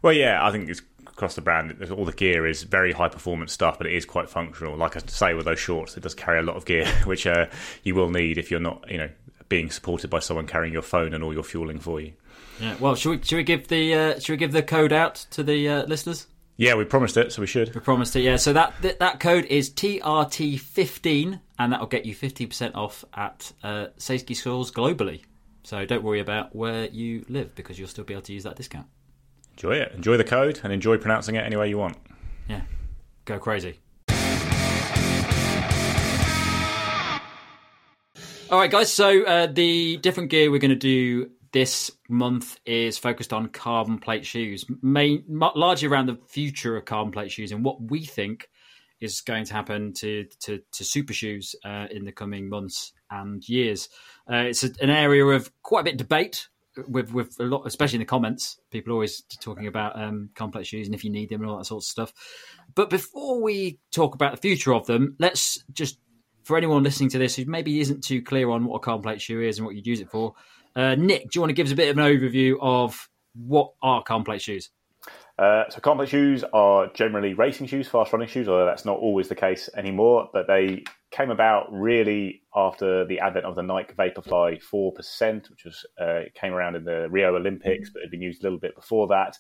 Well, 0.03 0.13
yeah, 0.13 0.45
I 0.45 0.51
think 0.51 0.69
it's 0.69 0.83
across 1.07 1.35
the 1.35 1.41
brand. 1.43 1.83
All 1.91 2.05
the 2.05 2.13
gear 2.13 2.47
is 2.47 2.63
very 2.63 2.93
high 2.93 3.09
performance 3.09 3.53
stuff, 3.53 3.79
but 3.79 3.87
it 3.87 3.95
is 3.95 4.05
quite 4.05 4.29
functional. 4.29 4.77
Like 4.77 4.97
I 4.97 5.01
say 5.07 5.35
with 5.35 5.45
those 5.45 5.59
shorts, 5.59 5.97
it 5.97 6.03
does 6.03 6.15
carry 6.15 6.39
a 6.39 6.43
lot 6.43 6.57
of 6.57 6.65
gear, 6.65 6.87
which 7.05 7.27
uh, 7.27 7.47
you 7.83 7.95
will 7.95 8.11
need 8.11 8.39
if 8.39 8.51
you're 8.51 8.61
not, 8.61 8.91
you 8.91 8.99
know, 8.99 9.11
being 9.49 9.71
supported 9.71 10.11
by 10.11 10.21
someone 10.21 10.47
carrying 10.47 10.73
your 10.73 10.83
phone 10.83 11.15
and 11.15 11.23
all 11.23 11.33
your 11.33 11.45
fueling 11.45 11.79
for 11.79 12.01
you. 12.01 12.13
Yeah. 12.61 12.77
Well, 12.81 12.95
should 12.95 13.11
we 13.11 13.23
should 13.23 13.37
we 13.37 13.43
give 13.43 13.69
the 13.69 13.95
uh, 13.95 14.19
should 14.19 14.33
we 14.33 14.37
give 14.39 14.53
the 14.53 14.63
code 14.63 14.93
out 14.93 15.27
to 15.31 15.43
the 15.43 15.69
uh, 15.69 15.85
listeners? 15.85 16.27
Yeah, 16.59 16.75
we 16.75 16.85
promised 16.85 17.19
it, 17.19 17.33
so 17.33 17.43
we 17.43 17.47
should. 17.47 17.75
We 17.75 17.81
promised 17.83 18.17
it, 18.17 18.21
yeah. 18.21 18.37
So 18.37 18.55
that 18.55 18.75
that, 18.81 18.99
that 19.01 19.21
code 19.21 19.45
is 19.45 19.71
TRT15, 19.71 21.41
and 21.59 21.73
that'll 21.73 21.87
get 21.87 22.07
you 22.07 22.15
50% 22.15 22.75
off 22.75 23.05
at 23.13 23.53
uh, 23.63 23.89
Saysky 23.99 24.35
schools 24.35 24.73
globally. 24.73 25.23
So 25.65 25.85
don't 25.85 26.03
worry 26.03 26.21
about 26.21 26.57
where 26.57 26.87
you 26.87 27.27
live 27.29 27.55
because 27.55 27.79
you'll 27.79 27.89
still 27.89 28.05
be 28.05 28.15
able 28.15 28.23
to 28.23 28.33
use 28.33 28.45
that 28.45 28.57
discount. 28.57 28.87
Enjoy 29.53 29.73
it. 29.73 29.93
Enjoy 29.95 30.17
the 30.17 30.25
code 30.25 30.61
and 30.63 30.73
enjoy 30.73 30.97
pronouncing 30.97 31.35
it 31.35 31.45
any 31.45 31.57
way 31.57 31.69
you 31.69 31.77
want. 31.77 31.97
Yeah, 32.49 32.63
go 33.25 33.39
crazy. 33.39 33.81
All 38.49 38.61
right, 38.61 38.71
guys. 38.71 38.93
So 38.93 39.25
uh, 39.25 39.47
the 39.49 39.97
different 39.99 40.31
gear 40.31 40.51
we're 40.51 40.61
going 40.61 40.71
to 40.71 40.77
do 40.77 41.31
this 41.57 41.91
month 42.11 42.61
is 42.67 42.99
focused 42.99 43.33
on 43.33 43.49
carbon 43.49 43.99
plate 43.99 44.27
shoes, 44.27 44.67
main, 44.83 45.25
largely 45.27 45.89
around 45.89 46.05
the 46.05 46.19
future 46.29 46.77
of 46.77 46.85
carbon 46.85 47.11
plate 47.11 47.33
shoes 47.33 47.51
and 47.51 47.65
what 47.65 47.81
we 47.81 48.05
think 48.05 48.51
is 49.01 49.23
going 49.23 49.47
to 49.47 49.55
happen 49.55 49.95
to 49.95 50.27
to, 50.39 50.61
to 50.71 50.85
super 50.85 51.15
shoes 51.15 51.57
uh, 51.65 51.87
in 51.91 52.05
the 52.05 52.13
coming 52.13 52.51
months 52.51 52.93
and 53.11 53.49
years. 53.49 53.89
Uh, 54.31 54.45
it's 54.51 54.65
a, 54.65 54.71
an 54.83 54.91
area 54.91 55.25
of 55.25 55.51
quite 55.63 55.81
a 55.81 55.85
bit 55.85 55.95
of 55.95 55.97
debate 55.97 56.49
with 56.89 57.11
with 57.15 57.35
a 57.41 57.45
lot, 57.45 57.63
especially 57.67 57.97
in 57.97 58.01
the 58.01 58.05
comments. 58.05 58.61
People 58.71 58.93
always 58.93 59.23
talking 59.41 59.67
about 59.67 59.99
um, 59.99 60.29
complex 60.35 60.69
shoes 60.69 60.87
and 60.87 60.95
if 60.95 61.05
you 61.05 61.11
need 61.11 61.31
them 61.31 61.41
and 61.41 61.51
all 61.51 61.57
that 61.57 61.65
sort 61.65 61.83
of 61.83 61.87
stuff. 61.87 62.13
But 62.75 62.91
before 62.91 63.41
we 63.41 63.79
talk 63.93 64.15
about 64.15 64.33
the 64.33 64.43
future 64.43 64.75
of 64.75 64.85
them, 64.85 65.17
let's 65.19 65.65
just 65.73 65.99
for 66.45 66.59
anyone 66.59 66.83
listening 66.83 67.09
to 67.09 67.19
this 67.19 67.35
who 67.35 67.47
maybe 67.47 67.81
isn't 67.81 68.05
too 68.05 68.21
clear 68.21 68.51
on 68.51 68.67
what 68.67 68.77
a 68.77 68.81
carbon 68.81 69.03
plate 69.03 69.23
shoe 69.23 69.41
is 69.41 69.57
and 69.57 69.65
what 69.65 69.75
you'd 69.75 69.87
use 69.87 70.01
it 70.01 70.11
for, 70.11 70.35
uh, 70.77 70.95
Nick, 70.95 71.23
do 71.23 71.29
you 71.35 71.41
want 71.41 71.49
to 71.51 71.55
give 71.55 71.67
us 71.67 71.73
a 71.73 71.77
bit 71.77 71.89
of 71.89 71.99
an 71.99 72.05
overview 72.05 72.57
of 72.61 73.09
what 73.35 73.73
are 73.83 74.03
plate 74.25 74.43
shoes? 74.43 74.71
Uh, 75.39 75.65
so 75.69 75.81
complex 75.81 76.11
shoes 76.11 76.45
are 76.55 76.89
generally 76.95 77.35
racing 77.35 77.67
shoes, 77.67 77.87
fast 77.87 78.13
running 78.13 78.29
shoes, 78.29 78.49
although 78.49 78.65
that's 78.65 78.87
not 78.87 78.99
always 78.99 79.29
the 79.29 79.35
case 79.35 79.69
anymore. 79.77 80.31
But 80.33 80.47
they 80.47 80.85
came 81.11 81.31
about 81.31 81.71
really 81.71 82.43
after 82.55 83.05
the 83.05 83.21
advent 83.21 83.45
of 83.45 83.55
the 83.55 83.63
Nike 83.63 83.93
Vaporfly 83.95 84.63
4%, 84.63 85.51
which 85.51 85.65
was 85.65 85.85
uh, 86.01 86.23
came 86.35 86.55
around 86.55 86.75
in 86.75 86.85
the 86.85 87.09
Rio 87.11 87.37
Olympics, 87.37 87.91
but 87.91 88.03
had 88.03 88.11
been 88.11 88.23
used 88.23 88.41
a 88.41 88.45
little 88.45 88.59
bit 88.59 88.75
before 88.75 89.07
that. 89.09 89.39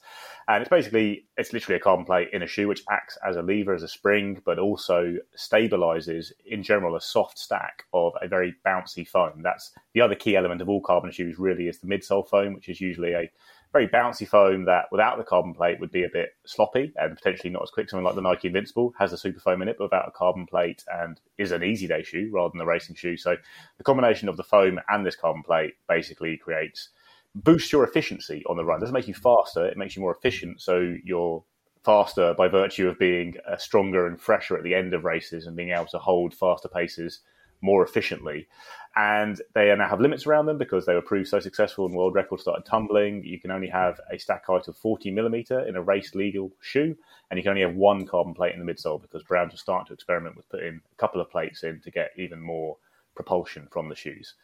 And 0.48 0.60
it's 0.60 0.68
basically, 0.68 1.26
it's 1.38 1.54
literally 1.54 1.76
a 1.76 1.82
carbon 1.82 2.04
plate 2.04 2.28
in 2.32 2.42
a 2.42 2.46
shoe, 2.46 2.68
which 2.68 2.84
acts 2.90 3.16
as 3.26 3.36
a 3.36 3.42
lever, 3.42 3.74
as 3.74 3.82
a 3.82 3.88
spring, 3.88 4.42
but 4.44 4.58
also 4.58 5.16
stabilizes, 5.36 6.30
in 6.44 6.62
general, 6.62 6.94
a 6.94 7.00
soft 7.00 7.38
stack 7.38 7.84
of 7.94 8.12
a 8.20 8.28
very 8.28 8.54
bouncy 8.66 9.08
foam. 9.08 9.40
That's 9.42 9.72
the 9.94 10.02
other 10.02 10.14
key 10.14 10.36
element 10.36 10.60
of 10.60 10.68
all 10.68 10.82
carbon 10.82 11.10
shoes, 11.10 11.38
really, 11.38 11.68
is 11.68 11.78
the 11.78 11.86
midsole 11.86 12.28
foam, 12.28 12.52
which 12.54 12.68
is 12.68 12.82
usually 12.82 13.12
a 13.12 13.30
very 13.72 13.88
bouncy 13.88 14.26
foam 14.26 14.64
that 14.64 14.86
without 14.90 15.18
the 15.18 15.24
carbon 15.24 15.52
plate 15.52 15.80
would 15.80 15.90
be 15.90 16.04
a 16.04 16.08
bit 16.12 16.30
sloppy 16.46 16.92
and 16.96 17.16
potentially 17.16 17.50
not 17.50 17.62
as 17.62 17.70
quick. 17.70 17.90
Something 17.90 18.04
like 18.04 18.14
the 18.14 18.22
Nike 18.22 18.48
Invincible 18.48 18.94
has 18.98 19.12
a 19.12 19.18
super 19.18 19.40
foam 19.40 19.62
in 19.62 19.68
it, 19.68 19.76
but 19.78 19.84
without 19.84 20.08
a 20.08 20.12
carbon 20.12 20.46
plate 20.46 20.84
and 20.92 21.20
is 21.36 21.52
an 21.52 21.62
easy 21.62 21.86
day 21.86 22.02
shoe 22.02 22.30
rather 22.32 22.52
than 22.52 22.60
a 22.60 22.66
racing 22.66 22.96
shoe. 22.96 23.16
So 23.16 23.36
the 23.78 23.84
combination 23.84 24.28
of 24.28 24.36
the 24.36 24.44
foam 24.44 24.80
and 24.88 25.04
this 25.04 25.16
carbon 25.16 25.42
plate 25.42 25.74
basically 25.88 26.36
creates 26.36 26.90
boosts 27.34 27.70
your 27.70 27.84
efficiency 27.84 28.42
on 28.48 28.56
the 28.56 28.64
run. 28.64 28.78
It 28.78 28.80
doesn't 28.80 28.94
make 28.94 29.08
you 29.08 29.14
faster, 29.14 29.66
it 29.66 29.76
makes 29.76 29.94
you 29.94 30.02
more 30.02 30.14
efficient. 30.14 30.62
So 30.62 30.96
you're 31.04 31.44
faster 31.84 32.34
by 32.34 32.48
virtue 32.48 32.88
of 32.88 32.98
being 32.98 33.36
uh, 33.48 33.56
stronger 33.56 34.06
and 34.06 34.20
fresher 34.20 34.56
at 34.56 34.64
the 34.64 34.74
end 34.74 34.94
of 34.94 35.04
races 35.04 35.46
and 35.46 35.56
being 35.56 35.70
able 35.70 35.86
to 35.86 35.98
hold 35.98 36.34
faster 36.34 36.68
paces 36.68 37.20
more 37.60 37.84
efficiently. 37.84 38.48
And 38.96 39.42
they 39.54 39.74
now 39.76 39.88
have 39.88 40.00
limits 40.00 40.26
around 40.26 40.46
them 40.46 40.56
because 40.56 40.86
they 40.86 40.94
were 40.94 41.02
proved 41.02 41.28
so 41.28 41.38
successful 41.38 41.84
and 41.84 41.94
world 41.94 42.14
records 42.14 42.42
started 42.42 42.64
tumbling. 42.64 43.22
You 43.24 43.38
can 43.38 43.50
only 43.50 43.68
have 43.68 44.00
a 44.10 44.18
stack 44.18 44.46
height 44.46 44.68
of 44.68 44.76
40 44.78 45.10
millimeter 45.10 45.60
in 45.68 45.76
a 45.76 45.82
race 45.82 46.14
legal 46.14 46.50
shoe, 46.62 46.96
and 47.30 47.36
you 47.36 47.42
can 47.42 47.50
only 47.50 47.60
have 47.60 47.74
one 47.74 48.06
carbon 48.06 48.32
plate 48.32 48.54
in 48.54 48.64
the 48.64 48.72
midsole 48.72 49.02
because 49.02 49.22
brands 49.22 49.54
are 49.54 49.58
starting 49.58 49.86
to 49.88 49.92
experiment 49.92 50.34
with 50.34 50.48
putting 50.48 50.80
a 50.90 50.96
couple 50.96 51.20
of 51.20 51.30
plates 51.30 51.62
in 51.62 51.78
to 51.82 51.90
get 51.90 52.12
even 52.16 52.40
more 52.40 52.78
propulsion 53.14 53.68
from 53.70 53.90
the 53.90 53.94
shoes. 53.94 54.34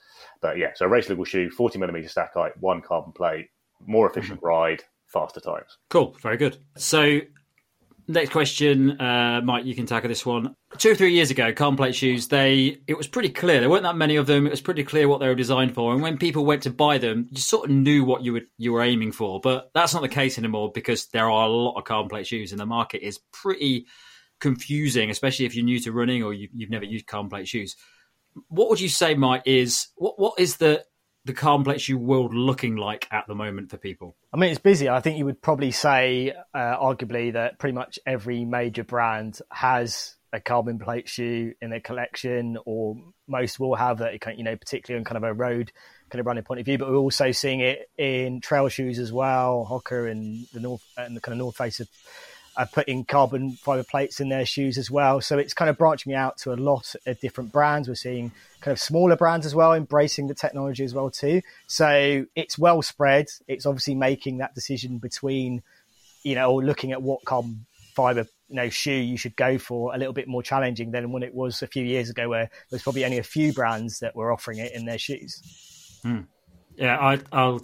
But 0.43 0.59
yeah, 0.59 0.73
so 0.75 0.85
a 0.85 0.89
race 0.89 1.09
legal 1.09 1.25
shoe, 1.25 1.49
40 1.49 1.79
millimeter 1.79 2.09
stack 2.09 2.35
height, 2.35 2.53
one 2.61 2.83
carbon 2.83 3.13
plate, 3.13 3.49
more 3.87 4.11
efficient 4.11 4.39
mm-hmm. 4.39 4.47
ride, 4.47 4.83
faster 5.07 5.41
times. 5.41 5.79
Cool, 5.89 6.15
very 6.21 6.37
good. 6.37 6.59
So 6.77 7.21
Next 8.09 8.31
question, 8.31 9.01
uh, 9.01 9.41
Mike. 9.45 9.65
You 9.65 9.75
can 9.75 9.87
tackle 9.87 10.09
this 10.09 10.27
one. 10.27 10.57
Two 10.77 10.91
or 10.91 10.95
three 10.95 11.15
years 11.15 11.31
ago, 11.31 11.53
carbon 11.53 11.77
plate 11.77 11.95
shoes. 11.95 12.29
They 12.29 12.79
it 12.87 12.97
was 12.97 13.07
pretty 13.07 13.29
clear. 13.29 13.61
There 13.61 13.71
weren't 13.71 13.85
that 13.85 13.97
many 13.97 14.17
of 14.17 14.27
them. 14.27 14.47
It 14.47 14.51
was 14.51 14.61
pretty 14.61 14.83
clear 14.83 15.07
what 15.07 15.21
they 15.21 15.29
were 15.29 15.37
designed 15.37 15.75
for. 15.75 15.93
And 15.93 16.03
when 16.03 16.19
people 16.19 16.45
went 16.45 16.65
to 16.65 16.71
buy 16.71 16.99
them, 16.99 17.29
you 17.31 17.41
sort 17.41 17.71
of 17.71 17.77
knew 17.77 18.05
what 18.05 18.25
you 18.25 18.33
were 18.33 18.43
you 18.59 18.73
were 18.73 18.83
aiming 18.83 19.13
for. 19.13 19.41
But 19.41 19.71
that's 19.73 19.95
not 19.95 20.03
the 20.03 20.09
case 20.09 20.37
anymore 20.37 20.73
because 20.75 21.07
there 21.09 21.31
are 21.31 21.47
a 21.47 21.51
lot 21.51 21.79
of 21.79 21.85
carbon 21.85 22.09
plate 22.09 22.27
shoes, 22.27 22.51
and 22.51 22.61
the 22.61 22.67
market 22.67 23.07
is 23.07 23.21
pretty 23.33 23.87
confusing, 24.41 25.09
especially 25.09 25.47
if 25.47 25.55
you're 25.55 25.65
new 25.65 25.79
to 25.79 25.93
running 25.93 26.25
or 26.25 26.35
you, 26.35 26.49
have 26.61 26.71
never 26.71 26.85
used 26.85 27.07
carbon 27.07 27.31
plate 27.31 27.47
shoes. 27.47 27.77
What 28.49 28.69
would 28.69 28.81
you 28.81 28.89
say, 28.89 29.15
Mike? 29.15 29.43
Is 29.45 29.89
what 29.95 30.19
what 30.19 30.41
is 30.41 30.57
the 30.57 30.85
the 31.25 31.33
plate 31.33 31.81
shoe 31.81 31.99
world 31.99 32.35
looking 32.35 32.77
like 32.77 33.07
at 33.11 33.27
the 33.27 33.35
moment 33.35 33.71
for 33.71 33.77
people? 33.77 34.17
I 34.33 34.37
mean, 34.37 34.51
it's 34.51 34.61
busy. 34.61 34.89
I 34.89 35.01
think 35.01 35.19
you 35.19 35.25
would 35.25 35.41
probably 35.41 35.71
say, 35.71 36.33
uh, 36.55 36.77
arguably, 36.79 37.33
that 37.35 37.59
pretty 37.59 37.75
much 37.75 37.99
every 38.07 38.45
major 38.45 38.85
brand 38.85 39.39
has 39.51 40.17
a 40.33 40.41
carbon 40.41 40.79
plate 40.79 41.09
shoe 41.09 41.53
in 41.61 41.71
their 41.71 41.81
collection, 41.81 42.59
or 42.65 42.97
most 43.29 43.61
will 43.61 43.75
have 43.75 43.99
that. 43.99 44.15
You 44.37 44.45
know, 44.45 44.57
particularly 44.57 44.99
in 44.99 45.05
kind 45.05 45.19
of 45.19 45.25
a 45.25 45.33
road 45.33 45.73
kind 46.11 46.21
of 46.21 46.27
running 46.27 46.45
point 46.45 46.61
of 46.61 46.67
view. 46.67 46.79
But 46.79 46.91
we're 46.91 46.97
also 46.97 47.33
seeing 47.33 47.61
it 47.61 47.91
in 47.97 48.41
trail 48.41 48.69
shoes 48.69 48.99
as 48.99 49.13
well. 49.13 49.67
Hoka 49.69 50.11
and 50.11 50.47
the 50.53 50.61
North 50.61 50.83
and 50.97 51.17
the 51.17 51.21
kind 51.21 51.35
of 51.35 51.39
North 51.39 51.57
Face 51.57 51.81
of 51.81 51.89
are 52.57 52.67
putting 52.67 53.05
carbon 53.05 53.53
fiber 53.53 53.85
plates 53.85 54.21
in 54.21 54.29
their 54.29 54.45
shoes 54.45 54.77
as 54.79 54.91
well. 54.91 55.21
So 55.21 55.39
it's 55.39 55.55
kind 55.55 55.71
of 55.71 55.79
branching 55.79 56.15
out 56.15 56.39
to 56.39 56.53
a 56.53 56.55
lot 56.55 56.95
of 57.07 57.21
different 57.21 57.53
brands. 57.53 57.89
We're 57.89 57.95
seeing 57.95 58.33
kind 58.61 58.73
of 58.73 58.81
smaller 58.81 59.17
brands 59.17 59.47
as 59.47 59.55
well 59.55 59.73
embracing 59.73 60.29
the 60.29 60.35
technology 60.35 60.85
as 60.85 60.95
well 60.95 61.11
too. 61.11 61.43
So 61.67 62.27
it's 62.35 62.59
well 62.59 62.83
spread. 62.83 63.27
It's 63.49 63.67
obviously 63.67 63.95
making 63.95 64.39
that 64.39 64.55
decision 64.55 64.99
between, 64.99 65.63
you 66.23 66.35
know, 66.35 66.55
looking 66.55 66.93
at 66.93 67.03
what 67.03 67.25
carbon 67.25 67.67
fiber 67.95 68.27
you 68.49 68.57
know 68.57 68.69
shoe 68.69 68.93
you 68.93 69.17
should 69.17 69.37
go 69.37 69.59
for 69.59 69.95
a 69.95 69.99
little 69.99 70.13
bit 70.13 70.29
more 70.29 70.43
challenging 70.43 70.91
than 70.91 71.13
when 71.13 71.23
it 71.23 71.35
was 71.35 71.63
a 71.63 71.67
few 71.67 71.85
years 71.85 72.11
ago 72.11 72.29
where 72.29 72.51
there's 72.71 72.83
probably 72.83 73.05
only 73.05 73.19
a 73.19 73.23
few 73.23 73.53
brands 73.53 74.01
that 74.01 74.15
were 74.15 74.31
offering 74.31 74.59
it 74.59 74.73
in 74.73 74.85
their 74.85 74.99
shoes. 74.99 75.99
Hmm. 76.03 76.21
Yeah, 76.77 76.99
I, 76.99 77.45
will 77.45 77.61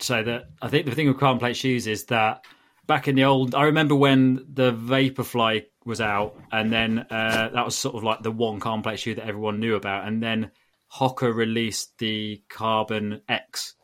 say 0.00 0.22
that 0.22 0.44
I 0.62 0.68
think 0.68 0.86
the 0.86 0.94
thing 0.94 1.08
with 1.08 1.18
carbon 1.18 1.38
plate 1.38 1.56
shoes 1.56 1.86
is 1.86 2.04
that 2.06 2.44
back 2.88 3.06
in 3.06 3.14
the 3.14 3.24
old. 3.24 3.54
I 3.54 3.64
remember 3.64 3.94
when 3.94 4.46
the 4.52 4.72
Vaporfly 4.72 5.66
was 5.84 6.00
out, 6.00 6.34
and 6.50 6.72
then 6.72 6.98
uh, 6.98 7.50
that 7.54 7.64
was 7.64 7.76
sort 7.76 7.94
of 7.94 8.02
like 8.02 8.22
the 8.22 8.32
one 8.32 8.58
complex 8.58 9.02
shoe 9.02 9.14
that 9.14 9.28
everyone 9.28 9.60
knew 9.60 9.76
about, 9.76 10.08
and 10.08 10.20
then 10.20 10.50
Hoka 10.92 11.32
released 11.32 11.96
the 11.98 12.42
Carbon 12.48 13.20
X, 13.28 13.74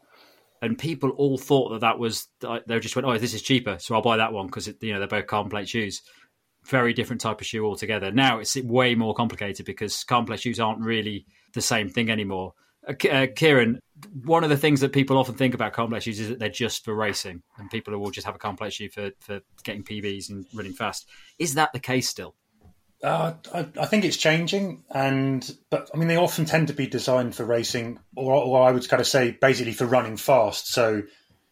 and 0.60 0.76
people 0.76 1.10
all 1.10 1.38
thought 1.38 1.68
that 1.70 1.82
that 1.82 2.00
was 2.00 2.26
they 2.40 2.80
just 2.80 2.96
went, 2.96 3.06
"Oh, 3.06 3.16
this 3.16 3.34
is 3.34 3.42
cheaper, 3.42 3.78
so 3.78 3.94
I'll 3.94 4.02
buy 4.02 4.16
that 4.16 4.32
one 4.32 4.46
because 4.46 4.66
you 4.80 4.92
know 4.92 4.98
they're 4.98 5.22
both 5.22 5.50
plate 5.50 5.68
shoes." 5.68 6.02
Very 6.64 6.94
different 6.94 7.20
type 7.20 7.42
of 7.42 7.46
shoe 7.46 7.64
altogether. 7.66 8.10
Now 8.10 8.38
it's 8.38 8.56
way 8.56 8.94
more 8.94 9.14
complicated 9.14 9.66
because 9.66 10.02
plate 10.02 10.40
shoes 10.40 10.58
aren't 10.58 10.80
really 10.80 11.26
the 11.52 11.60
same 11.60 11.90
thing 11.90 12.08
anymore. 12.10 12.54
Uh, 12.86 13.08
uh, 13.08 13.26
Kieran, 13.34 13.80
one 14.24 14.44
of 14.44 14.50
the 14.50 14.56
things 14.56 14.80
that 14.80 14.92
people 14.92 15.18
often 15.18 15.34
think 15.34 15.54
about 15.54 15.72
complex 15.72 16.04
shoes 16.04 16.20
is 16.20 16.28
that 16.28 16.38
they're 16.38 16.48
just 16.48 16.84
for 16.84 16.94
racing, 16.94 17.42
and 17.58 17.70
people 17.70 17.96
will 17.98 18.10
just 18.10 18.26
have 18.26 18.34
a 18.34 18.38
complex 18.38 18.74
shoe 18.74 18.88
for, 18.88 19.10
for 19.20 19.40
getting 19.62 19.84
PBs 19.84 20.30
and 20.30 20.46
running 20.54 20.72
fast. 20.72 21.08
Is 21.38 21.54
that 21.54 21.72
the 21.72 21.80
case 21.80 22.08
still? 22.08 22.34
Uh, 23.02 23.34
I, 23.52 23.66
I, 23.78 23.86
think 23.86 24.04
it's 24.04 24.16
changing, 24.16 24.84
and 24.90 25.54
but 25.68 25.90
I 25.92 25.98
mean 25.98 26.08
they 26.08 26.16
often 26.16 26.46
tend 26.46 26.68
to 26.68 26.74
be 26.74 26.86
designed 26.86 27.34
for 27.34 27.44
racing, 27.44 27.98
or, 28.16 28.32
or 28.32 28.62
I 28.66 28.72
would 28.72 28.88
kind 28.88 29.00
of 29.00 29.06
say 29.06 29.32
basically 29.32 29.72
for 29.72 29.84
running 29.84 30.16
fast. 30.16 30.68
So 30.68 31.02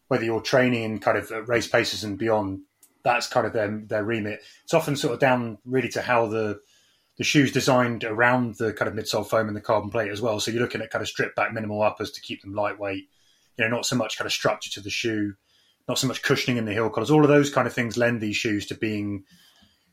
whether 0.09 0.25
you're 0.25 0.40
training 0.40 0.83
in 0.83 0.99
kind 0.99 1.18
of 1.18 1.31
race 1.49 1.66
paces 1.66 2.05
and 2.05 2.16
beyond, 2.16 2.61
that's 3.03 3.27
kind 3.27 3.47
of 3.47 3.53
their 3.53 3.83
their 3.87 4.05
remit. 4.05 4.42
It's 4.64 4.73
often 4.73 4.97
sort 4.97 5.12
of 5.12 5.21
down 5.21 5.59
really 5.66 5.90
to 5.90 6.01
how 6.01 6.27
the 6.27 6.61
the 7.23 7.27
shoe's 7.29 7.53
designed 7.53 8.03
around 8.03 8.57
the 8.57 8.73
kind 8.73 8.89
of 8.89 8.97
midsole 8.97 9.25
foam 9.25 9.47
and 9.47 9.57
the 9.57 9.61
carbon 9.61 9.91
plate 9.91 10.11
as 10.11 10.21
well. 10.21 10.41
So 10.41 10.51
you're 10.51 10.61
looking 10.61 10.81
at 10.81 10.91
kind 10.91 11.03
of 11.03 11.09
stripped 11.09 11.37
back 11.37 11.53
minimal 11.53 11.81
uppers 11.81 12.11
to 12.11 12.21
keep 12.21 12.43
them 12.43 12.53
lightweight. 12.53 13.09
You 13.57 13.65
know, 13.65 13.71
not 13.71 13.87
so 13.87 13.95
much 13.95 14.19
kind 14.19 14.27
of 14.27 14.33
structure 14.33 14.73
to 14.73 14.81
the 14.81 14.91
shoe, 14.91 15.35
not 15.87 16.01
so 16.01 16.09
much 16.09 16.23
cushioning 16.23 16.57
in 16.57 16.65
the 16.65 16.73
heel 16.73 16.91
collars. 16.91 17.13
All 17.13 17.23
of 17.23 17.29
those 17.29 17.49
kind 17.49 17.69
of 17.69 17.73
things 17.73 17.97
lend 17.97 18.21
these 18.21 18.35
shoes 18.35 18.67
to 18.67 18.75
being 18.75 19.23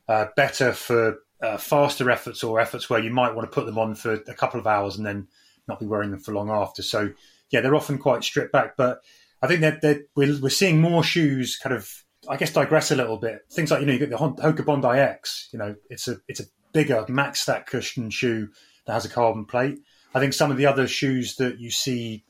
uh, 0.08 0.26
better 0.34 0.72
for 0.72 1.18
uh, 1.40 1.56
faster 1.56 2.10
efforts 2.10 2.42
or 2.42 2.58
efforts 2.58 2.90
where 2.90 2.98
you 2.98 3.12
might 3.12 3.36
want 3.36 3.48
to 3.48 3.54
put 3.54 3.64
them 3.64 3.78
on 3.78 3.94
for 3.94 4.14
a 4.14 4.34
couple 4.34 4.58
of 4.58 4.66
hours 4.66 4.96
and 4.96 5.06
then 5.06 5.28
not 5.68 5.78
be 5.78 5.86
wearing 5.86 6.10
them 6.10 6.18
for 6.18 6.34
long 6.34 6.50
after. 6.50 6.82
So 6.82 7.10
yeah, 7.50 7.60
they're 7.60 7.76
often 7.76 7.98
quite 7.98 8.24
stripped 8.24 8.50
back, 8.50 8.76
but 8.76 9.02
I 9.40 9.46
think 9.46 9.60
that, 9.60 10.00
we're, 10.16 10.36
we're 10.40 10.48
seeing 10.48 10.80
more 10.80 11.04
shoes 11.04 11.56
kind 11.62 11.76
of 11.76 11.88
I 12.28 12.36
guess 12.36 12.52
digress 12.52 12.90
a 12.90 12.96
little 12.96 13.18
bit. 13.18 13.42
Things 13.52 13.70
like 13.70 13.80
you 13.80 13.86
know 13.86 13.92
you 13.92 14.00
get 14.00 14.10
the 14.10 14.16
Hoka 14.16 14.64
Bondi 14.64 14.98
X. 14.98 15.48
You 15.52 15.60
know 15.60 15.76
it's 15.88 16.08
a 16.08 16.16
it's 16.26 16.40
a 16.40 16.44
bigger 16.72 17.04
max 17.08 17.40
stack 17.40 17.66
cushion 17.66 18.10
shoe 18.10 18.48
that 18.86 18.92
has 18.92 19.04
a 19.04 19.10
carbon 19.10 19.44
plate. 19.44 19.78
I 20.14 20.20
think 20.20 20.32
some 20.32 20.50
of 20.50 20.56
the 20.56 20.66
other 20.66 20.88
shoes 20.88 21.36
that 21.36 21.60
you 21.60 21.70
see 21.70 22.24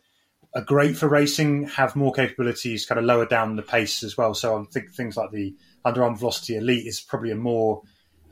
are 0.55 0.63
great 0.63 0.97
for 0.97 1.09
racing 1.09 1.69
have 1.69 1.97
more 1.97 2.13
capabilities 2.13 2.85
kind 2.85 2.99
of 2.99 3.05
lower 3.05 3.27
down 3.27 3.57
the 3.57 3.63
pace 3.63 4.03
as 4.03 4.17
well. 4.17 4.35
So 4.35 4.61
I 4.61 4.65
think 4.73 4.93
things 4.93 5.17
like 5.17 5.31
the 5.31 5.55
Under 5.85 6.03
Armour 6.03 6.17
Velocity 6.17 6.57
Elite 6.57 6.87
is 6.87 7.01
probably 7.01 7.31
a 7.31 7.37
more 7.37 7.83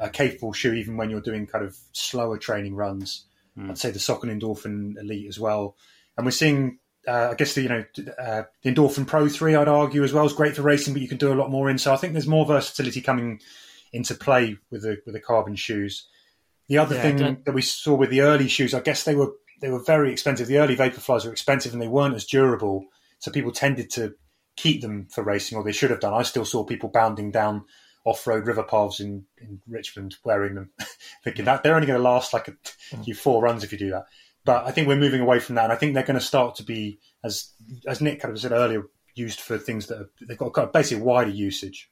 uh, 0.01 0.09
capable 0.09 0.53
shoe 0.53 0.73
even 0.75 0.97
when 0.97 1.11
you're 1.11 1.21
doing 1.21 1.47
kind 1.47 1.65
of 1.65 1.77
slower 1.93 2.37
training 2.37 2.75
runs. 2.75 3.25
Mm. 3.57 3.71
I'd 3.71 3.79
say 3.79 3.91
the 3.91 3.99
Saucony 3.99 4.39
Endorphin 4.39 4.99
Elite 4.99 5.29
as 5.29 5.39
well. 5.39 5.77
And 6.17 6.27
we're 6.27 6.33
seeing, 6.33 6.79
uh, 7.07 7.29
I 7.31 7.35
guess 7.35 7.55
the 7.55 7.63
you 7.63 7.69
know 7.69 7.85
uh, 8.19 8.43
the 8.63 8.75
Endorphin 8.75 9.07
Pro 9.07 9.29
Three, 9.29 9.55
I'd 9.55 9.69
argue 9.69 10.03
as 10.03 10.13
well 10.13 10.27
is 10.27 10.33
great 10.33 10.57
for 10.57 10.63
racing, 10.63 10.95
but 10.95 11.03
you 11.03 11.09
can 11.09 11.19
do 11.19 11.33
a 11.33 11.37
lot 11.37 11.51
more 11.51 11.71
in. 11.71 11.79
So 11.79 11.93
I 11.93 11.97
think 11.97 12.13
there's 12.13 12.27
more 12.27 12.47
versatility 12.47 13.01
coming 13.01 13.41
into 13.93 14.15
play 14.15 14.57
with 14.71 14.83
the 14.83 14.99
with 15.05 15.15
the 15.15 15.21
carbon 15.21 15.57
shoes. 15.57 16.09
The 16.69 16.79
other 16.79 16.97
yeah, 16.97 17.03
thing 17.03 17.43
that 17.47 17.55
we 17.55 17.63
saw 17.63 17.95
with 17.95 18.11
the 18.11 18.21
early 18.21 18.49
shoes, 18.49 18.75
I 18.75 18.81
guess 18.81 19.05
they 19.05 19.15
were 19.15 19.33
they 19.61 19.71
were 19.71 19.83
very 19.83 20.13
expensive. 20.13 20.47
The 20.47 20.59
early 20.59 20.77
Vaporflies 20.77 21.25
were 21.25 21.33
expensive 21.33 21.73
and 21.73 21.83
they 21.83 21.89
weren't 21.89 22.15
as 22.15 22.25
durable, 22.25 22.85
so 23.19 23.31
people 23.31 23.53
tended 23.53 23.91
to 23.91 24.15
keep 24.57 24.83
them 24.83 25.07
for 25.11 25.23
racing, 25.23 25.57
or 25.57 25.65
they 25.65 25.73
should 25.73 25.91
have 25.91 26.01
done. 26.01 26.15
I 26.15 26.23
still 26.23 26.45
saw 26.45 26.65
people 26.65 26.89
bounding 26.89 27.31
down 27.31 27.65
off-road 28.05 28.47
river 28.47 28.63
paths 28.63 29.01
in, 29.01 29.25
in 29.39 29.61
Richmond 29.69 30.17
wearing 30.25 30.55
them, 30.55 30.71
thinking 31.25 31.45
that 31.45 31.63
they're 31.63 31.75
only 31.75 31.87
going 31.87 31.99
to 31.99 32.03
last 32.03 32.33
like 32.33 32.49
a 32.49 32.53
mm. 32.53 33.05
few 33.05 33.15
four 33.15 33.43
runs 33.43 33.63
if 33.63 33.73
you 33.73 33.79
do 33.79 33.91
that. 33.91 34.07
But 34.45 34.67
I 34.67 34.71
think 34.71 34.89
we're 34.89 34.97
moving 34.97 35.21
away 35.21 35.41
from 35.41 35.57
that, 35.57 35.65
and 35.65 35.73
I 35.73 35.77
think 35.77 35.95
they're 35.95 36.03
going 36.03 36.19
to 36.19 36.25
start 36.25 36.57
to 36.57 36.63
be, 36.63 36.99
as 37.23 37.53
as 37.87 38.01
Nick 38.01 38.21
kind 38.21 38.33
of 38.33 38.41
said 38.41 38.53
earlier, 38.53 38.85
used 39.15 39.41
for 39.41 39.59
things 39.59 39.87
that 39.89 39.99
are, 39.99 40.11
they've 40.27 40.39
got 40.39 40.55
kind 40.55 40.67
of 40.67 40.73
basically 40.73 41.03
wider 41.05 41.31
usage. 41.31 41.91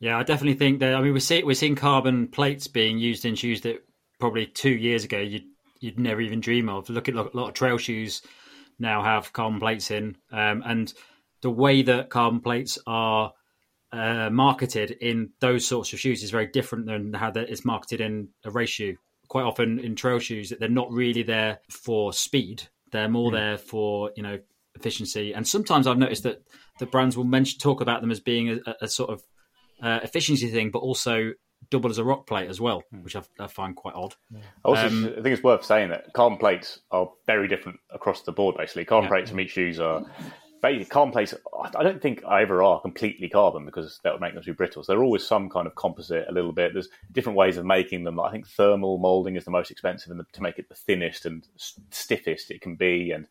Yeah, 0.00 0.18
I 0.18 0.22
definitely 0.22 0.58
think 0.58 0.80
that. 0.80 0.94
I 0.94 1.02
mean, 1.02 1.12
we're 1.12 1.20
seeing 1.20 1.46
we're 1.46 1.54
seeing 1.54 1.76
carbon 1.76 2.28
plates 2.28 2.66
being 2.66 2.98
used 2.98 3.26
in 3.26 3.34
shoes 3.34 3.60
that 3.60 3.84
probably 4.18 4.46
two 4.46 4.70
years 4.70 5.04
ago 5.04 5.18
you'd 5.18 5.44
you'd 5.78 5.98
never 5.98 6.22
even 6.22 6.40
dream 6.40 6.70
of. 6.70 6.88
Look 6.88 7.08
at 7.08 7.14
a 7.14 7.22
lot 7.34 7.48
of 7.48 7.54
trail 7.54 7.76
shoes 7.76 8.22
now 8.78 9.02
have 9.02 9.32
carbon 9.34 9.60
plates 9.60 9.90
in, 9.90 10.16
um, 10.32 10.62
and 10.64 10.92
the 11.42 11.50
way 11.50 11.82
that 11.82 12.08
carbon 12.08 12.40
plates 12.40 12.78
are 12.86 13.34
uh, 13.92 14.30
marketed 14.30 14.90
in 14.90 15.30
those 15.40 15.66
sorts 15.66 15.92
of 15.92 16.00
shoes 16.00 16.22
is 16.22 16.30
very 16.30 16.46
different 16.46 16.86
than 16.86 17.12
how 17.12 17.30
that 17.30 17.50
it's 17.50 17.64
marketed 17.64 18.00
in 18.00 18.28
a 18.44 18.50
race 18.50 18.70
shoe. 18.70 18.96
Quite 19.28 19.44
often 19.44 19.78
in 19.78 19.96
trail 19.96 20.18
shoes, 20.18 20.48
that 20.48 20.60
they're 20.60 20.68
not 20.68 20.90
really 20.90 21.22
there 21.22 21.60
for 21.68 22.14
speed; 22.14 22.62
they're 22.90 23.08
more 23.08 23.30
mm. 23.30 23.34
there 23.34 23.58
for 23.58 24.12
you 24.16 24.22
know 24.22 24.38
efficiency. 24.74 25.34
And 25.34 25.46
sometimes 25.46 25.86
I've 25.86 25.98
noticed 25.98 26.22
that 26.22 26.42
the 26.78 26.86
brands 26.86 27.18
will 27.18 27.24
mention 27.24 27.58
talk 27.58 27.82
about 27.82 28.00
them 28.00 28.10
as 28.10 28.18
being 28.20 28.60
a, 28.66 28.74
a 28.80 28.88
sort 28.88 29.10
of 29.10 29.22
uh, 29.82 30.00
efficiency 30.02 30.48
thing, 30.48 30.70
but 30.70 30.80
also 30.80 31.32
double 31.70 31.90
as 31.90 31.98
a 31.98 32.04
rock 32.04 32.26
plate 32.26 32.48
as 32.48 32.60
well, 32.60 32.82
hmm. 32.90 33.02
which 33.02 33.16
I, 33.16 33.22
I 33.38 33.46
find 33.46 33.76
quite 33.76 33.94
odd. 33.94 34.14
Also, 34.64 34.86
um, 34.86 35.06
I 35.06 35.22
think 35.22 35.26
it's 35.26 35.42
worth 35.42 35.64
saying 35.64 35.90
that 35.90 36.12
carbon 36.14 36.38
plates 36.38 36.80
are 36.90 37.10
very 37.26 37.48
different 37.48 37.80
across 37.90 38.22
the 38.22 38.32
board. 38.32 38.56
Basically, 38.56 38.84
carbon 38.84 39.08
yeah. 39.08 39.16
plates 39.16 39.30
from 39.30 39.40
each 39.40 39.50
shoes 39.50 39.78
are 39.78 40.04
basically 40.62 40.86
carbon 40.86 41.12
plates. 41.12 41.34
I 41.74 41.82
don't 41.82 42.00
think 42.00 42.22
either 42.26 42.62
are 42.62 42.80
completely 42.80 43.28
carbon 43.28 43.64
because 43.64 44.00
that 44.04 44.12
would 44.12 44.20
make 44.20 44.34
them 44.34 44.42
too 44.42 44.54
brittle. 44.54 44.82
So 44.82 44.92
they're 44.92 45.02
always 45.02 45.26
some 45.26 45.48
kind 45.48 45.66
of 45.66 45.74
composite, 45.74 46.26
a 46.28 46.32
little 46.32 46.52
bit. 46.52 46.72
There's 46.72 46.88
different 47.12 47.36
ways 47.36 47.56
of 47.56 47.64
making 47.64 48.04
them. 48.04 48.20
I 48.20 48.30
think 48.30 48.48
thermal 48.48 48.98
molding 48.98 49.36
is 49.36 49.44
the 49.44 49.50
most 49.50 49.70
expensive 49.70 50.10
and 50.10 50.22
to 50.32 50.42
make 50.42 50.58
it 50.58 50.68
the 50.68 50.74
thinnest 50.74 51.26
and 51.26 51.46
stiffest 51.56 52.50
it 52.50 52.60
can 52.60 52.76
be, 52.76 53.12
and 53.12 53.26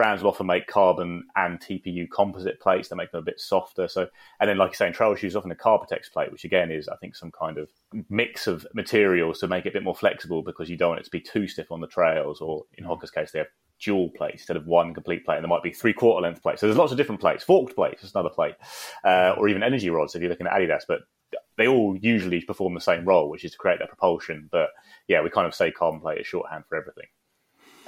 brands 0.00 0.22
will 0.22 0.30
often 0.30 0.46
make 0.46 0.66
carbon 0.66 1.28
and 1.36 1.60
TPU 1.60 2.08
composite 2.08 2.58
plates 2.58 2.88
that 2.88 2.96
make 2.96 3.12
them 3.12 3.18
a 3.18 3.22
bit 3.22 3.38
softer. 3.38 3.86
So, 3.86 4.08
and 4.40 4.48
then, 4.48 4.56
like 4.56 4.70
you 4.70 4.76
say, 4.76 4.86
in 4.86 4.94
trail 4.94 5.14
shoes, 5.14 5.36
often 5.36 5.50
a 5.50 5.54
Carbitex 5.54 6.10
plate, 6.10 6.32
which 6.32 6.44
again 6.44 6.70
is, 6.70 6.88
I 6.88 6.96
think, 6.96 7.14
some 7.14 7.30
kind 7.30 7.58
of 7.58 7.68
mix 8.08 8.46
of 8.46 8.66
materials 8.72 9.40
to 9.40 9.46
make 9.46 9.66
it 9.66 9.68
a 9.68 9.72
bit 9.72 9.82
more 9.82 9.94
flexible 9.94 10.42
because 10.42 10.70
you 10.70 10.78
don't 10.78 10.88
want 10.88 11.00
it 11.00 11.04
to 11.04 11.10
be 11.10 11.20
too 11.20 11.46
stiff 11.46 11.70
on 11.70 11.82
the 11.82 11.86
trails. 11.86 12.40
Or 12.40 12.64
in 12.78 12.84
mm. 12.84 12.88
Hoka's 12.88 13.10
case, 13.10 13.30
they 13.30 13.40
have 13.40 13.48
dual 13.78 14.08
plates 14.16 14.40
instead 14.40 14.56
of 14.56 14.66
one 14.66 14.94
complete 14.94 15.26
plate, 15.26 15.36
and 15.36 15.44
there 15.44 15.50
might 15.50 15.62
be 15.62 15.70
three 15.70 15.92
quarter 15.92 16.22
length 16.22 16.42
plates. 16.42 16.62
So 16.62 16.66
there's 16.66 16.78
lots 16.78 16.92
of 16.92 16.96
different 16.96 17.20
plates. 17.20 17.44
Forked 17.44 17.74
plates 17.74 18.02
is 18.02 18.14
another 18.14 18.30
plate, 18.30 18.54
uh, 19.04 19.34
or 19.36 19.50
even 19.50 19.62
energy 19.62 19.90
rods 19.90 20.14
if 20.14 20.22
you're 20.22 20.30
looking 20.30 20.46
at 20.46 20.54
Adidas. 20.54 20.84
But 20.88 21.00
they 21.58 21.68
all 21.68 21.94
usually 22.00 22.40
perform 22.40 22.72
the 22.72 22.80
same 22.80 23.04
role, 23.04 23.28
which 23.28 23.44
is 23.44 23.52
to 23.52 23.58
create 23.58 23.80
that 23.80 23.88
propulsion. 23.88 24.48
But 24.50 24.70
yeah, 25.08 25.20
we 25.20 25.28
kind 25.28 25.46
of 25.46 25.54
say 25.54 25.70
carbon 25.70 26.00
plate 26.00 26.22
is 26.22 26.26
shorthand 26.26 26.64
for 26.70 26.78
everything. 26.78 27.08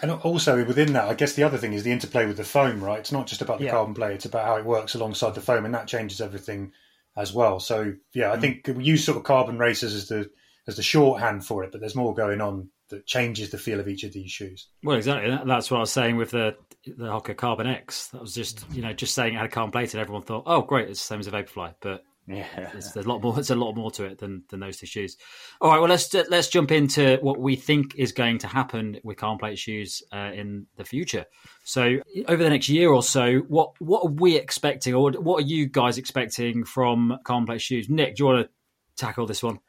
And 0.02 0.10
also 0.10 0.64
within 0.64 0.92
that, 0.94 1.08
I 1.08 1.14
guess 1.14 1.34
the 1.34 1.44
other 1.44 1.58
thing 1.58 1.72
is 1.72 1.84
the 1.84 1.92
interplay 1.92 2.26
with 2.26 2.36
the 2.36 2.44
foam, 2.44 2.82
right? 2.82 2.98
It's 2.98 3.12
not 3.12 3.28
just 3.28 3.40
about 3.40 3.58
the 3.58 3.66
Yeah. 3.66 3.70
carbon 3.70 3.94
plate; 3.94 4.14
it's 4.14 4.24
about 4.24 4.46
how 4.46 4.56
it 4.56 4.64
works 4.64 4.94
alongside 4.94 5.34
the 5.34 5.40
foam, 5.40 5.64
and 5.64 5.72
that 5.74 5.86
changes 5.86 6.20
everything 6.20 6.72
as 7.16 7.32
well. 7.32 7.60
So 7.60 7.94
yeah, 8.12 8.32
I 8.32 8.36
mm. 8.36 8.40
think 8.40 8.70
we 8.76 8.84
use 8.84 9.04
sort 9.04 9.16
of 9.16 9.24
carbon 9.24 9.58
racers 9.58 9.94
as 9.94 10.08
the 10.08 10.30
as 10.66 10.76
the 10.76 10.82
shorthand 10.82 11.44
for 11.44 11.64
it, 11.64 11.72
but 11.72 11.80
there's 11.80 11.94
more 11.94 12.14
going 12.14 12.40
on 12.40 12.70
that 12.88 13.06
changes 13.06 13.50
the 13.50 13.58
feel 13.58 13.80
of 13.80 13.88
each 13.88 14.04
of 14.04 14.12
these 14.12 14.30
shoes. 14.30 14.68
Well, 14.82 14.96
exactly. 14.96 15.30
That's 15.44 15.70
what 15.70 15.78
I 15.78 15.80
was 15.80 15.92
saying 15.92 16.16
with 16.16 16.30
the 16.30 16.56
the 16.84 17.06
Hoka 17.06 17.36
Carbon 17.36 17.66
X. 17.66 18.08
That 18.08 18.20
was 18.20 18.34
just 18.34 18.64
you 18.72 18.82
know 18.82 18.92
just 18.92 19.14
saying 19.14 19.34
it 19.34 19.36
had 19.36 19.46
a 19.46 19.50
carbon 19.50 19.72
plate, 19.72 19.94
and 19.94 20.00
everyone 20.00 20.22
thought, 20.22 20.44
oh, 20.46 20.62
great, 20.62 20.88
it's 20.88 21.00
the 21.00 21.06
same 21.06 21.20
as 21.20 21.26
a 21.26 21.30
Vaporfly. 21.30 21.74
But 21.80 22.04
Yeah. 22.32 22.70
there's, 22.72 22.92
there's 22.92 23.06
a 23.06 23.08
lot 23.08 23.22
more. 23.22 23.32
There's 23.34 23.50
a 23.50 23.56
lot 23.56 23.74
more 23.74 23.90
to 23.92 24.04
it 24.04 24.18
than, 24.18 24.44
than 24.48 24.60
those 24.60 24.78
two 24.78 24.86
shoes. 24.86 25.16
All 25.60 25.70
right. 25.70 25.78
Well, 25.78 25.88
let's 25.88 26.12
let's 26.30 26.48
jump 26.48 26.70
into 26.70 27.18
what 27.20 27.38
we 27.38 27.56
think 27.56 27.94
is 27.96 28.12
going 28.12 28.38
to 28.38 28.46
happen 28.46 28.98
with 29.04 29.18
carbon 29.18 29.38
plate 29.38 29.58
shoes 29.58 30.02
uh, 30.12 30.30
in 30.34 30.66
the 30.76 30.84
future. 30.84 31.26
So, 31.64 31.98
over 32.28 32.42
the 32.42 32.50
next 32.50 32.68
year 32.68 32.90
or 32.90 33.02
so, 33.02 33.38
what 33.48 33.72
what 33.80 34.04
are 34.04 34.12
we 34.12 34.36
expecting, 34.36 34.94
or 34.94 35.12
what 35.12 35.44
are 35.44 35.46
you 35.46 35.66
guys 35.66 35.98
expecting 35.98 36.64
from 36.64 37.18
carbon 37.24 37.46
plate 37.46 37.60
shoes? 37.60 37.88
Nick, 37.88 38.16
do 38.16 38.22
you 38.24 38.26
want 38.26 38.46
to 38.46 38.52
tackle 38.96 39.26
this 39.26 39.42
one? 39.42 39.60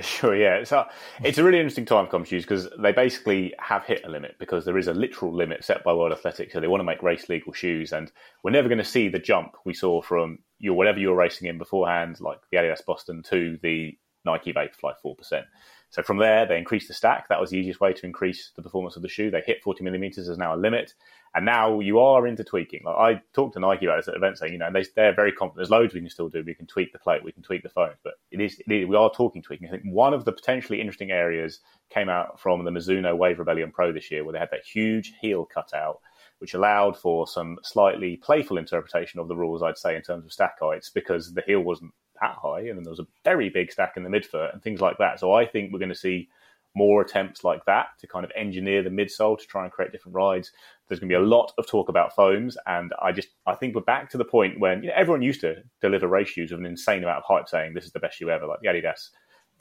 Sure, 0.00 0.34
yeah. 0.34 0.64
So 0.64 0.86
it's 1.22 1.36
a 1.36 1.44
really 1.44 1.58
interesting 1.58 1.84
time 1.84 2.08
for 2.08 2.24
shoes 2.24 2.44
because 2.44 2.68
they 2.78 2.92
basically 2.92 3.52
have 3.58 3.84
hit 3.84 4.02
a 4.04 4.08
limit 4.08 4.36
because 4.38 4.64
there 4.64 4.78
is 4.78 4.88
a 4.88 4.94
literal 4.94 5.34
limit 5.34 5.64
set 5.64 5.84
by 5.84 5.92
World 5.92 6.12
Athletics. 6.12 6.54
So 6.54 6.60
they 6.60 6.66
want 6.66 6.80
to 6.80 6.84
make 6.84 7.02
race 7.02 7.28
legal 7.28 7.52
shoes, 7.52 7.92
and 7.92 8.10
we're 8.42 8.52
never 8.52 8.68
going 8.68 8.78
to 8.78 8.84
see 8.84 9.08
the 9.08 9.18
jump 9.18 9.54
we 9.66 9.74
saw 9.74 10.00
from 10.00 10.38
your 10.62 10.74
whatever 10.74 10.98
you 10.98 11.08
were 11.08 11.16
racing 11.16 11.48
in 11.48 11.58
beforehand, 11.58 12.20
like 12.20 12.38
the 12.50 12.56
Adidas 12.56 12.84
Boston 12.86 13.22
to 13.24 13.58
the 13.62 13.98
Nike 14.24 14.52
Vaporfly 14.52 14.94
four 15.02 15.14
percent. 15.16 15.44
So 15.92 16.02
from 16.02 16.16
there, 16.16 16.46
they 16.46 16.56
increased 16.56 16.88
the 16.88 16.94
stack. 16.94 17.28
That 17.28 17.38
was 17.38 17.50
the 17.50 17.58
easiest 17.58 17.80
way 17.80 17.92
to 17.92 18.06
increase 18.06 18.50
the 18.56 18.62
performance 18.62 18.96
of 18.96 19.02
the 19.02 19.10
shoe. 19.10 19.30
They 19.30 19.42
hit 19.44 19.62
40 19.62 19.84
millimeters 19.84 20.26
as 20.26 20.38
now 20.38 20.54
a 20.54 20.56
limit. 20.56 20.94
And 21.34 21.44
now 21.44 21.80
you 21.80 21.98
are 22.00 22.26
into 22.26 22.44
tweaking. 22.44 22.80
Like 22.84 22.96
I 22.96 23.22
talked 23.34 23.54
to 23.54 23.60
Nike 23.60 23.84
about 23.84 23.96
this 23.96 24.08
at 24.08 24.14
events, 24.14 24.40
saying, 24.40 24.54
you 24.54 24.58
know, 24.58 24.70
they, 24.72 24.86
they're 24.96 25.14
very 25.14 25.32
confident. 25.32 25.56
There's 25.58 25.70
loads 25.70 25.92
we 25.92 26.00
can 26.00 26.08
still 26.08 26.30
do. 26.30 26.42
We 26.46 26.54
can 26.54 26.66
tweak 26.66 26.94
the 26.94 26.98
plate, 26.98 27.22
we 27.22 27.32
can 27.32 27.42
tweak 27.42 27.62
the 27.62 27.68
foams, 27.68 27.98
but 28.02 28.14
it 28.30 28.40
is, 28.40 28.58
it 28.66 28.72
is 28.72 28.88
we 28.88 28.96
are 28.96 29.10
talking 29.10 29.42
tweaking. 29.42 29.68
I 29.68 29.70
think 29.70 29.84
one 29.84 30.14
of 30.14 30.24
the 30.24 30.32
potentially 30.32 30.80
interesting 30.80 31.10
areas 31.10 31.60
came 31.90 32.08
out 32.08 32.40
from 32.40 32.64
the 32.64 32.70
Mizuno 32.70 33.14
Wave 33.16 33.38
Rebellion 33.38 33.70
Pro 33.70 33.92
this 33.92 34.10
year, 34.10 34.24
where 34.24 34.32
they 34.32 34.38
had 34.38 34.50
that 34.52 34.64
huge 34.64 35.14
heel 35.20 35.44
cutout, 35.44 36.00
which 36.42 36.54
allowed 36.54 36.98
for 36.98 37.24
some 37.24 37.56
slightly 37.62 38.16
playful 38.16 38.58
interpretation 38.58 39.20
of 39.20 39.28
the 39.28 39.36
rules, 39.36 39.62
I'd 39.62 39.78
say, 39.78 39.94
in 39.94 40.02
terms 40.02 40.24
of 40.24 40.32
stack 40.32 40.58
heights, 40.60 40.90
because 40.90 41.34
the 41.34 41.42
heel 41.46 41.60
wasn't 41.60 41.92
that 42.20 42.34
high, 42.42 42.62
and 42.62 42.76
then 42.76 42.82
there 42.82 42.90
was 42.90 42.98
a 42.98 43.06
very 43.22 43.48
big 43.48 43.70
stack 43.70 43.92
in 43.96 44.02
the 44.02 44.10
midfoot 44.10 44.52
and 44.52 44.60
things 44.60 44.80
like 44.80 44.98
that. 44.98 45.20
So 45.20 45.32
I 45.32 45.46
think 45.46 45.72
we're 45.72 45.78
going 45.78 45.88
to 45.90 45.94
see 45.94 46.28
more 46.74 47.00
attempts 47.00 47.44
like 47.44 47.64
that 47.66 47.90
to 48.00 48.08
kind 48.08 48.24
of 48.24 48.32
engineer 48.34 48.82
the 48.82 48.90
midsole 48.90 49.38
to 49.38 49.46
try 49.46 49.62
and 49.62 49.70
create 49.70 49.92
different 49.92 50.16
rides. 50.16 50.50
There's 50.88 50.98
going 50.98 51.10
to 51.10 51.16
be 51.16 51.22
a 51.22 51.24
lot 51.24 51.52
of 51.58 51.68
talk 51.68 51.88
about 51.88 52.16
foams, 52.16 52.56
and 52.66 52.92
I 53.00 53.12
just 53.12 53.28
I 53.46 53.54
think 53.54 53.76
we're 53.76 53.82
back 53.82 54.10
to 54.10 54.18
the 54.18 54.24
point 54.24 54.58
when 54.58 54.82
you 54.82 54.88
know, 54.88 54.96
everyone 54.96 55.22
used 55.22 55.42
to 55.42 55.62
deliver 55.80 56.08
race 56.08 56.30
shoes 56.30 56.50
with 56.50 56.58
an 56.58 56.66
insane 56.66 57.04
amount 57.04 57.18
of 57.18 57.24
hype, 57.24 57.48
saying 57.48 57.74
this 57.74 57.84
is 57.84 57.92
the 57.92 58.00
best 58.00 58.18
shoe 58.18 58.30
ever. 58.30 58.48
Like 58.48 58.62
the 58.62 58.68
Adidas 58.68 59.10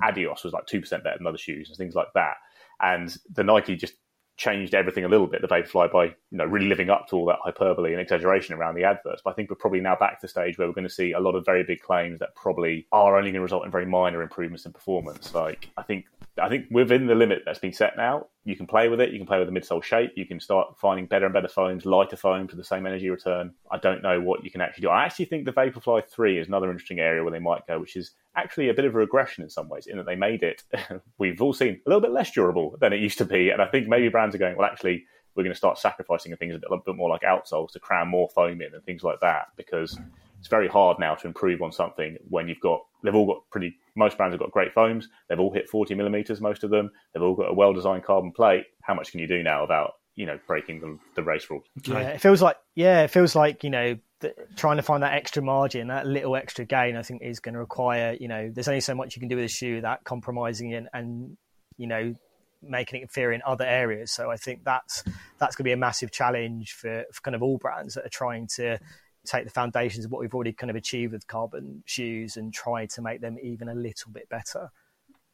Adios 0.02 0.44
was 0.44 0.54
like 0.54 0.66
two 0.66 0.82
percent 0.82 1.04
better 1.04 1.20
than 1.20 1.28
other 1.28 1.38
shoes 1.38 1.70
and 1.70 1.78
things 1.78 1.94
like 1.94 2.12
that, 2.16 2.38
and 2.82 3.16
the 3.32 3.44
Nike 3.44 3.76
just 3.76 3.94
changed 4.38 4.74
everything 4.74 5.06
a 5.06 5.08
little 5.08 5.28
bit, 5.28 5.42
the 5.42 5.48
Vaporfly, 5.48 5.92
by 5.92 6.16
you 6.32 6.38
know 6.38 6.46
really 6.46 6.68
living 6.68 6.90
up 6.90 7.08
to 7.10 7.16
all 7.16 7.26
that 7.26 7.40
hyperbole 7.44 7.92
and 7.92 8.02
exaggeration 8.02 8.56
around 8.56 8.76
the 8.76 8.84
adverts. 8.84 9.22
But 9.24 9.32
I 9.32 9.34
think 9.34 9.50
we're 9.50 9.58
probably 9.58 9.82
now 9.82 9.96
back 9.96 10.20
to 10.20 10.26
the 10.26 10.30
stage 10.30 10.58
where 10.58 10.68
we're 10.68 10.74
going 10.74 10.88
to 10.88 10.94
see 10.94 11.12
a 11.12 11.20
lot 11.20 11.36
of 11.36 11.46
very 11.46 11.64
big 11.64 11.82
claims 11.82 12.20
that 12.20 12.36
probably 12.36 12.88
are 12.92 13.18
only 13.18 13.32
going 13.32 13.40
to 13.40 13.44
result 13.44 13.66
in 13.66 13.72
very 13.72 13.86
minor 13.86 14.22
improvements 14.22 14.66
in 14.66 14.74
performance. 14.74 15.34
Like 15.36 15.70
I 15.78 15.84
think 15.84 16.06
I 16.42 16.48
think 16.48 16.68
within 16.72 17.08
the 17.08 17.16
limit 17.16 17.44
that's 17.46 17.60
been 17.60 17.74
set 17.74 17.98
now, 17.98 18.28
you 18.46 18.56
can 18.56 18.66
play 18.66 18.88
with 18.88 19.02
it. 19.02 19.12
You 19.12 19.20
can 19.20 19.28
play 19.28 19.38
with 19.38 19.54
the 19.54 19.60
midsole 19.60 19.84
shape. 19.84 20.14
You 20.16 20.26
can 20.26 20.40
start 20.40 20.80
finding 20.80 21.06
better 21.06 21.26
and 21.26 21.34
better 21.34 21.50
foams, 21.50 21.86
lighter 21.86 22.16
foam 22.16 22.48
for 22.48 22.56
the 22.56 22.64
same 22.64 22.86
energy 22.86 23.10
return. 23.10 23.54
I 23.70 23.78
don't 23.78 24.02
know 24.02 24.22
what 24.22 24.44
you 24.44 24.50
can 24.50 24.62
actually 24.62 24.84
do. 24.84 24.90
I 24.90 25.04
actually 25.04 25.26
think 25.26 25.46
the 25.46 25.52
Vaporfly 25.52 26.08
3 26.08 26.40
is 26.40 26.48
another 26.48 26.72
interesting 26.72 27.00
area 27.00 27.24
where 27.24 27.32
they 27.32 27.40
might 27.40 27.68
go, 27.68 27.80
which 27.80 27.96
is 27.96 28.12
actually 28.36 28.70
a 28.70 28.74
bit 28.74 28.86
of 28.86 28.96
a 28.96 28.98
regression 28.98 29.44
in 29.44 29.50
some 29.50 29.68
ways, 29.68 29.88
in 29.88 29.98
that 29.98 30.06
they 30.06 30.16
made 30.16 30.42
it, 30.42 30.64
we've 31.18 31.42
all 31.42 31.54
seen, 31.54 31.82
a 31.86 31.90
little 31.90 32.02
bit 32.02 32.12
less 32.12 32.32
durable 32.32 32.78
than 32.80 32.94
it 32.94 33.00
used 33.02 33.18
to 33.18 33.26
be. 33.26 33.50
And 33.50 33.62
I 33.62 33.68
think 33.68 33.88
maybe 33.88 34.08
brands 34.08 34.34
are 34.34 34.40
going, 34.40 34.56
well, 34.56 34.70
actually, 34.70 35.06
we're 35.36 35.44
going 35.44 35.54
to 35.54 35.58
start 35.58 35.78
sacrificing 35.78 36.36
things 36.36 36.56
a 36.56 36.60
bit, 36.60 36.70
bit 36.86 36.96
more 36.96 37.10
like 37.10 37.22
outsoles 37.22 37.72
to 37.72 37.80
cram 37.80 38.08
more 38.08 38.30
foam 38.30 38.62
in 38.62 38.74
and 38.74 38.84
things 38.84 39.04
like 39.04 39.20
that 39.22 39.48
because 39.56 39.98
it's 40.40 40.48
very 40.48 40.68
hard 40.68 40.98
now 41.00 41.14
to 41.16 41.28
improve 41.28 41.62
on 41.62 41.72
something 41.72 42.18
when 42.28 42.48
you've 42.48 42.60
got 42.60 42.82
they've 43.04 43.16
all 43.16 43.28
got 43.28 43.50
pretty 43.52 43.78
most 43.96 44.18
brands 44.18 44.34
have 44.34 44.40
got 44.40 44.52
great 44.52 44.74
foams. 44.74 45.08
They've 45.30 45.40
all 45.40 45.54
hit 45.54 45.70
40 45.70 45.94
millimeters 45.96 46.42
most 46.42 46.64
of 46.64 46.72
them. 46.72 46.90
They've 47.14 47.22
all 47.22 47.36
got 47.36 47.52
a 47.52 47.54
well 47.54 47.74
designed 47.74 48.04
carbon 48.04 48.32
plate. 48.32 48.66
How 48.82 48.94
much 48.94 49.12
can 49.12 49.20
you 49.20 49.28
do 49.28 49.44
now 49.44 49.64
about 49.64 49.92
you 50.16 50.26
know 50.26 50.40
breaking 50.48 50.82
the, 50.82 50.98
the 51.16 51.24
race 51.24 51.48
rules? 51.50 51.66
Yeah, 51.86 52.00
it 52.00 52.22
feels 52.22 52.42
like 52.42 52.58
yeah, 52.76 53.04
it 53.04 53.12
feels 53.12 53.36
like 53.36 53.64
you 53.64 53.70
know 53.70 53.98
th- 54.22 54.34
trying 54.56 54.78
to 54.78 54.84
find 54.84 55.04
that 55.04 55.14
extra 55.14 55.44
margin, 55.44 55.90
that 55.90 56.08
little 56.08 56.36
extra 56.36 56.66
gain. 56.66 56.96
I 56.96 57.04
think 57.04 57.22
is 57.22 57.40
going 57.40 57.54
to 57.54 57.60
require 57.60 58.18
you 58.20 58.28
know 58.28 58.50
there's 58.52 58.68
only 58.68 58.82
so 58.82 58.96
much 58.96 59.16
you 59.16 59.20
can 59.20 59.30
do 59.30 59.36
with 59.36 59.46
a 59.46 59.50
shoe 59.50 59.82
that 59.82 60.04
compromising 60.04 60.72
it 60.72 60.86
and 60.92 61.38
you 61.78 61.86
know 61.86 62.16
making 62.62 63.00
it 63.00 63.04
inferior 63.04 63.34
in 63.34 63.42
other 63.46 63.66
areas. 63.66 64.12
So 64.12 64.32
I 64.32 64.38
think 64.38 64.64
that's 64.64 65.04
that's 65.40 65.56
going 65.56 65.64
to 65.64 65.70
be 65.70 65.72
a 65.74 65.78
massive 65.78 66.12
challenge 66.12 66.74
for, 66.74 67.06
for 67.12 67.22
kind 67.22 67.36
of 67.36 67.44
all 67.44 67.58
brands 67.58 67.96
that 67.96 68.06
are 68.06 68.10
trying 68.10 68.48
to 68.56 68.78
take 69.26 69.44
the 69.44 69.52
foundations 69.52 70.06
of 70.06 70.12
what 70.12 70.22
we've 70.22 70.34
already 70.34 70.54
kind 70.54 70.70
of 70.70 70.76
achieved 70.76 71.14
with 71.14 71.28
carbon 71.28 71.84
shoes 71.86 72.38
and 72.38 72.54
try 72.54 72.86
to 72.88 73.02
make 73.02 73.22
them 73.22 73.38
even 73.42 73.70
a 73.70 73.76
little 73.76 74.12
bit 74.12 74.28
better. 74.30 74.72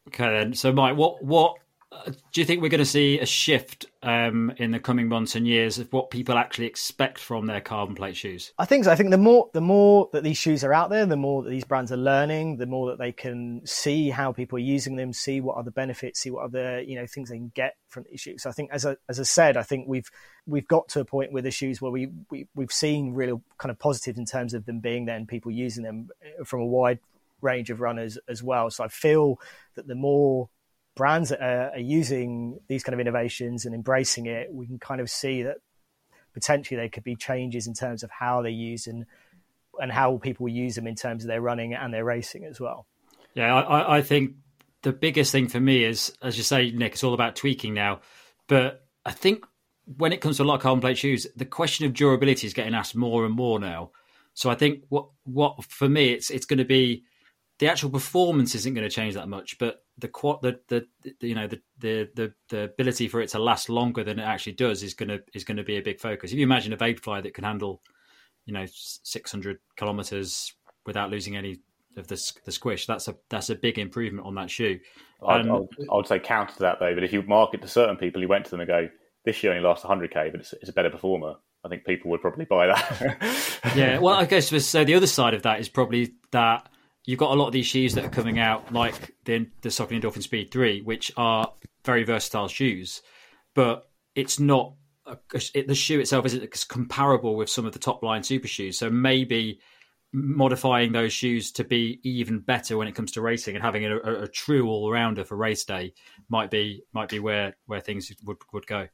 Okay, 0.09 0.25
then. 0.25 0.53
So, 0.53 0.71
Mike, 0.71 0.95
what 0.95 1.23
what 1.23 1.57
do 2.31 2.41
you 2.41 2.45
think 2.45 2.61
we're 2.61 2.69
going 2.69 2.79
to 2.79 2.85
see 2.85 3.17
a 3.19 3.25
shift 3.25 3.85
um, 4.03 4.51
in 4.57 4.71
the 4.71 4.79
coming 4.79 5.07
months 5.07 5.35
and 5.35 5.47
years 5.47 5.79
of 5.79 5.91
what 5.93 6.09
people 6.09 6.37
actually 6.37 6.65
expect 6.65 7.17
from 7.17 7.45
their 7.45 7.61
carbon 7.61 7.95
plate 7.95 8.17
shoes? 8.17 8.51
I 8.57 8.65
think 8.65 8.83
so. 8.83 8.91
I 8.91 8.95
think 8.95 9.11
the 9.11 9.17
more 9.17 9.49
the 9.53 9.61
more 9.61 10.09
that 10.11 10.23
these 10.23 10.37
shoes 10.37 10.65
are 10.65 10.73
out 10.73 10.89
there, 10.89 11.05
the 11.05 11.15
more 11.15 11.43
that 11.43 11.49
these 11.49 11.63
brands 11.63 11.91
are 11.91 11.97
learning, 11.97 12.57
the 12.57 12.65
more 12.65 12.89
that 12.89 12.99
they 12.99 13.13
can 13.13 13.61
see 13.65 14.09
how 14.09 14.33
people 14.33 14.57
are 14.57 14.61
using 14.61 14.97
them, 14.97 15.13
see 15.13 15.39
what 15.39 15.55
other 15.55 15.71
benefits, 15.71 16.19
see 16.19 16.29
what 16.29 16.43
other 16.43 16.81
you 16.81 16.95
know 16.99 17.07
things 17.07 17.29
they 17.29 17.37
can 17.37 17.51
get 17.55 17.75
from 17.87 18.03
these 18.09 18.19
shoes. 18.19 18.43
So 18.43 18.49
I 18.49 18.53
think, 18.53 18.71
as 18.71 18.85
I, 18.85 18.97
as 19.07 19.19
I 19.19 19.23
said, 19.23 19.55
I 19.55 19.63
think 19.63 19.87
we've 19.87 20.09
we've 20.45 20.67
got 20.67 20.89
to 20.89 20.99
a 20.99 21.05
point 21.05 21.31
with 21.31 21.45
the 21.45 21.51
shoes 21.51 21.81
where 21.81 21.91
we, 21.91 22.09
we 22.29 22.47
we've 22.53 22.71
seen 22.71 23.13
real 23.13 23.41
kind 23.57 23.71
of 23.71 23.79
positives 23.79 24.17
in 24.17 24.25
terms 24.25 24.53
of 24.53 24.65
them 24.65 24.81
being 24.81 25.05
there 25.05 25.15
and 25.15 25.27
people 25.27 25.51
using 25.51 25.83
them 25.83 26.09
from 26.43 26.59
a 26.59 26.65
wide 26.65 26.99
range 27.41 27.69
of 27.69 27.79
runners 27.79 28.17
as 28.27 28.43
well. 28.43 28.69
So 28.69 28.83
I 28.83 28.87
feel 28.89 29.39
that 29.75 29.87
the 29.87 29.95
more 29.95 30.49
brands 30.97 31.29
that 31.29 31.41
are, 31.41 31.69
are 31.71 31.79
using 31.79 32.59
these 32.67 32.83
kind 32.83 32.93
of 32.93 32.99
innovations 32.99 33.65
and 33.65 33.73
embracing 33.73 34.25
it, 34.25 34.53
we 34.53 34.65
can 34.67 34.79
kind 34.79 34.99
of 34.99 35.09
see 35.09 35.43
that 35.43 35.57
potentially 36.33 36.77
there 36.77 36.89
could 36.89 37.03
be 37.03 37.15
changes 37.15 37.67
in 37.67 37.73
terms 37.73 38.03
of 38.03 38.11
how 38.11 38.41
they're 38.41 38.51
used 38.51 38.87
and 38.87 39.05
and 39.79 39.91
how 39.91 40.17
people 40.17 40.47
use 40.49 40.73
them 40.75 40.87
in 40.87 40.95
terms 40.95 41.23
of 41.23 41.27
their 41.27 41.39
running 41.41 41.73
and 41.75 41.93
their 41.93 42.03
racing 42.03 42.43
as 42.45 42.59
well. 42.59 42.87
Yeah, 43.35 43.53
I, 43.55 43.61
I- 43.61 43.97
I 43.97 44.01
think 44.01 44.33
the 44.81 44.91
biggest 44.91 45.31
thing 45.31 45.47
for 45.47 45.59
me 45.59 45.83
is, 45.83 46.13
as 46.21 46.35
you 46.37 46.43
say, 46.43 46.71
Nick, 46.71 46.93
it's 46.93 47.03
all 47.03 47.13
about 47.13 47.35
tweaking 47.35 47.73
now. 47.75 47.99
But 48.47 48.85
I 49.05 49.11
think 49.11 49.45
when 49.97 50.13
it 50.13 50.19
comes 50.21 50.37
to 50.37 50.43
a 50.43 50.45
lot 50.45 50.55
of 50.55 50.61
carbon 50.61 50.81
plate 50.81 50.97
shoes, 50.97 51.27
the 51.35 51.45
question 51.45 51.85
of 51.85 51.93
durability 51.93 52.47
is 52.47 52.53
getting 52.53 52.73
asked 52.73 52.95
more 52.95 53.23
and 53.25 53.35
more 53.35 53.59
now. 53.59 53.91
So 54.33 54.49
I 54.49 54.55
think 54.55 54.83
what 54.89 55.09
what 55.25 55.63
for 55.63 55.87
me 55.89 56.09
it's 56.09 56.29
it's 56.29 56.45
going 56.45 56.59
to 56.59 56.65
be 56.65 57.03
the 57.59 57.67
actual 57.67 57.89
performance 57.89 58.53
isn't 58.55 58.73
going 58.73 58.87
to 58.87 58.93
change 58.93 59.15
that 59.15 59.27
much, 59.27 59.57
but 59.57 59.83
the 59.97 60.09
the, 60.41 60.59
the, 60.67 60.87
the 61.19 61.27
you 61.27 61.35
know 61.35 61.47
the, 61.47 61.61
the 61.79 62.09
the 62.15 62.33
the 62.49 62.63
ability 62.65 63.07
for 63.07 63.21
it 63.21 63.29
to 63.29 63.39
last 63.39 63.69
longer 63.69 64.03
than 64.03 64.19
it 64.19 64.23
actually 64.23 64.53
does 64.53 64.83
is 64.83 64.93
going 64.93 65.09
to 65.09 65.19
is 65.33 65.43
going 65.43 65.57
to 65.57 65.63
be 65.63 65.77
a 65.77 65.81
big 65.81 65.99
focus. 65.99 66.31
If 66.31 66.37
you 66.37 66.43
imagine 66.43 66.73
a 66.73 66.77
Vaporfly 66.77 67.23
that 67.23 67.33
can 67.33 67.43
handle 67.43 67.81
you 68.45 68.53
know 68.53 68.65
600 68.67 69.59
kilometers 69.75 70.53
without 70.85 71.09
losing 71.09 71.35
any 71.35 71.59
of 71.97 72.07
the 72.07 72.33
the 72.45 72.51
squish, 72.51 72.85
that's 72.85 73.07
a 73.07 73.15
that's 73.29 73.49
a 73.49 73.55
big 73.55 73.79
improvement 73.79 74.27
on 74.27 74.35
that 74.35 74.51
shoe. 74.51 74.79
I'd, 75.27 75.47
Um, 75.47 75.67
I'd, 75.79 75.87
I'd 75.91 76.07
say 76.07 76.19
counter 76.19 76.53
to 76.53 76.59
that 76.59 76.79
though 76.79 76.93
but 76.93 77.03
if 77.03 77.11
you 77.11 77.23
market 77.23 77.61
to 77.63 77.67
certain 77.67 77.97
people 77.97 78.21
you 78.21 78.27
went 78.27 78.45
to 78.45 78.51
them 78.51 78.59
and 78.59 78.67
go 78.67 78.87
this 79.25 79.35
shoe 79.35 79.49
only 79.49 79.61
lasts 79.61 79.83
100k 79.83 80.31
but 80.31 80.41
it's, 80.41 80.53
it's 80.53 80.69
a 80.69 80.73
better 80.73 80.91
performer 80.91 81.33
I 81.65 81.69
think 81.69 81.85
people 81.85 82.11
would 82.11 82.21
probably 82.21 82.45
buy 82.45 82.67
that 82.67 83.73
yeah, 83.75 83.97
well, 83.97 84.13
I 84.19 84.25
guess 84.25 84.49
so. 84.65 84.83
The 84.83 84.93
other 84.93 85.07
side 85.07 85.33
of 85.33 85.41
that 85.43 85.59
is 85.59 85.69
probably 85.69 86.13
that 86.31 86.69
you've 87.07 87.17
got 87.17 87.31
a 87.31 87.39
lot 87.39 87.47
of 87.47 87.53
these 87.53 87.65
shoes 87.65 87.95
that 87.95 88.05
are 88.05 88.09
coming 88.09 88.37
out, 88.37 88.71
like 88.71 89.15
the 89.25 89.47
the 89.61 89.69
Endorphin 89.69 90.21
Speed 90.21 90.51
Three, 90.51 90.81
which 90.81 91.11
are 91.17 91.51
very 91.83 92.03
versatile 92.03 92.49
shoes, 92.49 93.01
but 93.55 93.89
it's 94.13 94.39
not 94.39 94.73
a, 95.07 95.17
it, 95.55 95.67
the 95.67 95.73
shoe 95.73 95.99
itself 95.99 96.25
isn't 96.27 96.67
comparable 96.67 97.35
with 97.35 97.49
some 97.49 97.65
of 97.65 97.73
the 97.73 97.79
top 97.79 98.03
line 98.03 98.21
super 98.21 98.47
shoes. 98.47 98.77
So 98.77 98.89
maybe 98.89 99.59
modifying 100.13 100.91
those 100.91 101.13
shoes 101.13 101.51
to 101.53 101.63
be 101.63 101.99
even 102.03 102.39
better 102.39 102.77
when 102.77 102.87
it 102.87 102.95
comes 102.95 103.11
to 103.13 103.21
racing 103.21 103.55
and 103.55 103.63
having 103.63 103.85
a, 103.85 103.97
a, 103.97 104.23
a 104.23 104.27
true 104.27 104.67
all 104.67 104.91
rounder 104.91 105.23
for 105.23 105.35
race 105.35 105.63
day 105.63 105.93
might 106.29 106.51
be 106.51 106.83
might 106.93 107.09
be 107.09 107.19
where 107.19 107.55
where 107.67 107.81
things 107.81 108.11
would 108.25 108.37
would 108.51 108.67
go. 108.67 108.87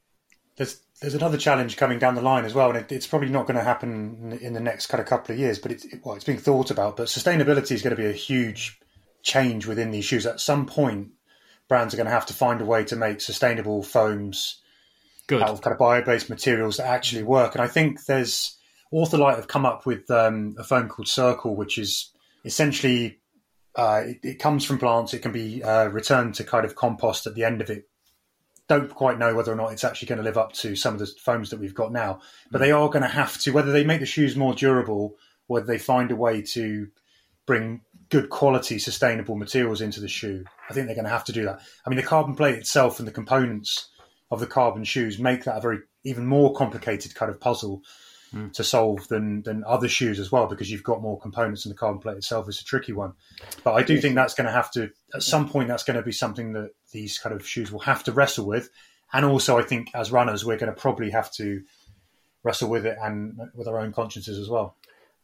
There's 0.55 0.79
there's 1.01 1.15
another 1.15 1.37
challenge 1.37 1.75
coming 1.77 1.99
down 1.99 2.15
the 2.15 2.21
line 2.21 2.45
as 2.45 2.53
well, 2.53 2.69
and 2.69 2.77
it, 2.77 2.91
it's 2.91 3.07
probably 3.07 3.29
not 3.29 3.45
going 3.45 3.57
to 3.57 3.63
happen 3.63 4.31
in, 4.31 4.39
in 4.39 4.53
the 4.53 4.59
next 4.59 4.87
kind 4.87 5.01
of 5.01 5.07
couple 5.07 5.33
of 5.33 5.39
years. 5.39 5.59
But 5.59 5.71
it's 5.71 5.85
it, 5.85 6.01
well, 6.03 6.15
it's 6.15 6.25
being 6.25 6.37
thought 6.37 6.71
about. 6.71 6.97
But 6.97 7.07
sustainability 7.07 7.71
is 7.71 7.81
going 7.81 7.95
to 7.95 8.01
be 8.01 8.09
a 8.09 8.13
huge 8.13 8.79
change 9.21 9.65
within 9.65 9.91
these 9.91 10.05
shoes. 10.05 10.25
At 10.25 10.39
some 10.39 10.65
point, 10.65 11.09
brands 11.67 11.93
are 11.93 11.97
going 11.97 12.07
to 12.07 12.13
have 12.13 12.25
to 12.27 12.33
find 12.33 12.61
a 12.61 12.65
way 12.65 12.83
to 12.85 12.95
make 12.95 13.21
sustainable 13.21 13.83
foams 13.83 14.61
Good. 15.27 15.41
out 15.41 15.49
of 15.49 15.61
kind 15.61 15.73
of 15.73 15.79
bio-based 15.79 16.29
materials 16.29 16.77
that 16.77 16.87
actually 16.87 17.23
work. 17.23 17.55
And 17.55 17.63
I 17.63 17.67
think 17.67 18.05
there's 18.05 18.57
Ortholite 18.93 19.37
have 19.37 19.47
come 19.47 19.65
up 19.65 19.85
with 19.85 20.09
um, 20.11 20.55
a 20.59 20.63
foam 20.63 20.87
called 20.87 21.07
Cirql, 21.07 21.55
which 21.55 21.77
is 21.77 22.11
essentially 22.45 23.19
uh, 23.75 24.03
it, 24.05 24.19
it, 24.23 24.39
comes 24.39 24.65
from 24.65 24.77
plants. 24.77 25.13
It 25.13 25.19
can 25.19 25.31
be 25.31 25.63
uh, 25.63 25.87
returned 25.87 26.35
to 26.35 26.43
kind 26.43 26.65
of 26.65 26.75
compost 26.75 27.25
at 27.25 27.33
the 27.33 27.43
end 27.43 27.61
of 27.61 27.69
it. 27.69 27.89
Don't 28.73 28.89
quite 28.89 29.19
know 29.19 29.35
whether 29.35 29.51
or 29.51 29.55
not 29.55 29.71
it's 29.71 29.83
actually 29.83 30.07
going 30.07 30.17
to 30.17 30.23
live 30.23 30.37
up 30.37 30.51
to 30.53 30.75
some 30.75 30.95
of 30.95 30.99
the 30.99 31.05
foams 31.05 31.51
that 31.51 31.59
we've 31.59 31.75
got 31.75 31.91
now, 31.91 32.21
but 32.49 32.57
they 32.57 32.71
are 32.71 32.89
going 32.89 33.03
to 33.03 33.07
have 33.07 33.37
to. 33.41 33.51
Whether 33.51 33.71
they 33.71 33.83
make 33.83 33.99
the 33.99 34.07
shoes 34.07 34.35
more 34.35 34.55
durable, 34.55 35.15
whether 35.45 35.67
they 35.67 35.77
find 35.77 36.09
a 36.09 36.15
way 36.15 36.41
to 36.41 36.87
bring 37.45 37.81
good 38.09 38.31
quality, 38.31 38.79
sustainable 38.79 39.35
materials 39.35 39.79
into 39.79 39.99
the 39.99 40.07
shoe, 40.07 40.43
I 40.71 40.73
think 40.73 40.87
they're 40.87 40.95
going 40.95 41.05
to 41.05 41.11
have 41.11 41.25
to 41.25 41.31
do 41.31 41.45
that. 41.45 41.61
I 41.85 41.89
mean, 41.89 41.97
the 41.97 42.03
carbon 42.03 42.35
plate 42.35 42.55
itself 42.55 42.97
and 42.97 43.07
the 43.07 43.11
components 43.11 43.89
of 44.31 44.39
the 44.39 44.47
carbon 44.47 44.83
shoes 44.83 45.19
make 45.19 45.43
that 45.43 45.57
a 45.57 45.61
very 45.61 45.81
even 46.03 46.25
more 46.25 46.55
complicated 46.55 47.13
kind 47.13 47.29
of 47.29 47.39
puzzle 47.39 47.83
mm. 48.33 48.51
to 48.53 48.63
solve 48.63 49.07
than 49.07 49.43
than 49.43 49.63
other 49.65 49.87
shoes 49.87 50.19
as 50.19 50.31
well 50.31 50.47
because 50.47 50.71
you've 50.71 50.83
got 50.83 51.03
more 51.03 51.19
components 51.19 51.63
and 51.63 51.71
the 51.71 51.77
carbon 51.77 52.01
plate 52.01 52.17
itself 52.17 52.49
is 52.49 52.59
a 52.59 52.65
tricky 52.65 52.93
one. 52.93 53.13
But 53.63 53.73
I 53.73 53.83
do 53.83 54.01
think 54.01 54.15
that's 54.15 54.33
going 54.33 54.47
to 54.47 54.51
have 54.51 54.71
to 54.71 54.89
at 55.13 55.21
some 55.21 55.47
point 55.47 55.67
that's 55.67 55.83
going 55.83 55.97
to 55.97 56.03
be 56.03 56.11
something 56.11 56.53
that 56.53 56.71
these 56.93 57.19
kind 57.19 57.35
of 57.35 57.45
shoes 57.45 57.71
will 57.71 57.81
have 57.81 58.03
to 58.05 58.13
wrestle 58.13 58.45
with, 58.45 58.69
and 59.11 59.25
also 59.25 59.57
I 59.57 59.63
think 59.63 59.89
as 59.93 60.11
runners 60.11 60.45
we're 60.45 60.57
going 60.57 60.73
to 60.73 60.79
probably 60.79 61.09
have 61.09 61.31
to 61.33 61.63
wrestle 62.43 62.69
with 62.69 62.85
it 62.85 62.97
and 63.01 63.37
with 63.55 63.67
our 63.67 63.79
own 63.79 63.91
consciences 63.91 64.37
as 64.37 64.49
well. 64.49 64.77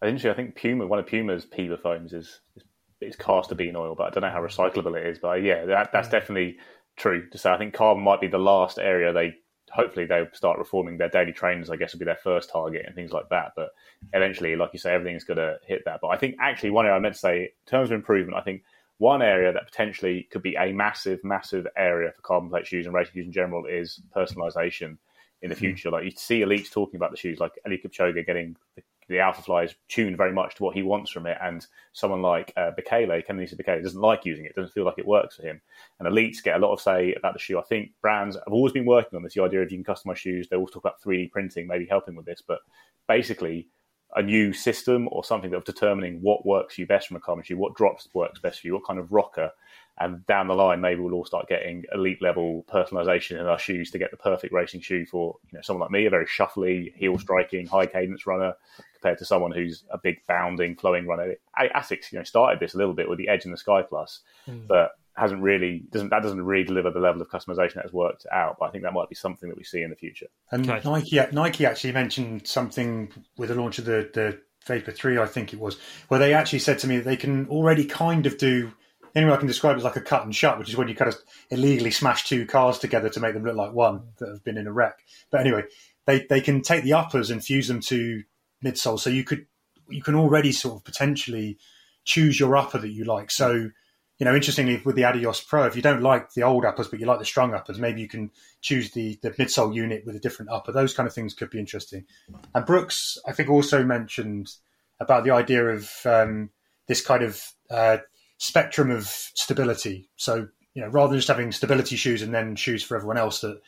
Interesting. 0.03 0.32
I 0.32 0.36
think 0.36 0.55
Puma, 0.55 0.88
one 0.88 0.99
of 0.99 1.07
Puma's 1.07 1.45
Pima 1.45 1.78
foams 1.78 2.13
is, 2.13 2.39
is, 2.55 2.63
is 3.01 3.15
castor 3.15 3.55
bean 3.55 3.76
oil, 3.76 3.95
but 3.95 4.07
I 4.07 4.09
don't 4.11 4.22
know 4.22 4.30
how 4.30 4.41
recyclable 4.41 4.97
it 4.97 5.05
is. 5.05 5.20
But 5.20 5.43
yeah, 5.43 5.65
that, 5.65 5.91
that's 5.91 6.07
definitely 6.07 6.57
true 6.95 7.30
to 7.30 7.38
say. 7.38 7.51
I 7.51 7.57
think 7.57 7.74
carbon 7.74 8.03
might 8.03 8.22
be 8.22 8.28
the 8.28 8.38
last 8.38 8.80
area 8.80 9.11
they 9.11 9.36
hopefully 9.72 10.05
they'll 10.05 10.28
start 10.34 10.57
reforming 10.57 10.97
their 10.97 11.09
daily 11.09 11.34
trainers. 11.34 11.70
I 11.70 11.76
guess 11.76 11.93
will 11.93 11.99
be 11.99 12.05
their 12.05 12.15
first 12.15 12.49
target 12.49 12.86
and 12.86 12.95
things 12.95 13.11
like 13.11 13.30
that. 13.30 13.51
But 13.55 13.70
eventually, 14.13 14.55
like 14.55 14.72
you 14.74 14.80
say, 14.80 14.93
everything's 14.93 15.26
going 15.26 15.38
to 15.38 15.57
hit 15.67 15.84
that. 15.86 15.99
But 16.01 16.07
I 16.09 16.17
think 16.17 16.36
actually 16.39 16.72
one 16.72 16.86
area 16.86 16.97
I 16.97 16.99
meant 16.99 17.15
to 17.15 17.20
say, 17.20 17.41
in 17.41 17.49
terms 17.70 17.89
of 17.89 17.95
improvement, 17.95 18.38
I 18.38 18.41
think 18.41 18.63
one 19.00 19.22
area 19.22 19.52
that 19.52 19.66
potentially 19.66 20.28
could 20.32 20.43
be 20.43 20.56
a 20.56 20.72
massive, 20.72 21.24
massive 21.24 21.66
area 21.76 22.12
for 22.16 22.22
carbon 22.22 22.50
plate 22.50 22.68
shoes 22.68 22.86
and 22.86 22.93
racing 22.93 23.14
shoes 23.16 23.26
in 23.26 23.32
general 23.32 23.66
is 23.66 24.00
personalisation 24.16 24.97
in 25.41 25.50
the 25.50 25.56
hmm. 25.56 25.60
future. 25.60 25.89
Like 25.89 26.06
you 26.06 26.12
see 26.12 26.41
elites 26.41 26.70
talking 26.70 26.97
about 26.97 27.12
the 27.12 27.18
shoes, 27.18 27.39
like 27.39 27.54
Eliud 27.68 27.84
Kipchoge 27.84 28.26
getting 28.26 28.56
the 28.76 28.84
the 29.10 29.20
Alpha 29.20 29.41
Fly 29.41 29.64
is 29.64 29.76
tuned 29.88 30.16
very 30.16 30.32
much 30.32 30.56
to 30.56 30.64
what 30.64 30.76
he 30.76 30.84
wants 30.84 31.12
from 31.12 31.26
it. 31.26 31.38
And 31.41 31.66
someone 31.93 32.22
like 32.22 32.54
uh, 32.56 32.72
Bekele, 32.80 33.26
Kenenisa 33.26 33.56
Bekele, 33.56 33.82
doesn't 33.82 34.00
like 34.00 34.24
using 34.24 34.45
it, 34.45 34.56
doesn't 34.56 34.72
feel 34.72 34.86
like 34.86 35.00
it 35.00 35.08
works 35.08 35.36
for 35.36 35.41
him. 35.41 35.60
And 36.00 36.08
elites 36.08 36.43
get 36.43 36.56
a 36.56 36.60
lot 36.60 36.74
of 36.74 36.80
say 36.80 37.14
about 37.16 37.34
the 37.34 37.39
shoe. 37.39 37.60
I 37.60 37.64
think 37.64 37.91
brands 38.02 38.36
have 38.36 38.54
always 38.54 38.72
been 38.72 38.86
working 38.86 39.18
on 39.18 39.24
this, 39.24 39.34
the 39.34 39.43
idea 39.43 39.64
of 39.64 39.72
you 39.72 39.84
can 39.84 39.95
customize 39.95 40.18
shoes. 40.18 40.47
They 40.47 40.56
always 40.56 40.72
talk 40.72 40.84
about 40.84 41.02
3D 41.02 41.32
printing, 41.32 41.68
maybe 41.68 41.88
helping 41.88 42.16
with 42.16 42.28
this. 42.28 42.43
But 42.47 42.60
basically, 43.08 43.68
a 44.16 44.22
new 44.22 44.53
system 44.53 45.07
or 45.12 45.24
something 45.24 45.53
of 45.53 45.64
determining 45.66 46.22
what 46.22 46.45
works 46.45 46.76
for 46.76 46.82
you 46.82 46.88
best 46.88 47.07
from 47.07 47.18
a 47.18 47.20
carbon 47.20 47.43
shoe, 47.43 47.57
what 47.57 47.76
drops 47.76 48.07
works 48.14 48.39
best 48.39 48.62
for 48.62 48.68
you, 48.68 48.74
what 48.74 48.86
kind 48.86 48.99
of 48.99 49.12
rocker 49.12 49.51
and 49.99 50.26
down 50.28 50.47
the 50.47 50.55
line, 50.55 50.80
maybe 50.80 51.01
we'll 51.01 51.14
all 51.14 51.26
start 51.26 51.49
getting 51.49 51.84
elite 51.93 52.22
level 52.22 52.66
personalization 52.72 53.39
in 53.39 53.45
our 53.45 53.60
shoes 53.60 53.91
to 53.91 53.97
get 53.97 54.12
the 54.12 54.18
perfect 54.18 54.53
racing 54.53 54.80
shoe 54.80 55.05
for 55.05 55.36
you 55.51 55.57
know 55.57 55.62
someone 55.62 55.82
like 55.82 55.91
me, 55.91 56.05
a 56.05 56.10
very 56.10 56.26
shuffly, 56.26 56.93
heel 56.95 57.20
striking, 57.20 57.68
high 57.68 57.86
cadence 57.86 58.26
runner, 58.26 58.53
compared 58.93 59.18
to 59.18 59.26
someone 59.26 59.51
who's 59.51 59.84
a 59.89 59.97
big 59.97 60.22
bounding, 60.26 60.76
flowing 60.76 61.05
runner. 61.05 61.36
Asics, 61.60 62.12
you 62.12 62.18
know, 62.18 62.24
started 62.24 62.62
this 62.62 62.76
a 62.76 62.78
little 62.78 62.93
bit 62.93 63.10
with 63.10 63.18
the 63.18 63.28
Edge 63.28 63.43
and 63.43 63.53
the 63.53 63.57
Sky 63.57 63.82
Plus, 63.82 64.22
mm. 64.47 64.66
but 64.68 64.91
hasn't 65.20 65.41
really 65.41 65.84
doesn't 65.91 66.09
that 66.09 66.24
doesn't 66.24 66.41
really 66.41 66.63
deliver 66.63 66.91
the 66.91 66.99
level 66.99 67.22
of 67.22 67.30
customization 67.30 67.76
that 67.76 67.84
has 67.84 67.93
worked 67.93 68.26
out. 68.32 68.57
But 68.59 68.67
I 68.67 68.72
think 68.72 68.84
that 68.84 68.93
might 68.93 69.09
be 69.09 69.15
something 69.15 69.49
that 69.49 69.57
we 69.57 69.63
see 69.63 69.82
in 69.82 69.89
the 69.89 69.95
future. 69.95 70.28
And 70.51 70.70
okay. 70.70 70.88
Nike 70.89 71.20
Nike 71.32 71.65
actually 71.65 71.93
mentioned 71.93 72.47
something 72.47 73.11
with 73.38 73.49
the 73.49 73.55
launch 73.55 73.80
of 73.80 73.86
the 73.86 74.09
the 74.13 74.39
Vapor 74.65 74.91
Three, 74.91 75.17
I 75.17 75.26
think 75.26 75.53
it 75.53 75.59
was, 75.59 75.78
where 76.09 76.20
they 76.20 76.34
actually 76.34 76.59
said 76.59 76.80
to 76.80 76.88
me 76.88 76.97
that 76.97 77.05
they 77.05 77.17
can 77.17 77.47
already 77.47 77.86
kind 77.86 78.26
of 78.26 78.38
do 78.38 78.72
anyway, 79.15 79.34
I 79.34 79.38
can 79.38 79.47
describe 79.47 79.76
it 79.76 79.80
as 79.80 79.84
like 79.84 79.95
a 79.95 80.01
cut 80.01 80.24
and 80.24 80.36
shut, 80.36 80.59
which 80.59 80.70
is 80.70 80.78
when 80.78 80.88
you 80.88 80.95
kind 80.95 81.09
of 81.09 81.17
illegally 81.49 81.91
smash 81.91 82.26
two 82.26 82.45
cars 82.45 82.80
together 82.80 83.09
to 83.09 83.20
make 83.20 83.34
them 83.34 83.43
look 83.43 83.55
like 83.55 83.74
one 83.74 84.01
that 84.17 84.30
have 84.30 84.43
been 84.43 84.57
in 84.57 84.67
a 84.67 84.72
wreck. 84.72 84.99
But 85.32 85.41
anyway, 85.41 85.63
they, 86.05 86.26
they 86.30 86.41
can 86.41 86.61
take 86.61 86.84
the 86.84 86.93
uppers 86.93 87.32
and 87.32 87.43
fuse 87.43 87.67
them 87.67 87.82
to 87.82 88.24
midsole. 88.63 88.99
So 88.99 89.09
you 89.09 89.24
could 89.24 89.45
you 89.89 90.03
can 90.03 90.15
already 90.15 90.51
sort 90.51 90.76
of 90.76 90.84
potentially 90.84 91.57
choose 92.03 92.39
your 92.39 92.55
upper 92.55 92.78
that 92.78 92.89
you 92.89 93.05
like. 93.05 93.32
So, 93.32 93.72
you 94.20 94.26
know, 94.26 94.36
interestingly 94.36 94.82
with 94.84 94.95
the 94.95 95.05
Adios 95.05 95.41
Pro, 95.41 95.65
if 95.65 95.78
you 95.78 95.82
don't 95.82 96.01
like 96.01 96.34
the 96.34 96.43
old 96.43 96.65
uppers 96.65 96.89
but 96.89 96.99
you 96.99 97.05
like 97.05 97.20
the 97.20 97.26
strung 97.26 97.53
uppers, 97.53 97.80
maybe 97.80 98.01
you 98.01 98.07
can 98.07 98.32
choose 98.61 98.91
the 98.91 99.17
the 99.22 99.32
midsole 99.32 99.74
unit 99.74 100.05
with 100.05 100.15
a 100.15 100.20
different 100.20 100.51
upper. 100.51 100.74
Those 100.74 100.93
kind 100.93 101.07
of 101.07 101.13
things 101.13 101.34
could 101.34 101.49
be 101.49 101.59
interesting. 101.59 102.05
And 102.53 102.65
Brooks, 102.65 103.17
I 103.26 103.32
think, 103.32 103.49
also 103.49 103.84
mentioned 103.84 104.51
about 104.99 105.24
the 105.24 105.32
idea 105.32 105.65
of 105.67 105.89
um, 106.05 106.49
this 106.88 107.01
kind 107.01 107.24
of 107.24 107.41
uh, 107.72 107.99
spectrum 108.38 108.91
of 108.91 109.05
stability. 109.07 110.09
So, 110.17 110.49
you 110.74 110.82
know, 110.82 110.89
rather 110.89 111.11
than 111.11 111.20
just 111.20 111.30
having 111.30 111.53
stability 111.53 111.95
shoes 111.95 112.22
and 112.22 112.34
then 112.34 112.57
shoes 112.57 112.84
for 112.84 112.97
everyone 112.97 113.17
else, 113.17 113.39
that 113.39 113.61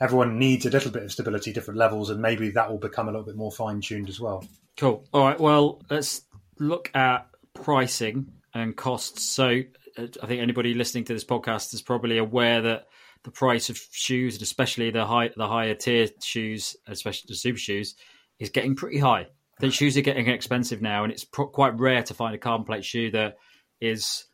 everyone 0.00 0.38
needs 0.38 0.66
a 0.66 0.70
little 0.70 0.90
bit 0.90 1.04
of 1.04 1.12
stability, 1.12 1.52
different 1.52 1.78
levels, 1.78 2.10
and 2.10 2.20
maybe 2.20 2.50
that 2.50 2.70
will 2.70 2.78
become 2.78 3.08
a 3.08 3.10
little 3.10 3.24
bit 3.24 3.36
more 3.36 3.52
fine 3.52 3.80
tuned 3.80 4.10
as 4.10 4.20
well. 4.20 4.46
Cool. 4.76 5.06
All 5.14 5.24
right. 5.24 5.40
Well, 5.40 5.80
let's 5.88 6.22
look 6.58 6.90
at 6.94 7.26
pricing 7.54 8.32
and 8.52 8.76
costs. 8.76 9.22
So, 9.22 9.62
I 9.98 10.26
think 10.26 10.40
anybody 10.42 10.74
listening 10.74 11.04
to 11.04 11.12
this 11.12 11.24
podcast 11.24 11.72
is 11.74 11.82
probably 11.82 12.18
aware 12.18 12.62
that 12.62 12.86
the 13.22 13.30
price 13.30 13.70
of 13.70 13.78
shoes, 13.90 14.34
and 14.34 14.42
especially 14.42 14.90
the 14.90 15.06
high, 15.06 15.30
the 15.36 15.48
higher 15.48 15.74
tier 15.74 16.08
shoes, 16.22 16.76
especially 16.86 17.26
the 17.28 17.36
super 17.36 17.58
shoes, 17.58 17.94
is 18.38 18.50
getting 18.50 18.76
pretty 18.76 18.98
high. 18.98 19.28
The 19.60 19.70
shoes 19.70 19.96
are 19.96 20.02
getting 20.02 20.28
expensive 20.28 20.82
now, 20.82 21.04
and 21.04 21.12
it's 21.12 21.24
pro- 21.24 21.46
quite 21.46 21.78
rare 21.78 22.02
to 22.02 22.14
find 22.14 22.34
a 22.34 22.38
carbon 22.38 22.66
plate 22.66 22.84
shoe 22.84 23.10
that 23.12 23.36
is 23.80 24.24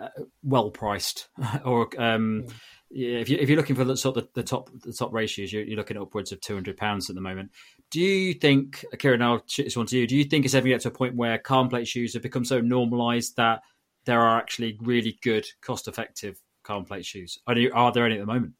uh, 0.00 0.08
well 0.42 0.70
priced, 0.70 1.28
or 1.64 1.88
um, 1.98 2.46
yeah, 2.90 3.18
if, 3.18 3.28
you, 3.28 3.36
if 3.38 3.48
you're 3.48 3.58
looking 3.58 3.76
for 3.76 3.84
the 3.84 3.96
sort 3.96 4.16
of 4.16 4.28
the, 4.34 4.42
the 4.42 4.46
top 4.46 4.70
the 4.84 4.92
top 4.92 5.12
ratios, 5.12 5.52
you're, 5.52 5.64
you're 5.64 5.76
looking 5.76 5.96
upwards 5.96 6.30
of 6.30 6.40
two 6.40 6.54
hundred 6.54 6.76
pounds 6.76 7.10
at 7.10 7.16
the 7.16 7.20
moment. 7.20 7.50
Do 7.90 8.00
you 8.00 8.34
think, 8.34 8.84
Kieran? 8.98 9.22
I'll 9.22 9.42
shoot 9.46 9.64
this 9.64 9.76
one 9.76 9.86
to 9.86 9.98
you. 9.98 10.06
Do 10.06 10.16
you 10.16 10.24
think 10.24 10.44
it's 10.44 10.54
ever 10.54 10.68
get 10.68 10.82
to 10.82 10.88
a 10.88 10.92
point 10.92 11.16
where 11.16 11.36
carbon 11.38 11.68
plate 11.68 11.88
shoes 11.88 12.14
have 12.14 12.22
become 12.22 12.44
so 12.44 12.60
normalised 12.60 13.36
that 13.36 13.62
there 14.04 14.20
are 14.20 14.38
actually 14.38 14.78
really 14.80 15.18
good, 15.22 15.46
cost 15.62 15.88
effective 15.88 16.40
carbon 16.62 16.86
plate 16.86 17.06
shoes? 17.06 17.38
Are, 17.46 17.54
there, 17.54 17.74
are 17.74 17.92
there 17.92 18.06
any 18.06 18.16
at 18.16 18.20
the 18.20 18.26
moment? 18.26 18.54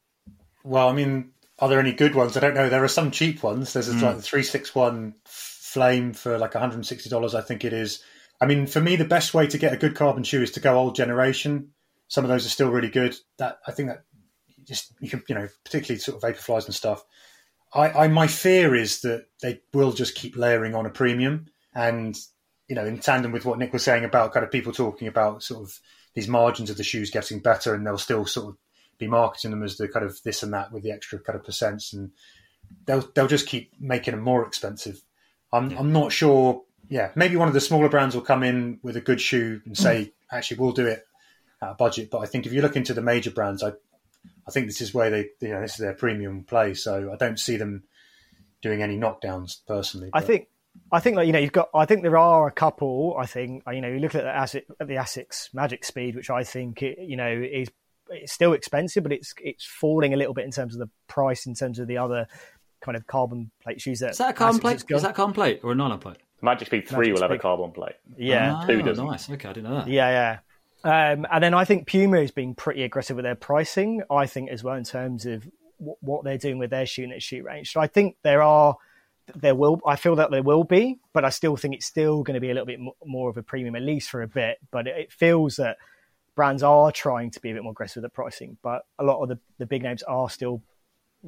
Well, 0.62 0.88
I 0.88 0.92
mean, 0.92 1.32
are 1.59 1.68
there 1.68 1.80
any 1.80 1.92
good 1.92 2.14
ones? 2.14 2.36
I 2.36 2.40
don't 2.40 2.55
know. 2.55 2.68
There 2.68 2.84
are 2.84 2.88
some 2.88 3.11
cheap 3.11 3.42
ones. 3.42 3.72
There's 3.72 3.88
mm. 3.88 4.01
like 4.01 4.16
the 4.16 4.22
three 4.22 4.42
six 4.42 4.74
one 4.74 5.14
flame 5.24 6.12
for 6.12 6.38
like 6.38 6.55
160 6.55 7.11
dollars, 7.11 7.34
I 7.34 7.40
think 7.40 7.64
it 7.64 7.72
is. 7.72 8.03
I 8.40 8.47
mean, 8.47 8.66
for 8.66 8.80
me, 8.80 8.97
the 8.97 9.05
best 9.05 9.34
way 9.34 9.47
to 9.47 9.59
get 9.59 9.72
a 9.72 9.76
good 9.76 9.95
carbon 9.95 10.24
shoe 10.24 10.42
is 10.42 10.53
to 10.53 10.61
go 10.61 10.76
old 10.76 10.95
generation. 10.95 11.70
Some 12.09 12.24
of 12.24 12.30
those 12.30 12.47
are 12.47 12.51
still 12.51 12.70
really 12.70 12.90
good. 12.90 13.16
That 13.38 13.59
I 13.66 13.72
think 13.72 13.88
that 13.88 14.05
just 14.64 14.92
you 15.01 15.09
can, 15.09 15.22
you 15.28 15.34
know, 15.34 15.49
particularly 15.64 16.01
sort 16.01 16.22
of 16.22 16.28
vaporflies 16.28 16.66
and 16.66 16.74
stuff. 16.74 17.05
I, 17.72 17.90
I 17.90 18.09
my 18.09 18.26
fear 18.26 18.74
is 18.74 19.01
that 19.03 19.26
they 19.42 19.61
will 19.72 19.92
just 19.92 20.14
keep 20.14 20.36
layering 20.36 20.74
on 20.74 20.86
a 20.86 20.90
premium, 20.90 21.47
and 21.74 22.16
you 22.69 22.75
know, 22.75 22.85
in 22.85 22.99
tandem 22.99 23.33
with 23.33 23.45
what 23.45 23.59
Nick 23.59 23.73
was 23.73 23.85
saying 23.85 24.05
about 24.05 24.33
kind 24.33 24.45
of 24.45 24.53
people 24.53 24.73
talking 24.73 25.09
about 25.09 25.43
sort 25.43 25.62
of 25.62 25.79
these 26.15 26.29
margins 26.29 26.71
of 26.71 26.77
the 26.77 26.85
shoes 26.85 27.11
getting 27.11 27.41
better, 27.41 27.75
and 27.75 27.87
they'll 27.87 27.99
still 27.99 28.27
sort 28.27 28.49
of 28.49 28.57
be 28.99 29.07
marketing 29.07 29.51
them 29.51 29.62
as 29.62 29.77
the 29.77 29.89
kind 29.89 30.05
of 30.05 30.23
this 30.23 30.43
and 30.43 30.53
that 30.53 30.73
with 30.73 30.83
the 30.83 30.93
extra 30.93 31.19
kind 31.19 31.39
of 31.39 31.45
percents, 31.45 31.93
and 31.93 32.11
they'll 32.87 33.09
they'll 33.15 33.27
just 33.27 33.49
keep 33.49 33.73
making 33.81 34.12
them 34.12 34.23
more 34.23 34.47
expensive. 34.47 35.03
I'm 35.53 35.71
yeah. 35.71 35.79
I'm 35.79 35.93
not 35.93 36.12
sure 36.12 36.62
yeah, 36.89 37.11
maybe 37.15 37.37
one 37.37 37.49
of 37.49 37.55
the 37.55 37.61
smaller 37.61 37.89
brands 37.89 38.15
will 38.15 38.23
come 38.23 38.43
in 38.43 38.79
with 38.83 38.97
a 38.97 39.01
good 39.01 39.21
shoe 39.21 39.61
and 39.65 39.77
say, 39.77 40.05
mm. 40.05 40.12
actually, 40.37 40.59
we'll 40.59 40.73
do 40.73 40.87
it 40.87 41.07
at 41.62 41.71
a 41.71 41.75
budget. 41.75 42.11
But 42.11 42.19
I 42.19 42.27
think 42.27 42.47
if 42.47 42.53
you 42.53 42.62
look 42.62 42.77
into 42.77 42.95
the 42.95 43.03
major 43.03 43.31
brands, 43.31 43.62
I, 43.62 43.73
I 44.47 44.51
think 44.51 44.67
this 44.67 44.81
is 44.81 44.93
where 44.93 45.11
they, 45.11 45.31
you 45.41 45.49
know, 45.49 45.61
this 45.61 45.73
is 45.73 45.79
their 45.79 45.95
premium 45.95 46.45
play. 46.45 46.75
So 46.75 47.11
I 47.12 47.17
don't 47.17 47.39
see 47.39 47.57
them 47.57 47.85
doing 48.62 48.83
any 48.83 48.99
knockdowns 48.99 49.59
personally. 49.67 50.11
I 50.12 50.21
think, 50.21 50.49
I 50.93 51.01
think 51.01 51.16
that 51.16 51.27
you 51.27 51.33
know 51.33 51.39
you've 51.39 51.53
got. 51.53 51.68
I 51.75 51.87
think 51.87 52.03
there 52.03 52.18
are 52.18 52.47
a 52.47 52.53
couple. 52.53 53.16
I 53.18 53.27
think 53.27 53.62
you 53.72 53.81
know 53.81 53.89
you 53.89 53.99
look 53.99 54.14
at 54.14 54.25
the 54.25 54.31
Asics, 54.31 54.64
at 54.81 54.89
the 54.89 54.95
Asics 54.95 55.53
Magic 55.55 55.85
Speed, 55.85 56.14
which 56.16 56.31
I 56.31 56.45
think 56.45 56.83
it, 56.83 56.99
you 56.99 57.16
know 57.16 57.31
is 57.31 57.68
it's 58.11 58.33
still 58.33 58.53
expensive, 58.53 59.03
but 59.03 59.12
it's 59.12 59.35
it's 59.43 59.64
falling 59.64 60.14
a 60.14 60.16
little 60.16 60.35
bit 60.35 60.45
in 60.45 60.51
terms 60.51 60.75
of 60.75 60.81
the 60.81 60.91
price 61.09 61.47
in 61.47 61.55
terms 61.55 61.79
of 61.79 61.87
the 61.89 61.99
other 61.99 62.27
kind 62.81 62.97
of 62.97 63.07
carbon 63.07 63.51
plate 63.62 63.81
shoes. 63.81 64.01
That 64.01 64.11
is 64.11 64.18
that 64.18 64.31
a 64.31 64.33
carbon 64.35 64.61
plate? 64.61 64.85
Is 64.89 65.03
that 65.03 65.11
a 65.11 65.14
carbon 65.14 65.35
plate 65.35 65.61
or 65.62 65.72
a 65.72 65.75
nylon 65.75 65.99
plate? 65.99 66.18
Magic 66.43 66.66
Speed 66.66 66.87
3 66.89 66.99
Magic 66.99 67.14
will 67.14 67.22
have 67.22 67.31
a 67.31 67.39
carbon 67.39 67.72
plate. 67.72 67.95
Yeah. 68.18 68.61
Oh, 68.62 68.66
Two 68.66 68.83
doesn't. 68.83 69.07
Nice. 69.07 69.31
Okay, 69.31 69.49
I 69.49 69.53
didn't 69.55 69.70
know 69.70 69.77
that. 69.77 69.89
Yeah, 69.89 70.39
yeah. 70.85 71.12
Um, 71.12 71.27
and 71.33 71.43
then 71.43 71.55
I 71.55 71.64
think 71.64 71.87
Puma 71.87 72.20
has 72.20 72.31
been 72.31 72.55
pretty 72.55 72.83
aggressive 72.83 73.16
with 73.16 73.25
their 73.25 73.35
pricing, 73.35 74.03
I 74.11 74.27
think, 74.27 74.51
as 74.51 74.62
well, 74.62 74.75
in 74.75 74.85
terms 74.85 75.25
of 75.25 75.49
w- 75.79 75.97
what 76.01 76.25
they're 76.25 76.37
doing 76.37 76.59
with 76.59 76.68
their 76.68 76.85
shoe 76.85 77.05
and 77.05 77.12
their 77.12 77.20
shoe 77.20 77.43
range. 77.43 77.72
So 77.72 77.81
I 77.81 77.87
think 77.87 78.16
there 78.22 78.43
are, 78.43 78.77
there 79.35 79.55
will, 79.55 79.81
I 79.87 79.97
feel 79.97 80.16
that 80.16 80.31
there 80.31 80.43
will 80.43 80.64
be, 80.64 80.99
but 81.12 81.25
I 81.25 81.31
still 81.31 81.57
think 81.57 81.75
it's 81.75 81.87
still 81.87 82.22
going 82.22 82.35
to 82.35 82.41
be 82.41 82.51
a 82.51 82.55
little 82.55 82.66
bit 82.66 82.81
more 83.05 83.31
of 83.31 83.37
a 83.37 83.43
premium, 83.43 83.75
at 83.77 83.83
least 83.83 84.11
for 84.11 84.22
a 84.22 84.29
bit. 84.29 84.59
But 84.70 84.87
it 84.87 85.12
feels 85.12 85.57
that 85.57 85.79
brands 86.35 86.62
are 86.62 86.91
trying 86.91 87.31
to 87.31 87.41
be 87.41 87.51
a 87.51 87.55
bit 87.55 87.62
more 87.62 87.72
aggressive 87.72 88.03
with 88.03 88.11
the 88.11 88.14
pricing, 88.14 88.57
but 88.62 88.85
a 88.99 89.05
lot 89.05 89.22
of 89.22 89.29
the, 89.29 89.39
the 89.59 89.66
big 89.66 89.83
names 89.83 90.03
are 90.03 90.29
still 90.29 90.62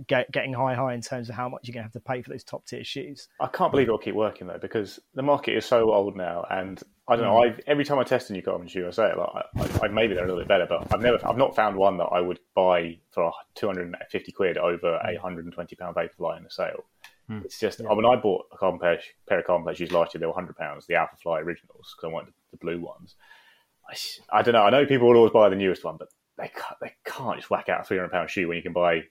get, 0.06 0.30
getting 0.30 0.52
high 0.52 0.74
high 0.74 0.94
in 0.94 1.00
terms 1.00 1.28
of 1.28 1.34
how 1.34 1.48
much 1.48 1.66
you're 1.66 1.72
going 1.72 1.82
to 1.82 1.86
have 1.86 1.92
to 1.92 2.00
pay 2.00 2.20
for 2.20 2.30
those 2.30 2.44
top 2.44 2.66
tier 2.66 2.84
shoes. 2.84 3.28
I 3.40 3.46
can't 3.46 3.70
believe 3.70 3.86
it'll 3.86 3.98
keep 3.98 4.14
working 4.14 4.46
though, 4.46 4.58
because 4.58 5.00
the 5.14 5.22
market 5.22 5.56
is 5.56 5.64
so 5.64 5.92
old 5.92 6.16
now, 6.16 6.44
and 6.50 6.82
I 7.08 7.14
don't 7.14 7.24
know. 7.24 7.40
Mm. 7.40 7.56
I 7.56 7.60
every 7.68 7.84
time 7.84 8.00
I 8.00 8.02
test 8.02 8.30
a 8.30 8.32
new 8.32 8.42
carbon 8.42 8.66
shoe, 8.66 8.86
I 8.86 8.90
say 8.90 9.10
it 9.10 9.16
like 9.16 9.80
I, 9.80 9.86
I, 9.86 9.88
maybe 9.88 10.14
they're 10.14 10.24
a 10.24 10.26
little 10.26 10.42
bit 10.42 10.48
better, 10.48 10.66
but 10.68 10.92
I've 10.92 11.00
never, 11.00 11.24
I've 11.24 11.36
not 11.36 11.54
found 11.54 11.76
one 11.76 11.98
that 11.98 12.06
I 12.06 12.20
would 12.20 12.40
buy 12.54 12.98
for 13.12 13.32
two 13.54 13.68
hundred 13.68 13.86
and 13.86 13.96
fifty 14.10 14.32
quid 14.32 14.58
over 14.58 14.96
a 14.96 15.16
hundred 15.18 15.44
and 15.44 15.54
twenty 15.54 15.76
pound 15.76 15.94
Vaporfly 15.94 16.38
in 16.38 16.46
a 16.46 16.50
sale. 16.50 16.84
Hmm. 17.28 17.40
It's 17.44 17.58
just 17.58 17.80
yeah. 17.80 17.92
when 17.92 18.06
I 18.06 18.16
bought 18.16 18.46
a 18.52 18.56
carbon 18.56 18.78
pair, 18.78 19.00
pair 19.28 19.40
of 19.40 19.46
carbon 19.46 19.74
shoes 19.74 19.90
last 19.90 20.14
year, 20.14 20.20
they 20.20 20.26
were 20.26 20.32
hundred 20.32 20.56
pounds, 20.56 20.86
the 20.86 20.94
Alpha 20.94 21.16
Fly 21.16 21.40
originals, 21.40 21.94
because 21.96 22.08
I 22.08 22.12
wanted 22.12 22.34
the 22.52 22.56
blue 22.58 22.80
ones. 22.80 23.16
I, 23.88 24.38
I 24.38 24.42
don't 24.42 24.54
know. 24.54 24.62
I 24.62 24.70
know 24.70 24.86
people 24.86 25.08
will 25.08 25.16
always 25.16 25.32
buy 25.32 25.48
the 25.48 25.56
newest 25.56 25.84
one, 25.84 25.96
but 25.96 26.08
they 26.38 26.48
can't, 26.48 26.76
they 26.80 26.92
can't 27.04 27.36
just 27.36 27.50
whack 27.50 27.68
out 27.68 27.80
a 27.80 27.84
three 27.84 27.96
hundred 27.96 28.12
pound 28.12 28.30
shoe 28.30 28.48
when 28.48 28.56
you 28.56 28.62
can 28.62 28.72
buy 28.72 29.02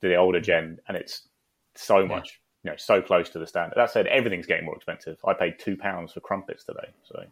the 0.00 0.16
older 0.16 0.40
gen, 0.40 0.78
and 0.88 0.96
it's 0.96 1.28
so 1.74 2.06
much, 2.06 2.40
you 2.62 2.70
know, 2.70 2.76
so 2.76 3.00
close 3.00 3.30
to 3.30 3.38
the 3.38 3.46
standard. 3.46 3.76
That 3.76 3.90
said, 3.90 4.06
everything's 4.06 4.46
getting 4.46 4.66
more 4.66 4.76
expensive. 4.76 5.16
I 5.26 5.32
paid 5.32 5.58
two 5.58 5.76
pounds 5.76 6.12
for 6.12 6.20
crumpets 6.20 6.64
today, 6.64 6.90
so. 7.04 7.24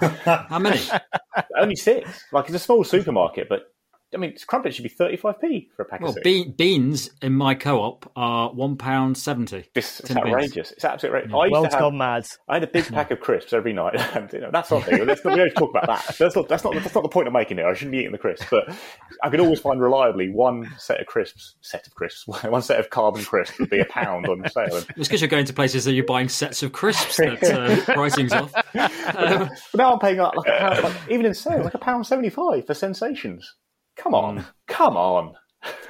How 0.24 0.58
many? 0.58 0.80
Only 1.56 1.76
six. 1.76 2.24
Like 2.32 2.46
it's 2.46 2.54
a 2.54 2.58
small 2.58 2.82
supermarket, 2.82 3.48
but 3.48 3.72
I 4.12 4.16
mean, 4.16 4.34
crumpets 4.46 4.74
should 4.74 4.82
be 4.82 4.88
thirty-five 4.88 5.40
p 5.40 5.70
for 5.76 5.82
a 5.82 5.84
pack 5.84 6.00
well, 6.00 6.10
of 6.10 6.14
six. 6.14 6.24
Be- 6.24 6.48
beans 6.48 7.10
in 7.22 7.32
my 7.32 7.54
co-op 7.54 8.10
are 8.16 8.52
one 8.52 8.76
pound 8.76 9.16
seventy. 9.16 9.66
This 9.72 10.00
is 10.00 10.16
outrageous. 10.16 10.54
Beans. 10.54 10.72
It's 10.72 10.84
absolutely 10.84 11.32
outrageous. 11.32 11.50
Yeah. 11.52 11.58
World's 11.58 11.74
have, 11.74 11.80
gone 11.80 11.98
mad. 11.98 12.26
I 12.48 12.54
had 12.54 12.64
a 12.64 12.66
big 12.66 12.86
pack 12.86 13.12
of 13.12 13.20
crisps 13.20 13.52
every 13.52 13.72
night, 13.72 13.94
and 14.16 14.32
you 14.32 14.40
know, 14.40 14.50
that's 14.52 14.70
not. 14.70 14.90
Let's 14.90 15.24
not, 15.24 15.34
we 15.34 15.38
don't 15.38 15.54
talk 15.54 15.70
about 15.70 15.86
that. 15.86 16.16
That's 16.18 16.34
not. 16.34 16.48
That's 16.48 16.64
not. 16.64 16.74
That's 16.74 16.94
not 16.94 17.02
the 17.02 17.08
point 17.08 17.28
of 17.28 17.32
making 17.32 17.60
it. 17.60 17.64
I 17.64 17.72
shouldn't 17.74 17.92
be 17.92 17.98
eating 17.98 18.10
the 18.10 18.18
crisps, 18.18 18.46
but 18.50 18.74
I 19.22 19.30
could 19.30 19.38
always 19.38 19.60
find 19.60 19.80
reliably 19.80 20.28
one 20.28 20.68
set 20.76 21.00
of 21.00 21.06
crisps, 21.06 21.54
set 21.60 21.86
of 21.86 21.94
crisps, 21.94 22.26
one 22.44 22.62
set 22.62 22.80
of 22.80 22.90
carbon 22.90 23.22
crisps 23.22 23.60
would 23.60 23.70
be 23.70 23.78
a 23.78 23.84
pound 23.84 24.26
on 24.26 24.48
sale. 24.50 24.82
It's 24.96 25.08
because 25.08 25.20
you're 25.20 25.28
going 25.28 25.46
to 25.46 25.52
places 25.52 25.84
that 25.84 25.92
you're 25.92 26.04
buying 26.04 26.28
sets 26.28 26.62
of 26.62 26.72
crisps 26.72 27.16
that 27.16 27.42
uh, 27.42 27.94
pricing's 27.94 28.32
off. 28.32 28.52
Um, 28.54 29.48
but 29.72 29.74
now 29.74 29.92
I'm 29.92 29.98
paying 29.98 30.18
like, 30.18 30.34
a 30.36 30.58
pound, 30.58 30.82
like 30.82 30.96
even 31.08 31.26
in 31.26 31.34
sale, 31.34 31.62
like 31.62 31.74
a 31.74 31.78
pound 31.78 32.06
seventy-five 32.06 32.66
for 32.66 32.74
sensations. 32.74 33.54
Come 34.00 34.14
on, 34.14 34.38
mm. 34.38 34.46
come 34.66 34.96
on. 34.96 35.34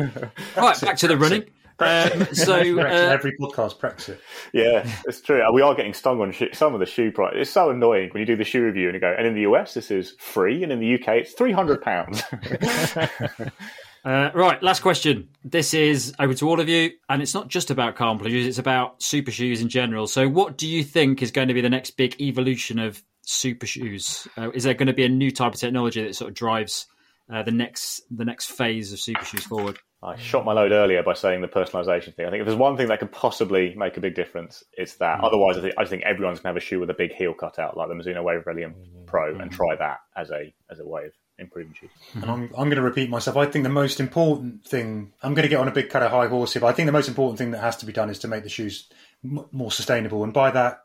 right, 0.57 0.81
back 0.81 0.97
to 0.97 1.07
the 1.07 1.17
running. 1.17 1.45
Um, 1.79 2.27
so 2.33 2.57
uh, 2.57 2.85
every 2.85 3.37
podcast 3.39 3.79
Brexit. 3.79 4.19
Yeah, 4.53 4.87
it's 5.07 5.21
true. 5.21 5.41
We 5.53 5.63
are 5.63 5.75
getting 5.75 5.95
stung 5.95 6.21
on 6.21 6.35
some 6.53 6.75
of 6.75 6.81
the 6.81 6.87
shoe 6.87 7.13
price. 7.13 7.35
It's 7.37 7.51
so 7.51 7.71
annoying 7.71 8.11
when 8.11 8.21
you 8.21 8.27
do 8.27 8.37
the 8.37 8.45
shoe 8.45 8.63
review 8.63 8.89
and 8.89 8.95
you 8.95 9.01
go, 9.01 9.15
and 9.17 9.27
in 9.27 9.35
the 9.35 9.43
US 9.43 9.75
this 9.75 9.93
is 9.93 10.17
free, 10.19 10.63
and 10.65 10.73
in 10.73 10.81
the 10.81 10.95
UK 10.95 11.09
it's 11.19 11.33
three 11.33 11.53
hundred 11.53 11.83
pounds. 11.83 12.23
uh, 14.05 14.31
right, 14.35 14.61
last 14.61 14.83
question. 14.83 15.29
This 15.45 15.73
is 15.73 16.13
over 16.19 16.35
to 16.35 16.49
all 16.49 16.61
of 16.61 16.69
you, 16.69 16.91
and 17.09 17.23
it's 17.23 17.33
not 17.33 17.47
just 17.47 17.71
about 17.71 17.95
carbon 17.95 18.27
shoes; 18.27 18.47
it's 18.47 18.59
about 18.59 19.01
super 19.01 19.31
shoes 19.31 19.61
in 19.61 19.69
general. 19.69 20.09
So, 20.09 20.29
what 20.29 20.59
do 20.59 20.67
you 20.67 20.83
think 20.83 21.23
is 21.23 21.31
going 21.31 21.49
to 21.49 21.55
be 21.55 21.61
the 21.61 21.71
next 21.71 21.93
big 21.93 22.21
evolution 22.21 22.81
of 22.81 23.03
super 23.23 23.67
shoes? 23.67 24.27
Uh, 24.37 24.51
is 24.51 24.65
there 24.65 24.75
going 24.75 24.89
to 24.89 24.93
be 24.93 25.05
a 25.05 25.09
new 25.09 25.31
type 25.31 25.55
of 25.55 25.61
technology 25.61 26.03
that 26.03 26.17
sort 26.17 26.29
of 26.29 26.35
drives 26.35 26.89
uh, 27.33 27.43
the 27.43 27.53
next 27.53 28.03
the 28.11 28.25
next 28.25 28.51
phase 28.51 28.93
of 28.93 29.01
super 29.01 29.25
shoes 29.25 29.45
forward. 29.45 29.79
I 30.03 30.17
shot 30.17 30.47
my 30.47 30.53
load 30.53 30.73
earlier 30.73 31.03
by 31.03 31.13
saying 31.13 31.43
the 31.43 31.49
personalisation 31.49 32.15
thing. 32.15 32.25
I 32.25 32.31
think 32.31 32.41
if 32.41 32.47
there's 32.47 32.59
one 32.59 32.79
thing 32.79 32.89
that 32.89 33.01
could 33.01 33.13
possibly 33.13 33.75
make 33.77 33.99
a 33.99 34.01
big 34.01 34.15
difference, 34.15 34.65
it's 34.73 34.95
that. 34.97 35.21
Mm. 35.21 35.25
Otherwise, 35.25 35.59
I 35.59 35.61
think, 35.61 35.75
I 35.77 35.85
think 35.85 36.03
everyone's 36.05 36.39
going 36.39 36.55
to 36.55 36.55
have 36.55 36.57
a 36.57 36.67
shoe 36.67 36.81
with 36.81 36.89
a 36.89 36.95
big 36.95 37.13
heel 37.13 37.35
cut 37.35 37.59
out, 37.59 37.77
like 37.77 37.89
the 37.89 37.95
Mizuno 37.95 38.25
Wave 38.25 38.39
Rebellion 38.47 38.75
mm. 38.75 39.07
Pro, 39.07 39.39
and 39.39 39.53
try 39.53 39.77
that 39.77 39.99
as 40.17 40.31
a 40.31 40.55
as 40.71 40.81
a 40.81 40.87
way 40.87 41.05
of 41.05 41.13
improving 41.39 41.75
shoes. 41.75 41.91
And 42.15 42.25
I'm, 42.25 42.43
I'm 42.57 42.69
going 42.69 42.77
to 42.77 42.83
repeat 42.83 43.11
myself. 43.11 43.37
I 43.37 43.47
think 43.47 43.65
the 43.65 43.71
most 43.71 43.99
important 43.99 44.65
thing, 44.65 45.13
I'm 45.23 45.35
going 45.35 45.43
to 45.43 45.49
get 45.49 45.61
on 45.61 45.69
a 45.69 45.73
big 45.73 45.89
kind 45.89 46.05
of 46.05 46.11
high 46.11 46.29
horse 46.29 46.53
here, 46.53 46.61
but 46.61 46.69
I 46.69 46.73
think 46.73 46.87
the 46.87 46.93
most 46.93 47.09
important 47.09 47.39
thing 47.39 47.51
that 47.53 47.61
has 47.61 47.77
to 47.79 47.87
be 47.87 47.93
done 47.93 48.11
is 48.11 48.19
to 48.21 48.29
make 48.29 48.43
the 48.43 48.51
shoes 48.51 48.89
m- 49.25 49.47
more 49.51 49.73
sustainable. 49.73 50.23
And 50.23 50.33
by 50.33 50.51
that, 50.51 50.81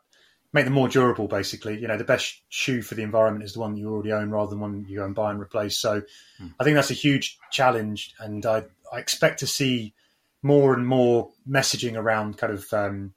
make 0.56 0.64
them 0.64 0.74
more 0.74 0.88
durable. 0.88 1.28
Basically, 1.28 1.78
you 1.78 1.86
know, 1.86 1.96
the 1.96 2.04
best 2.04 2.42
shoe 2.48 2.82
for 2.82 2.96
the 2.96 3.02
environment 3.02 3.44
is 3.44 3.52
the 3.52 3.60
one 3.60 3.76
you 3.76 3.92
already 3.92 4.12
own, 4.12 4.30
rather 4.30 4.50
than 4.50 4.60
one 4.60 4.84
you 4.88 4.98
go 4.98 5.04
and 5.04 5.14
buy 5.14 5.30
and 5.30 5.40
replace. 5.40 5.78
So, 5.78 6.02
mm. 6.42 6.54
I 6.58 6.64
think 6.64 6.74
that's 6.74 6.90
a 6.90 6.94
huge 6.94 7.38
challenge, 7.52 8.14
and 8.18 8.44
I, 8.44 8.64
I 8.92 8.98
expect 8.98 9.40
to 9.40 9.46
see 9.46 9.94
more 10.42 10.74
and 10.74 10.86
more 10.86 11.30
messaging 11.48 11.96
around 11.96 12.38
kind 12.38 12.52
of 12.52 12.72
um, 12.72 13.12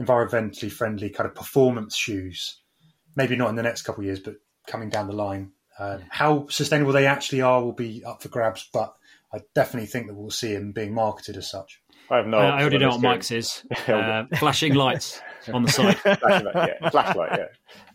environmentally 0.00 0.72
friendly 0.72 1.10
kind 1.10 1.28
of 1.28 1.34
performance 1.34 1.94
shoes. 1.94 2.58
Maybe 3.14 3.36
not 3.36 3.50
in 3.50 3.56
the 3.56 3.62
next 3.62 3.82
couple 3.82 4.00
of 4.00 4.06
years, 4.06 4.20
but 4.20 4.36
coming 4.66 4.88
down 4.88 5.06
the 5.06 5.12
line. 5.12 5.52
Uh, 5.78 5.98
how 6.08 6.48
sustainable 6.48 6.92
they 6.92 7.06
actually 7.06 7.42
are 7.42 7.62
will 7.62 7.72
be 7.72 8.02
up 8.04 8.22
for 8.22 8.28
grabs, 8.28 8.68
but 8.72 8.94
I 9.32 9.40
definitely 9.54 9.86
think 9.86 10.06
that 10.06 10.14
we'll 10.14 10.30
see 10.30 10.54
them 10.54 10.72
being 10.72 10.94
marketed 10.94 11.36
as 11.36 11.50
such. 11.50 11.80
I 12.10 12.16
have 12.16 12.26
no. 12.26 12.38
Uh, 12.38 12.42
I 12.42 12.60
already 12.60 12.78
know 12.78 12.90
what 12.90 13.00
Mike's 13.00 13.30
is. 13.30 13.64
Uh, 13.88 14.24
flashing 14.36 14.74
lights 14.74 15.20
on 15.52 15.62
the 15.62 15.70
side. 15.70 15.98
Flashlight, 16.00 16.54
yeah. 16.54 16.90
Flashlight, 16.90 17.38
yeah. 17.38 17.46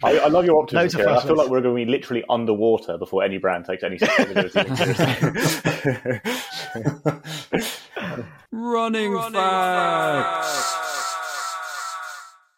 I, 0.04 0.20
I 0.20 0.28
love 0.28 0.46
your 0.46 0.62
optimism 0.62 1.02
here. 1.02 1.10
I 1.10 1.22
feel 1.22 1.36
like 1.36 1.50
we're 1.50 1.62
going 1.62 1.76
to 1.76 1.86
be 1.86 1.92
literally 1.92 2.24
underwater 2.30 2.98
before 2.98 3.24
any 3.24 3.38
brand 3.38 3.66
takes 3.66 3.84
any 3.84 3.98
sustainability 3.98 4.64
Running, 8.52 9.12
Running 9.12 9.34
facts. 9.34 10.76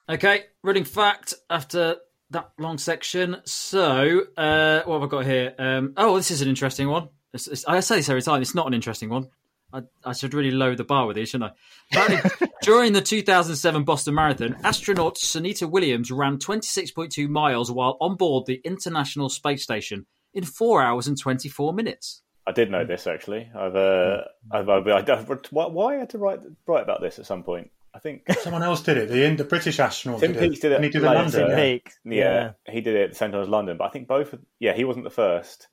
Okay, 0.10 0.46
running 0.64 0.86
fact 0.86 1.36
after 1.52 1.98
that 2.32 2.52
long 2.58 2.80
section. 2.80 3.38
So, 3.46 4.22
uh, 4.36 4.82
what 4.86 5.02
have 5.02 5.04
I 5.04 5.08
got 5.08 5.26
here? 5.26 5.54
Um, 5.60 5.94
oh, 5.98 6.16
this 6.16 6.32
is 6.32 6.42
an 6.42 6.50
interesting 6.50 6.90
one. 6.90 7.10
It's, 7.34 7.48
it's, 7.48 7.66
I 7.66 7.80
say 7.82 7.98
this 7.98 8.10
every 8.10 8.24
time. 8.24 8.42
It's 8.42 8.56
not 8.56 8.66
an 8.66 8.74
interesting 8.74 9.10
one. 9.10 9.28
I, 9.72 9.82
I, 10.04 10.14
should 10.14 10.34
really 10.34 10.52
lower 10.52 10.76
the 10.76 10.84
bar 10.84 11.06
with 11.06 11.16
these, 11.16 11.30
shouldn't 11.30 11.54
I? 11.94 12.48
during 12.62 12.94
the 12.94 13.02
2007 13.02 13.84
Boston 13.84 14.16
Marathon, 14.16 14.58
astronaut 14.64 15.18
Sunita 15.18 15.70
Williams 15.70 16.12
ran 16.12 16.38
26.2 16.38 17.30
miles 17.30 17.72
while 17.72 17.98
on 18.02 18.16
board 18.16 18.46
the 18.46 18.62
International 18.64 19.30
Space 19.30 19.64
Station 19.64 20.06
in 20.34 20.44
four 20.44 20.82
hours 20.82 21.08
and 21.08 21.20
24 21.20 21.74
minutes. 21.74 22.24
I 22.48 22.52
did 22.52 22.72
know 22.72 22.84
this 22.84 23.06
actually. 23.06 23.50
I've, 23.56 23.76
uh, 23.76 24.22
I've, 24.52 24.70
I've, 24.70 24.88
I've, 24.88 25.52
why 25.52 25.96
I 25.96 26.00
had 26.00 26.10
to 26.12 26.18
write 26.18 26.40
write 26.66 26.84
about 26.84 27.02
this 27.02 27.20
at 27.20 27.28
some 27.28 27.44
point. 27.44 27.70
I 27.94 28.00
think 28.00 28.24
someone 28.42 28.64
else 28.64 28.82
did 28.82 28.98
it. 28.98 29.10
The 29.10 29.36
the 29.36 29.44
British 29.48 29.80
astronaut 29.80 30.22
Tim 30.22 30.34
did, 30.34 30.52
Peake 30.52 30.62
did 30.62 30.72
it. 30.72 30.76
And 30.76 30.84
he 30.84 30.90
did 30.90 31.04
it 31.04 31.08
in 31.08 31.14
London. 31.14 31.56
Peake. 31.56 31.92
Yeah. 32.06 32.52
yeah. 32.66 32.74
he 32.74 32.82
did 32.82 32.96
it 32.96 33.04
at 33.04 33.10
the 33.12 33.16
same 33.16 33.32
time 33.32 33.42
as 33.42 33.50
London. 33.50 33.78
But 33.78 33.86
I 33.86 33.90
think 33.90 34.08
both. 34.08 34.34
Yeah, 34.60 34.74
he 34.74 34.84
wasn't 34.84 35.06
the 35.06 35.12
first. 35.12 35.68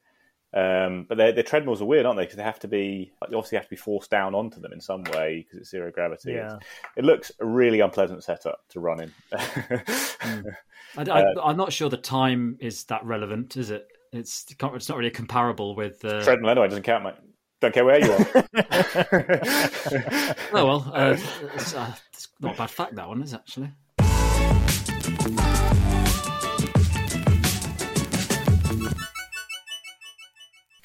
Um, 0.57 1.05
but 1.07 1.19
the 1.19 1.43
treadmills 1.43 1.83
are 1.83 1.85
weird, 1.85 2.07
aren't 2.07 2.17
they? 2.17 2.25
Because 2.25 2.39
they 2.39 2.43
have 2.43 2.61
to 2.61 2.69
be 2.69 3.13
obviously 3.21 3.57
have 3.57 3.67
to 3.67 3.71
be 3.71 3.77
forced 3.77 4.11
down 4.11 4.35
onto 4.35 4.59
them 4.59 4.73
in 4.73 4.81
some 4.81 5.05
way 5.05 5.43
because 5.43 5.61
it's 5.61 5.71
zero 5.71 5.91
gravity. 5.91 6.33
Yeah. 6.33 6.57
It 6.97 7.05
looks 7.05 7.31
a 7.41 7.45
really 7.45 7.81
unpleasant 7.81 8.25
setup 8.25 8.61
to 8.71 8.81
run 8.81 9.01
in. 9.01 9.13
mm. 9.33 10.45
I, 10.97 11.51
am 11.51 11.59
not 11.59 11.75
sure 11.75 11.91
the 11.91 11.99
time 11.99 12.57
is 12.59 12.85
that 12.85 13.05
relevant, 13.05 13.59
is 13.59 13.71
it? 13.71 13.87
It's 14.13 14.47
it's 14.59 14.89
not 14.89 14.97
really 14.97 15.11
comparable 15.11 15.77
with 15.77 16.03
uh... 16.07 16.25
treadmill 16.25 16.51
anyway. 16.51 16.69
Doesn't 16.69 16.85
count, 16.85 17.05
mate. 17.05 17.15
Don't 17.61 17.75
care 17.75 17.85
where 17.85 18.01
you 18.01 18.13
are. 18.13 18.27
oh 20.53 20.65
well, 20.65 20.91
uh, 20.95 21.17
it's, 21.55 21.75
uh, 21.75 21.95
it's 22.13 22.29
not 22.41 22.55
a 22.55 22.59
bad 22.59 22.71
fact 22.71 22.95
that 22.95 23.09
one 23.09 23.23
is 23.23 23.35
actually. 23.35 23.71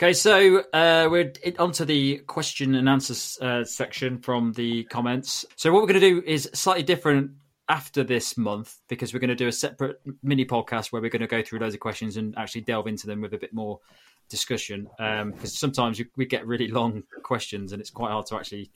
Okay, 0.01 0.13
so 0.13 0.63
uh, 0.73 1.07
we're 1.11 1.31
onto 1.59 1.85
the 1.85 2.17
question 2.25 2.73
and 2.73 2.89
answer 2.89 3.13
uh, 3.45 3.63
section 3.63 4.17
from 4.17 4.51
the 4.53 4.83
comments. 4.85 5.45
So 5.57 5.71
what 5.71 5.83
we're 5.83 5.89
going 5.89 6.01
to 6.01 6.21
do 6.21 6.23
is 6.25 6.49
slightly 6.55 6.81
different 6.81 7.29
after 7.69 8.03
this 8.03 8.35
month 8.35 8.79
because 8.87 9.13
we're 9.13 9.19
going 9.19 9.29
to 9.29 9.35
do 9.35 9.47
a 9.47 9.51
separate 9.51 10.01
mini 10.23 10.43
podcast 10.43 10.91
where 10.91 11.03
we're 11.03 11.11
going 11.11 11.21
to 11.21 11.27
go 11.27 11.43
through 11.43 11.59
loads 11.59 11.75
of 11.75 11.81
questions 11.81 12.17
and 12.17 12.35
actually 12.35 12.61
delve 12.61 12.87
into 12.87 13.05
them 13.05 13.21
with 13.21 13.35
a 13.35 13.37
bit 13.37 13.53
more 13.53 13.79
discussion. 14.27 14.87
Because 14.97 15.21
um, 15.21 15.45
sometimes 15.45 16.01
we 16.17 16.25
get 16.25 16.47
really 16.47 16.69
long 16.69 17.03
questions 17.21 17.71
and 17.71 17.79
it's 17.79 17.91
quite 17.91 18.09
hard 18.09 18.25
to 18.25 18.37
actually 18.37 18.71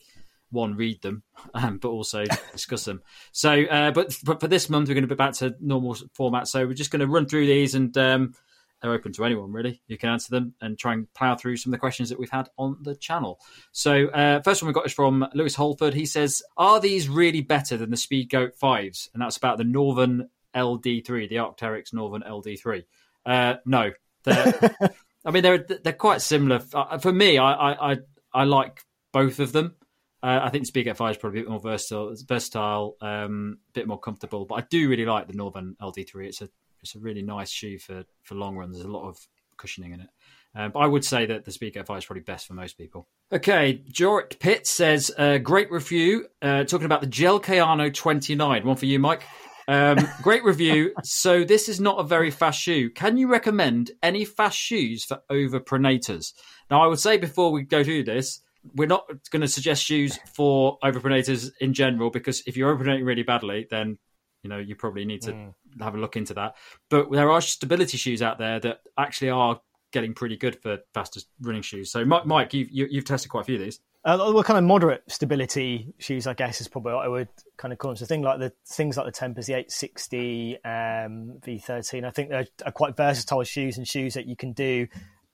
one 0.50 0.76
read 0.76 1.02
them, 1.02 1.24
um, 1.54 1.78
but 1.78 1.88
also 1.88 2.24
discuss 2.52 2.84
them. 2.84 3.02
So, 3.32 3.64
uh, 3.64 3.90
but, 3.90 4.16
but 4.22 4.38
for 4.38 4.46
this 4.46 4.70
month 4.70 4.86
we're 4.86 4.94
going 4.94 5.02
to 5.02 5.08
be 5.08 5.16
back 5.16 5.32
to 5.34 5.56
normal 5.58 5.96
format. 6.14 6.46
So 6.46 6.68
we're 6.68 6.74
just 6.74 6.92
going 6.92 7.00
to 7.00 7.08
run 7.08 7.26
through 7.26 7.46
these 7.46 7.74
and. 7.74 7.98
Um, 7.98 8.34
they're 8.80 8.92
open 8.92 9.12
to 9.14 9.24
anyone 9.24 9.52
really. 9.52 9.82
You 9.86 9.96
can 9.96 10.10
answer 10.10 10.30
them 10.30 10.54
and 10.60 10.78
try 10.78 10.92
and 10.92 11.12
plow 11.14 11.34
through 11.34 11.56
some 11.56 11.72
of 11.72 11.76
the 11.76 11.80
questions 11.80 12.08
that 12.10 12.18
we've 12.18 12.30
had 12.30 12.48
on 12.58 12.76
the 12.82 12.94
channel. 12.94 13.40
So, 13.72 14.08
uh, 14.08 14.42
first 14.42 14.62
one 14.62 14.68
we 14.68 14.74
got 14.74 14.86
is 14.86 14.92
from 14.92 15.26
Lewis 15.34 15.54
Holford. 15.54 15.94
He 15.94 16.06
says, 16.06 16.42
"Are 16.56 16.80
these 16.80 17.08
really 17.08 17.40
better 17.40 17.76
than 17.76 17.90
the 17.90 17.96
Speedgoat 17.96 18.54
fives?" 18.54 19.10
And 19.12 19.22
that's 19.22 19.36
about 19.36 19.58
the 19.58 19.64
Norvan 19.64 20.28
LD3, 20.54 21.28
the 21.28 21.36
Arc'teryx 21.36 21.92
Norvan 21.92 22.26
LD3. 22.26 22.84
Uh, 23.24 23.56
no, 23.64 23.92
I 24.26 25.30
mean 25.30 25.42
they're 25.42 25.58
they're 25.58 25.92
quite 25.92 26.22
similar. 26.22 26.62
Uh, 26.72 26.98
for 26.98 27.12
me, 27.12 27.38
I 27.38 27.72
I 27.92 27.96
I, 28.32 28.44
like 28.44 28.84
both 29.12 29.40
of 29.40 29.52
them. 29.52 29.74
Uh, 30.22 30.40
I 30.42 30.50
think 30.50 30.66
the 30.66 30.72
Speedgoat 30.72 30.96
5 30.96 31.10
is 31.12 31.16
probably 31.18 31.40
a 31.40 31.42
bit 31.42 31.50
more 31.50 31.60
versatile, 31.60 32.14
versatile, 32.26 32.96
um, 33.00 33.58
a 33.68 33.72
bit 33.72 33.86
more 33.86 34.00
comfortable. 34.00 34.44
But 34.44 34.54
I 34.56 34.60
do 34.68 34.88
really 34.88 35.04
like 35.04 35.28
the 35.28 35.34
Norvan 35.34 35.76
LD3. 35.76 36.26
It's 36.26 36.42
a 36.42 36.48
it's 36.86 36.94
a 36.94 37.00
really 37.00 37.22
nice 37.22 37.50
shoe 37.50 37.78
for 37.78 38.04
for 38.22 38.34
long 38.34 38.56
runs. 38.56 38.76
There's 38.76 38.86
a 38.86 38.90
lot 38.90 39.08
of 39.08 39.18
cushioning 39.56 39.92
in 39.92 40.00
it. 40.00 40.08
Um, 40.54 40.70
but 40.72 40.80
I 40.80 40.86
would 40.86 41.04
say 41.04 41.26
that 41.26 41.44
the 41.44 41.50
Speedgoat 41.50 41.86
5 41.86 41.98
is 41.98 42.04
probably 42.06 42.22
best 42.22 42.46
for 42.46 42.54
most 42.54 42.78
people. 42.78 43.08
Okay, 43.30 43.82
Jorick 43.92 44.38
Pitt 44.38 44.66
says, 44.66 45.10
uh, 45.18 45.36
great 45.36 45.70
review, 45.70 46.28
uh, 46.40 46.64
talking 46.64 46.86
about 46.86 47.02
the 47.02 47.06
Gel 47.06 47.40
Kayano 47.40 47.92
29. 47.92 48.66
One 48.66 48.76
for 48.76 48.86
you, 48.86 48.98
Mike. 48.98 49.22
Um, 49.68 49.98
great 50.22 50.44
review. 50.44 50.94
So 51.02 51.44
this 51.44 51.68
is 51.68 51.78
not 51.78 51.98
a 51.98 52.04
very 52.04 52.30
fast 52.30 52.58
shoe. 52.58 52.88
Can 52.88 53.18
you 53.18 53.28
recommend 53.28 53.90
any 54.02 54.24
fast 54.24 54.56
shoes 54.56 55.04
for 55.04 55.20
overpronators? 55.30 56.32
Now, 56.70 56.82
I 56.82 56.86
would 56.86 57.00
say 57.00 57.18
before 57.18 57.52
we 57.52 57.62
go 57.62 57.84
through 57.84 58.04
this, 58.04 58.40
we're 58.74 58.88
not 58.88 59.06
going 59.30 59.42
to 59.42 59.48
suggest 59.48 59.84
shoes 59.84 60.18
for 60.34 60.78
overpronators 60.82 61.50
in 61.60 61.74
general 61.74 62.10
because 62.10 62.42
if 62.46 62.56
you're 62.56 62.74
overpronating 62.74 63.04
really 63.04 63.22
badly, 63.22 63.66
then 63.70 63.98
you 64.42 64.50
know 64.50 64.58
you 64.58 64.74
probably 64.74 65.04
need 65.04 65.22
to 65.22 65.32
mm. 65.32 65.54
Have 65.80 65.94
a 65.94 65.98
look 65.98 66.16
into 66.16 66.34
that. 66.34 66.56
But 66.88 67.10
there 67.10 67.30
are 67.30 67.40
stability 67.40 67.96
shoes 67.96 68.22
out 68.22 68.38
there 68.38 68.60
that 68.60 68.80
actually 68.98 69.30
are 69.30 69.60
getting 69.92 70.14
pretty 70.14 70.36
good 70.36 70.60
for 70.60 70.78
fastest 70.94 71.28
running 71.40 71.62
shoes. 71.62 71.90
So, 71.90 72.04
Mike, 72.04 72.52
you've 72.54 72.70
you, 72.70 72.84
have 72.84 72.92
you 72.92 72.98
have 72.98 73.04
tested 73.04 73.30
quite 73.30 73.42
a 73.42 73.44
few 73.44 73.54
of 73.56 73.62
these. 73.62 73.80
Uh, 74.04 74.16
well, 74.32 74.44
kind 74.44 74.56
of 74.56 74.62
moderate 74.62 75.02
stability 75.08 75.92
shoes, 75.98 76.28
I 76.28 76.34
guess, 76.34 76.60
is 76.60 76.68
probably 76.68 76.94
what 76.94 77.04
I 77.04 77.08
would 77.08 77.28
kind 77.56 77.72
of 77.72 77.78
call 77.78 77.90
them. 77.90 77.96
So, 77.96 78.06
thing 78.06 78.22
like 78.22 78.38
the 78.38 78.52
things 78.68 78.96
like 78.96 79.06
the 79.06 79.12
Tempus, 79.12 79.46
the 79.46 79.54
860, 79.54 80.56
um, 80.64 81.40
V13. 81.44 82.04
I 82.04 82.10
think 82.10 82.30
they're 82.30 82.46
quite 82.72 82.96
versatile 82.96 83.42
shoes 83.42 83.78
and 83.78 83.86
shoes 83.86 84.14
that 84.14 84.26
you 84.26 84.36
can 84.36 84.52
do 84.52 84.86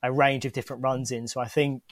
a 0.02 0.12
range 0.12 0.44
of 0.44 0.52
different 0.52 0.82
runs 0.82 1.10
in. 1.10 1.28
So 1.28 1.40
I 1.40 1.46
think 1.46 1.82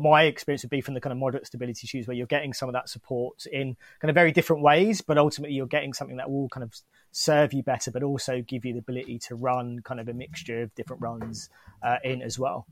my 0.00 0.24
experience 0.24 0.62
would 0.62 0.70
be 0.70 0.80
from 0.80 0.94
the 0.94 1.00
kind 1.00 1.12
of 1.12 1.18
moderate 1.18 1.46
stability 1.46 1.86
shoes 1.86 2.06
where 2.06 2.16
you're 2.16 2.26
getting 2.26 2.52
some 2.52 2.68
of 2.68 2.72
that 2.72 2.88
support 2.88 3.46
in 3.46 3.76
kind 4.00 4.10
of 4.10 4.14
very 4.14 4.32
different 4.32 4.62
ways, 4.62 5.00
but 5.00 5.18
ultimately 5.18 5.54
you're 5.54 5.66
getting 5.66 5.92
something 5.92 6.16
that 6.16 6.30
will 6.30 6.48
kind 6.48 6.64
of 6.64 6.74
serve 7.12 7.52
you 7.52 7.62
better, 7.62 7.90
but 7.90 8.02
also 8.02 8.42
give 8.42 8.64
you 8.64 8.72
the 8.72 8.78
ability 8.78 9.18
to 9.18 9.34
run 9.34 9.80
kind 9.84 10.00
of 10.00 10.08
a 10.08 10.12
mixture 10.12 10.62
of 10.62 10.74
different 10.74 11.02
runs 11.02 11.48
uh, 11.82 11.96
in 12.04 12.22
as 12.22 12.38
well. 12.38 12.66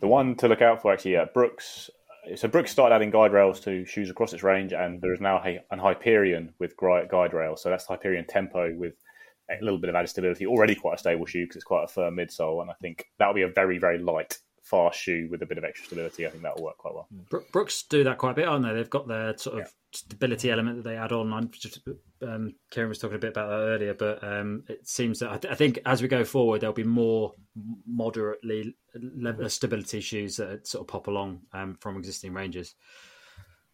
The 0.00 0.06
one 0.06 0.34
to 0.36 0.48
look 0.48 0.62
out 0.62 0.82
for 0.82 0.92
actually, 0.92 1.16
uh, 1.16 1.26
Brooks. 1.32 1.90
So 2.34 2.48
Brooks 2.48 2.70
started 2.70 2.94
adding 2.94 3.10
guide 3.10 3.32
rails 3.32 3.60
to 3.60 3.84
shoes 3.84 4.10
across 4.10 4.32
its 4.32 4.42
range, 4.42 4.72
and 4.72 5.00
there 5.00 5.12
is 5.12 5.20
now 5.20 5.42
an 5.42 5.78
Hyperion 5.78 6.54
with 6.58 6.76
guide 6.76 7.32
rails. 7.32 7.62
So 7.62 7.70
that's 7.70 7.86
Hyperion 7.86 8.26
Tempo 8.26 8.74
with 8.74 8.94
a 9.48 9.62
little 9.62 9.78
bit 9.78 9.90
of 9.90 9.94
added 9.94 10.08
stability. 10.08 10.46
Already 10.46 10.74
quite 10.74 10.96
a 10.96 10.98
stable 10.98 11.26
shoe 11.26 11.44
because 11.44 11.56
it's 11.56 11.64
quite 11.64 11.84
a 11.84 11.88
firm 11.88 12.16
midsole, 12.16 12.62
and 12.62 12.70
I 12.70 12.74
think 12.80 13.06
that'll 13.18 13.34
be 13.34 13.42
a 13.42 13.48
very 13.48 13.78
very 13.78 13.98
light 13.98 14.38
fast 14.66 14.98
shoe 14.98 15.28
with 15.30 15.42
a 15.42 15.46
bit 15.46 15.58
of 15.58 15.64
extra 15.64 15.86
stability. 15.86 16.26
I 16.26 16.30
think 16.30 16.42
that'll 16.42 16.62
work 16.62 16.76
quite 16.78 16.94
well. 16.94 17.08
Brooks 17.52 17.84
do 17.84 18.02
that 18.04 18.18
quite 18.18 18.32
a 18.32 18.34
bit, 18.34 18.48
aren't 18.48 18.64
they? 18.64 18.74
They've 18.74 18.90
got 18.90 19.06
their 19.06 19.36
sort 19.38 19.60
of 19.60 19.66
yeah. 19.66 19.70
stability 19.92 20.50
element 20.50 20.76
that 20.76 20.88
they 20.88 20.96
add 20.96 21.12
on. 21.12 21.32
I'm 21.32 21.50
just, 21.52 21.80
um, 22.22 22.54
Kieran 22.70 22.88
was 22.88 22.98
talking 22.98 23.16
a 23.16 23.20
bit 23.20 23.30
about 23.30 23.48
that 23.48 23.54
earlier, 23.54 23.94
but 23.94 24.22
um, 24.24 24.64
it 24.68 24.86
seems 24.86 25.20
that 25.20 25.30
I, 25.30 25.38
th- 25.38 25.52
I, 25.52 25.54
think 25.54 25.78
as 25.86 26.02
we 26.02 26.08
go 26.08 26.24
forward, 26.24 26.60
there'll 26.60 26.74
be 26.74 26.82
more 26.82 27.32
moderately 27.86 28.74
level 28.94 29.48
stability 29.48 30.00
shoes 30.00 30.36
that 30.36 30.66
sort 30.66 30.82
of 30.82 30.88
pop 30.88 31.06
along 31.06 31.42
um, 31.52 31.76
from 31.80 31.96
existing 31.96 32.32
ranges. 32.32 32.74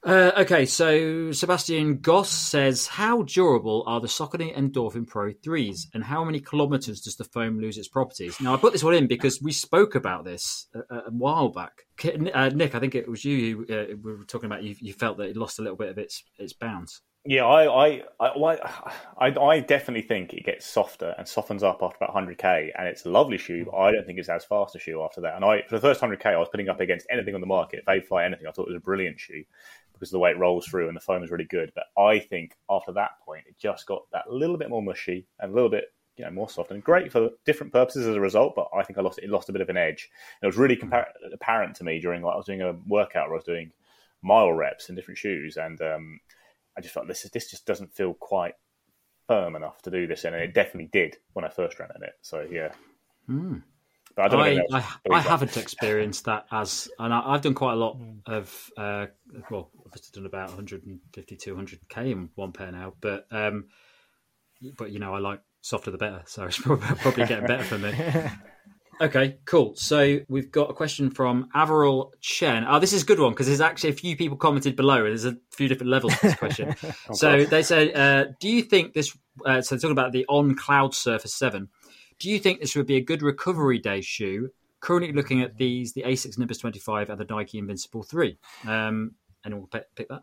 Uh, 0.05 0.33
okay, 0.37 0.67
so 0.67 1.31
Sebastian 1.31 1.99
Goss 1.99 2.29
says, 2.29 2.89
How 2.89 3.23
durable 3.23 3.85
are 3.87 4.01
the 4.01 4.09
Saucony 4.09 4.53
Endorphin 4.57 5.07
Pro 5.07 5.33
3s 5.33 5.87
and 5.95 6.03
how 6.03 6.25
many 6.25 6.41
kilometers 6.41 7.03
does 7.03 7.15
the 7.15 7.25
foam 7.25 7.61
lose 7.61 7.79
its 7.79 7.87
properties? 7.87 8.41
Now, 8.41 8.53
I 8.53 8.57
put 8.57 8.73
this 8.73 8.83
one 8.83 8.95
in 8.95 9.07
because 9.07 9.41
we 9.41 9.53
spoke 9.53 9.95
about 9.95 10.25
this 10.25 10.67
a, 10.75 10.97
a 10.97 11.11
while 11.11 11.51
back. 11.51 11.83
Uh, 12.05 12.49
Nick, 12.49 12.75
I 12.75 12.81
think 12.81 12.97
it 12.97 13.09
was 13.09 13.25
you 13.25 13.65
who 13.69 13.75
uh, 13.75 13.85
we 14.03 14.15
were 14.15 14.25
talking 14.25 14.47
about, 14.47 14.65
you, 14.65 14.75
you, 14.81 14.93
felt 14.93 15.19
that 15.19 15.29
it 15.29 15.37
lost 15.37 15.61
a 15.61 15.63
little 15.63 15.77
bit 15.77 15.91
of 15.91 15.99
its, 15.99 16.25
its 16.37 16.53
bounce. 16.53 17.01
Yeah, 17.25 17.45
I, 17.45 17.87
I, 17.87 18.03
I, 18.19 18.59
I, 19.17 19.41
I 19.41 19.61
definitely 19.61 20.03
think 20.03 20.33
it 20.33 20.45
gets 20.45 20.67
softer 20.67 21.15
and 21.17 21.29
softens 21.29 21.63
up 21.63 21.79
after 21.81 21.99
about 22.05 22.17
100k, 22.17 22.71
and 22.77 22.89
it's 22.89 23.07
a 23.07 23.11
lovely 23.11 23.39
shoe. 23.39 23.67
But 23.67 23.77
I 23.77 23.93
don't 23.93 24.05
think 24.05 24.19
it's 24.19 24.29
as 24.29 24.45
fast 24.45 24.75
a 24.75 24.81
shoe 24.81 25.01
after 25.05 25.21
that. 25.21 25.37
And 25.37 25.45
I, 25.45 25.63
for 25.69 25.77
the 25.77 25.81
first 25.81 26.01
100k, 26.01 26.27
I 26.27 26.39
was 26.39 26.49
putting 26.51 26.69
up 26.69 26.81
against 26.81 27.07
anything 27.09 27.37
on 27.37 27.41
the 27.41 27.47
market, 27.47 27.87
Vaporfly, 27.87 28.27
anything. 28.27 28.49
I 28.49 28.51
thought 28.51 28.63
it 28.63 28.73
was 28.73 28.77
a 28.77 28.85
brilliant 28.85 29.21
shoe 29.21 29.45
because 30.03 30.11
of 30.11 30.15
the 30.15 30.19
way 30.19 30.33
it 30.33 30.39
rolls 30.39 30.67
through 30.67 30.89
and 30.89 30.97
the 30.97 31.01
foam 31.01 31.23
is 31.23 31.31
really 31.31 31.45
good. 31.45 31.71
But 31.77 31.85
I 31.97 32.19
think 32.19 32.57
after 32.69 32.91
that 32.95 33.21
point, 33.25 33.45
it 33.47 33.57
just 33.57 33.87
got 33.87 34.03
that 34.11 34.29
little 34.29 34.57
bit 34.57 34.69
more 34.69 34.83
mushy 34.83 35.29
and 35.39 35.53
a 35.53 35.55
little 35.55 35.71
bit 35.71 35.93
you 36.17 36.25
know 36.25 36.31
more 36.33 36.51
soft 36.51 36.73
and 36.73 36.83
great 36.83 37.13
for 37.13 37.31
different 37.47 37.73
purposes 37.73 38.09
as 38.09 38.17
a 38.17 38.21
result. 38.21 38.55
But 38.57 38.67
I 38.77 38.83
think 38.83 38.99
I 38.99 39.03
lost 39.03 39.21
it 39.21 39.31
lost 39.31 39.49
a 39.49 39.53
bit 39.53 39.63
of 39.63 39.69
an 39.69 39.77
edge. 39.77 40.11
And 40.41 40.49
it 40.49 40.51
was 40.51 40.57
really 40.57 40.75
compar- 40.75 41.13
apparent 41.33 41.77
to 41.77 41.85
me 41.85 42.01
during 42.01 42.21
like 42.21 42.35
I 42.35 42.37
was 42.37 42.47
doing 42.47 42.63
a 42.63 42.73
workout 42.85 43.29
where 43.29 43.37
I 43.37 43.39
was 43.39 43.45
doing 43.45 43.71
mile 44.23 44.53
reps 44.53 44.89
in 44.89 44.97
different 44.97 45.19
shoes, 45.19 45.57
and 45.57 45.81
um, 45.81 46.19
I 46.77 46.81
just 46.81 46.93
felt 46.93 47.07
this 47.07 47.25
is 47.25 47.31
this 47.31 47.49
just 47.49 47.65
doesn't 47.65 47.95
feel 47.95 48.15
quite 48.15 48.55
firm 49.29 49.55
enough 49.55 49.83
to 49.83 49.91
do 49.93 50.09
this, 50.09 50.25
and 50.25 50.35
it 50.35 50.53
definitely 50.53 50.91
did 50.93 51.17
when 51.33 51.45
I 51.45 51.49
first 51.49 51.79
ran 51.79 51.91
in 51.95 52.03
it. 52.03 52.15
So 52.23 52.45
yeah. 52.51 52.73
Mm. 53.31 53.63
But 54.15 54.35
I, 54.35 54.59
I, 54.73 54.79
I, 54.79 54.85
I 55.11 55.21
haven't 55.21 55.57
experienced 55.57 56.27
that 56.27 56.47
as, 56.51 56.89
and 56.99 57.13
I, 57.13 57.33
have 57.33 57.43
done 57.43 57.55
quite 57.55 57.73
a 57.73 57.77
lot 57.77 57.97
hmm. 57.97 58.19
of, 58.27 58.71
uh, 58.77 59.07
well, 59.51 59.71
I've 59.87 60.13
done 60.13 60.27
about 60.27 60.49
150, 60.49 61.37
200k 61.37 62.13
in 62.13 62.31
one 62.35 62.53
pair 62.53 62.71
now, 62.73 62.95
but, 63.01 63.27
um, 63.31 63.67
but 64.77 64.91
you 64.91 64.99
know, 64.99 65.15
I 65.15 65.19
like 65.19 65.41
softer 65.61 65.91
the 65.91 65.99
better, 65.99 66.23
so 66.27 66.45
it's 66.47 66.59
probably, 66.59 66.87
probably 66.97 67.27
getting 67.27 67.47
better 67.47 67.65
for 67.65 67.79
me. 67.79 67.93
Okay, 69.03 69.39
cool. 69.47 69.75
So 69.75 70.21
we've 70.29 70.53
got 70.53 70.71
a 70.71 70.75
question 70.75 71.11
from 71.11 71.49
Averil 71.55 72.13
Chen. 72.21 72.65
Oh, 72.69 72.79
this 72.79 72.93
is 72.93 73.03
a 73.03 73.07
good 73.07 73.19
one 73.19 73.33
because 73.33 73.49
there's 73.49 73.61
actually 73.61 73.91
a 73.91 73.95
few 73.95 74.17
people 74.17 74.37
commented 74.37 74.77
below. 74.77 74.99
And 74.99 75.09
there's 75.09 75.25
a 75.25 75.37
few 75.51 75.67
different 75.67 75.91
levels 75.91 76.15
to 76.15 76.21
this 76.23 76.37
question. 76.37 76.77
oh, 77.09 77.15
so 77.15 77.39
God. 77.39 77.51
they 77.51 77.63
say, 77.63 77.93
uh, 77.93 78.27
do 78.39 78.49
you 78.49 78.63
think 78.63 78.95
this? 78.95 79.17
Uh, 79.45 79.61
so 79.61 79.77
talking 79.77 79.91
about 79.91 80.13
the 80.13 80.25
on 80.29 80.55
Cloud 80.55 80.95
Surfer 80.95 81.27
Seven. 81.27 81.69
Do 82.23 82.31
you 82.31 82.39
think 82.39 82.61
this 82.61 82.77
would 82.77 82.87
be 82.87 82.95
a 82.95 83.01
good 83.01 83.21
recovery 83.21 83.81
day 83.81 84.01
shoe? 84.01 84.51
Currently 84.79 85.13
looking 85.13 85.43
at 85.43 85.57
these, 85.57 85.93
the 85.93 86.03
Asics 86.03 86.39
Nimbus 86.39 86.59
25 86.59 87.11
and 87.11 87.19
the 87.19 87.25
Nike 87.25 87.59
Invincible 87.59 88.05
3. 88.05 88.39
Um, 88.65 89.17
anyone 89.45 89.67
pick, 89.67 89.93
pick 89.97 90.09
that? 90.09 90.23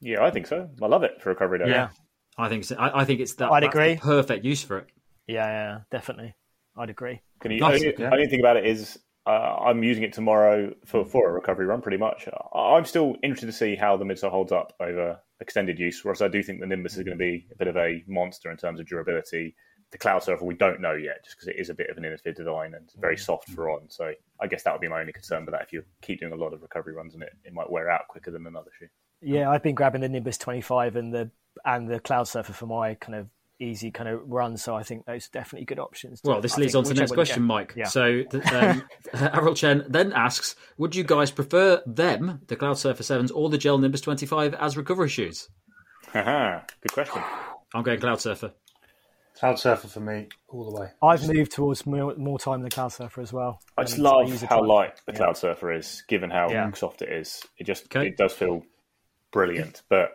Yeah, 0.00 0.24
I 0.24 0.30
think 0.30 0.46
so. 0.46 0.70
I 0.80 0.86
love 0.86 1.02
it 1.02 1.20
for 1.20 1.28
recovery 1.28 1.58
day. 1.58 1.68
Yeah, 1.68 1.90
I 2.38 2.48
think 2.48 2.64
so. 2.64 2.76
I, 2.76 3.02
I 3.02 3.04
think 3.04 3.20
it's 3.20 3.34
that. 3.34 3.52
I'd 3.52 3.62
agree. 3.62 3.96
perfect 3.96 4.42
use 4.42 4.62
for 4.62 4.78
it. 4.78 4.86
Yeah, 5.26 5.46
yeah, 5.46 5.78
definitely. 5.90 6.34
I'd 6.78 6.88
agree. 6.88 7.20
Can 7.40 7.50
you? 7.50 7.60
Nice, 7.60 7.82
only, 7.82 7.94
yeah. 7.98 8.10
only 8.10 8.26
thing 8.26 8.40
about 8.40 8.56
it 8.56 8.64
is 8.64 8.98
uh, 9.26 9.56
I'm 9.66 9.82
using 9.82 10.02
it 10.02 10.14
tomorrow 10.14 10.72
for, 10.86 11.04
for 11.04 11.28
a 11.28 11.32
recovery 11.32 11.66
run, 11.66 11.82
pretty 11.82 11.98
much. 11.98 12.26
I'm 12.54 12.86
still 12.86 13.16
interested 13.22 13.46
to 13.48 13.52
see 13.52 13.76
how 13.76 13.98
the 13.98 14.06
midsole 14.06 14.30
holds 14.30 14.50
up 14.50 14.72
over 14.80 15.20
extended 15.40 15.78
use, 15.78 16.02
whereas 16.02 16.22
I 16.22 16.28
do 16.28 16.42
think 16.42 16.60
the 16.60 16.66
Nimbus 16.66 16.96
is 16.96 17.02
going 17.02 17.18
to 17.18 17.22
be 17.22 17.46
a 17.52 17.56
bit 17.56 17.68
of 17.68 17.76
a 17.76 18.02
monster 18.08 18.50
in 18.50 18.56
terms 18.56 18.80
of 18.80 18.86
durability 18.86 19.54
the 19.94 19.98
cloud 19.98 20.24
surfer 20.24 20.44
we 20.44 20.56
don't 20.56 20.80
know 20.80 20.94
yet 20.94 21.22
just 21.22 21.36
because 21.36 21.46
it 21.46 21.54
is 21.56 21.70
a 21.70 21.74
bit 21.74 21.88
of 21.88 21.96
an 21.96 22.04
innovative 22.04 22.34
design 22.34 22.74
and 22.74 22.90
very 22.98 23.16
soft 23.16 23.48
for 23.50 23.70
on. 23.70 23.82
So 23.88 24.12
i 24.40 24.46
guess 24.48 24.64
that 24.64 24.72
would 24.72 24.80
be 24.80 24.88
my 24.88 24.98
only 24.98 25.12
concern 25.12 25.44
but 25.44 25.52
that 25.52 25.62
if 25.62 25.72
you 25.72 25.84
keep 26.02 26.18
doing 26.18 26.32
a 26.32 26.36
lot 26.36 26.52
of 26.52 26.60
recovery 26.62 26.94
runs 26.94 27.14
in 27.14 27.22
it 27.22 27.32
it 27.44 27.54
might 27.54 27.70
wear 27.70 27.88
out 27.88 28.08
quicker 28.08 28.32
than 28.32 28.44
another 28.44 28.70
shoe 28.76 28.88
yeah 29.22 29.48
i've 29.48 29.62
been 29.62 29.76
grabbing 29.76 30.00
the 30.00 30.08
nimbus 30.08 30.36
25 30.36 30.96
and 30.96 31.14
the 31.14 31.30
and 31.64 31.88
the 31.88 32.00
cloud 32.00 32.26
surfer 32.26 32.52
for 32.52 32.66
my 32.66 32.94
kind 32.94 33.14
of 33.14 33.28
easy 33.60 33.92
kind 33.92 34.08
of 34.08 34.20
run 34.26 34.56
so 34.56 34.74
i 34.74 34.82
think 34.82 35.06
those 35.06 35.26
are 35.26 35.30
definitely 35.32 35.64
good 35.64 35.78
options 35.78 36.20
well 36.24 36.40
this 36.40 36.58
I 36.58 36.62
leads 36.62 36.74
on 36.74 36.82
to 36.82 36.88
the 36.92 36.98
next 36.98 37.12
question 37.12 37.44
mike. 37.44 37.72
Yeah. 37.76 37.84
so 37.84 38.24
um, 38.50 38.82
Harold 39.12 39.56
Chen 39.56 39.84
then 39.88 40.12
asks 40.12 40.56
would 40.76 40.96
you 40.96 41.04
guys 41.04 41.30
prefer 41.30 41.80
them 41.86 42.40
the 42.48 42.56
cloud 42.56 42.78
surfer 42.78 43.04
7s 43.04 43.30
or 43.32 43.48
the 43.48 43.58
gel 43.58 43.78
nimbus 43.78 44.00
25 44.00 44.54
as 44.54 44.76
recovery 44.76 45.08
shoes 45.08 45.48
good 46.12 46.92
question. 46.92 47.22
I'm 47.72 47.82
going 47.82 48.00
cloud 48.00 48.20
surfer 48.20 48.52
Cloud 49.38 49.58
Surfer 49.58 49.88
for 49.88 50.00
me, 50.00 50.28
all 50.48 50.70
the 50.70 50.80
way. 50.80 50.90
I've 51.02 51.26
moved 51.26 51.52
towards 51.52 51.84
more, 51.86 52.14
more 52.16 52.38
time 52.38 52.60
than 52.60 52.70
Cloud 52.70 52.88
Surfer 52.88 53.20
as 53.20 53.32
well. 53.32 53.60
I 53.76 53.82
just 53.82 53.98
love 53.98 54.30
how 54.42 54.64
light 54.64 55.00
the 55.06 55.12
Cloud 55.12 55.36
Surfer 55.36 55.72
is, 55.72 56.04
given 56.08 56.30
how 56.30 56.50
yeah. 56.50 56.70
soft 56.72 57.02
it 57.02 57.12
is. 57.12 57.42
It 57.58 57.64
just 57.64 57.84
okay. 57.86 58.08
it 58.08 58.16
does 58.16 58.32
feel 58.32 58.62
brilliant, 59.32 59.82
but 59.88 60.10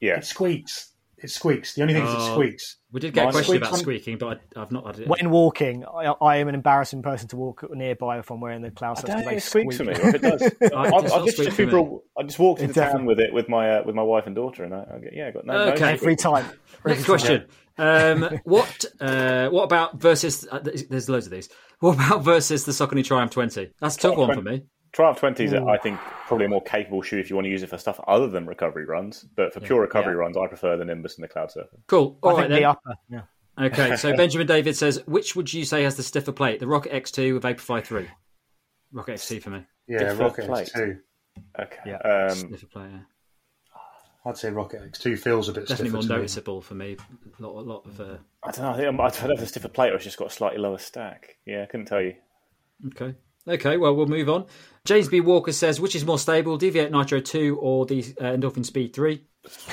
yeah, 0.00 0.18
it 0.18 0.24
squeaks. 0.24 0.92
It 1.18 1.30
squeaks. 1.30 1.74
The 1.74 1.82
only 1.82 1.94
thing 1.94 2.02
uh, 2.02 2.08
is 2.08 2.12
it 2.12 2.18
oh, 2.20 2.34
squeaks. 2.34 2.76
We 2.92 3.00
did 3.00 3.14
get 3.14 3.24
Mine 3.24 3.30
a 3.30 3.32
question 3.32 3.56
about 3.56 3.78
squeaking, 3.78 4.18
but 4.18 4.40
I, 4.54 4.60
have 4.60 4.70
not 4.70 4.86
had 4.86 5.00
it. 5.00 5.08
When 5.08 5.30
walking, 5.30 5.84
I, 5.84 6.14
I, 6.20 6.36
am 6.36 6.48
an 6.48 6.54
embarrassing 6.54 7.02
person 7.02 7.28
to 7.28 7.36
walk 7.36 7.64
nearby 7.70 8.18
if 8.18 8.30
I'm 8.30 8.40
wearing 8.40 8.60
the 8.60 8.70
cloud 8.70 8.98
surfer. 8.98 9.30
It 9.30 9.42
squeaks 9.42 9.76
squeak. 9.76 9.76
for 9.76 9.84
me. 9.84 9.92
If 9.92 10.14
it 10.14 10.22
does, 10.22 10.42
I, 10.72 10.76
I, 10.76 10.88
I, 10.88 11.24
just, 11.24 11.36
just 11.38 11.58
I 11.58 12.22
just 12.22 12.38
walked 12.38 12.60
into 12.60 12.74
town 12.74 13.06
with 13.06 13.18
it 13.18 13.32
with 13.32 13.48
my 13.48 13.78
uh, 13.78 13.82
with 13.84 13.94
my 13.94 14.02
wife 14.02 14.26
and 14.26 14.36
daughter, 14.36 14.64
and 14.64 14.74
I, 14.74 14.98
get, 15.02 15.14
yeah, 15.14 15.28
I 15.28 15.30
got 15.30 15.46
no. 15.46 15.54
Okay, 15.72 15.80
no 15.80 15.88
every 15.88 16.16
time. 16.16 16.46
Next 16.84 17.06
question. 17.06 17.46
Um, 17.78 18.40
what 18.44 18.84
uh, 19.00 19.48
what 19.48 19.64
about 19.64 19.98
versus? 19.98 20.46
Uh, 20.50 20.58
there's 20.60 21.08
loads 21.08 21.26
of 21.26 21.32
these. 21.32 21.48
What 21.80 21.94
about 21.94 22.24
versus 22.24 22.64
the 22.64 22.72
Saucony 22.72 23.04
Triumph 23.04 23.30
20? 23.30 23.70
That's 23.80 23.96
a 23.96 23.98
tough 23.98 24.16
one 24.16 24.34
for 24.34 24.42
me. 24.42 24.64
Triumph 24.96 25.18
20 25.18 25.44
is, 25.44 25.52
I 25.52 25.76
think, 25.76 26.00
probably 26.26 26.46
a 26.46 26.48
more 26.48 26.62
capable 26.62 27.02
shoe 27.02 27.18
if 27.18 27.28
you 27.28 27.36
want 27.36 27.44
to 27.44 27.50
use 27.50 27.62
it 27.62 27.68
for 27.68 27.76
stuff 27.76 28.00
other 28.08 28.28
than 28.28 28.46
recovery 28.46 28.86
runs. 28.86 29.26
But 29.36 29.52
for 29.52 29.60
pure 29.60 29.82
recovery 29.82 30.14
yeah. 30.14 30.20
runs, 30.20 30.38
I 30.38 30.46
prefer 30.46 30.78
the 30.78 30.86
Nimbus 30.86 31.16
and 31.16 31.24
the 31.24 31.28
Cloud 31.28 31.50
Surfer. 31.50 31.76
Cool. 31.86 32.16
All 32.22 32.34
I 32.34 32.40
right, 32.40 32.48
then. 32.48 32.60
The 32.60 32.64
upper, 32.64 32.94
yeah. 33.10 33.20
Okay, 33.60 33.96
so 33.96 34.16
Benjamin 34.16 34.46
David 34.46 34.74
says, 34.74 35.02
which 35.04 35.36
would 35.36 35.52
you 35.52 35.66
say 35.66 35.82
has 35.82 35.98
the 35.98 36.02
stiffer 36.02 36.32
plate, 36.32 36.60
the 36.60 36.66
Rocket 36.66 36.92
X2 36.92 37.34
with 37.34 37.42
Vaporfly 37.42 37.84
3? 37.84 38.08
Rocket 38.90 39.16
X2 39.16 39.42
for 39.42 39.50
me. 39.50 39.66
Yeah, 39.86 39.98
Different 39.98 40.20
Rocket 40.20 40.46
plate. 40.46 40.70
X2. 40.74 40.98
Okay. 41.60 41.78
Yeah. 41.84 41.96
Um, 41.98 42.34
stiffer 42.34 42.66
plate, 42.66 42.90
yeah. 42.90 43.80
I'd 44.24 44.38
say 44.38 44.50
Rocket 44.50 44.80
X2 44.92 45.18
feels 45.18 45.50
a 45.50 45.52
bit 45.52 45.68
definitely 45.68 45.92
more 45.92 46.04
noticeable 46.04 46.56
me. 46.56 46.62
for 46.62 46.74
me. 46.74 46.96
A 47.38 47.42
lot, 47.42 47.50
a 47.50 47.60
lot 47.60 47.84
of. 47.84 48.00
Uh... 48.00 48.16
I 48.42 48.50
don't 48.50 48.60
know. 48.60 48.70
I, 48.70 48.76
think 48.76 48.88
I 48.98 49.26
don't 49.26 49.28
know 49.28 49.34
if 49.34 49.40
the 49.40 49.46
stiffer 49.46 49.68
plate 49.68 49.92
or 49.92 49.96
it's 49.96 50.04
just 50.04 50.16
got 50.16 50.28
a 50.28 50.34
slightly 50.34 50.58
lower 50.58 50.78
stack. 50.78 51.36
Yeah, 51.44 51.64
I 51.64 51.66
couldn't 51.66 51.84
tell 51.84 52.00
you. 52.00 52.14
Okay. 52.86 53.14
Okay, 53.48 53.76
well, 53.76 53.94
we'll 53.94 54.06
move 54.06 54.28
on. 54.28 54.46
James 54.84 55.08
B. 55.08 55.20
Walker 55.20 55.52
says, 55.52 55.80
which 55.80 55.94
is 55.96 56.04
more 56.04 56.18
stable, 56.18 56.56
Deviate 56.56 56.90
Nitro 56.92 57.20
2 57.20 57.58
or 57.60 57.86
the 57.86 58.00
uh, 58.20 58.24
Endorphin 58.36 58.64
Speed 58.64 58.92
3? 58.94 59.22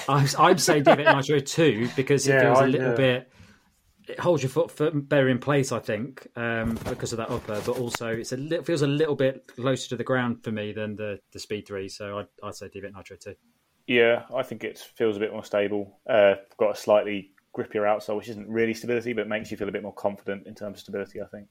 I'm, 0.07 0.27
I'm 0.37 0.57
saying 0.57 0.83
Deviate 0.83 1.15
Nitro 1.15 1.39
2 1.39 1.89
because 1.95 2.27
it 2.27 2.39
feels 2.39 2.59
a 2.59 2.61
I- 2.61 2.65
little 2.65 2.89
yeah. 2.91 2.95
bit. 2.95 3.29
It 4.05 4.19
holds 4.19 4.43
your 4.43 4.49
foot, 4.49 4.69
foot 4.69 5.07
better 5.07 5.29
in 5.29 5.39
place, 5.39 5.71
I 5.71 5.79
think, 5.79 6.27
um, 6.35 6.77
because 6.89 7.13
of 7.13 7.17
that 7.19 7.29
upper. 7.29 7.61
But 7.65 7.79
also, 7.79 8.07
it's 8.09 8.33
a 8.33 8.37
li- 8.37 8.61
feels 8.63 8.81
a 8.81 8.87
little 8.87 9.15
bit 9.15 9.47
closer 9.55 9.87
to 9.89 9.95
the 9.95 10.03
ground 10.03 10.43
for 10.43 10.51
me 10.51 10.73
than 10.73 10.97
the, 10.97 11.19
the 11.31 11.39
Speed 11.39 11.67
Three. 11.67 11.87
So 11.87 12.19
I'd, 12.19 12.27
I'd 12.43 12.55
say 12.55 12.67
Deviate 12.67 12.93
Nitro 12.93 13.15
Two. 13.15 13.35
Yeah, 13.87 14.23
I 14.35 14.43
think 14.43 14.65
it 14.65 14.77
feels 14.77 15.15
a 15.15 15.21
bit 15.21 15.31
more 15.31 15.45
stable. 15.45 15.99
Uh, 16.09 16.33
got 16.57 16.71
a 16.71 16.75
slightly 16.75 17.31
grippier 17.57 17.83
outsole, 17.83 18.17
which 18.17 18.27
isn't 18.27 18.49
really 18.49 18.73
stability, 18.73 19.13
but 19.13 19.29
makes 19.29 19.51
you 19.51 19.55
feel 19.57 19.69
a 19.69 19.71
bit 19.71 19.83
more 19.83 19.93
confident 19.93 20.47
in 20.47 20.53
terms 20.55 20.77
of 20.77 20.81
stability. 20.81 21.21
I 21.21 21.25
think. 21.27 21.47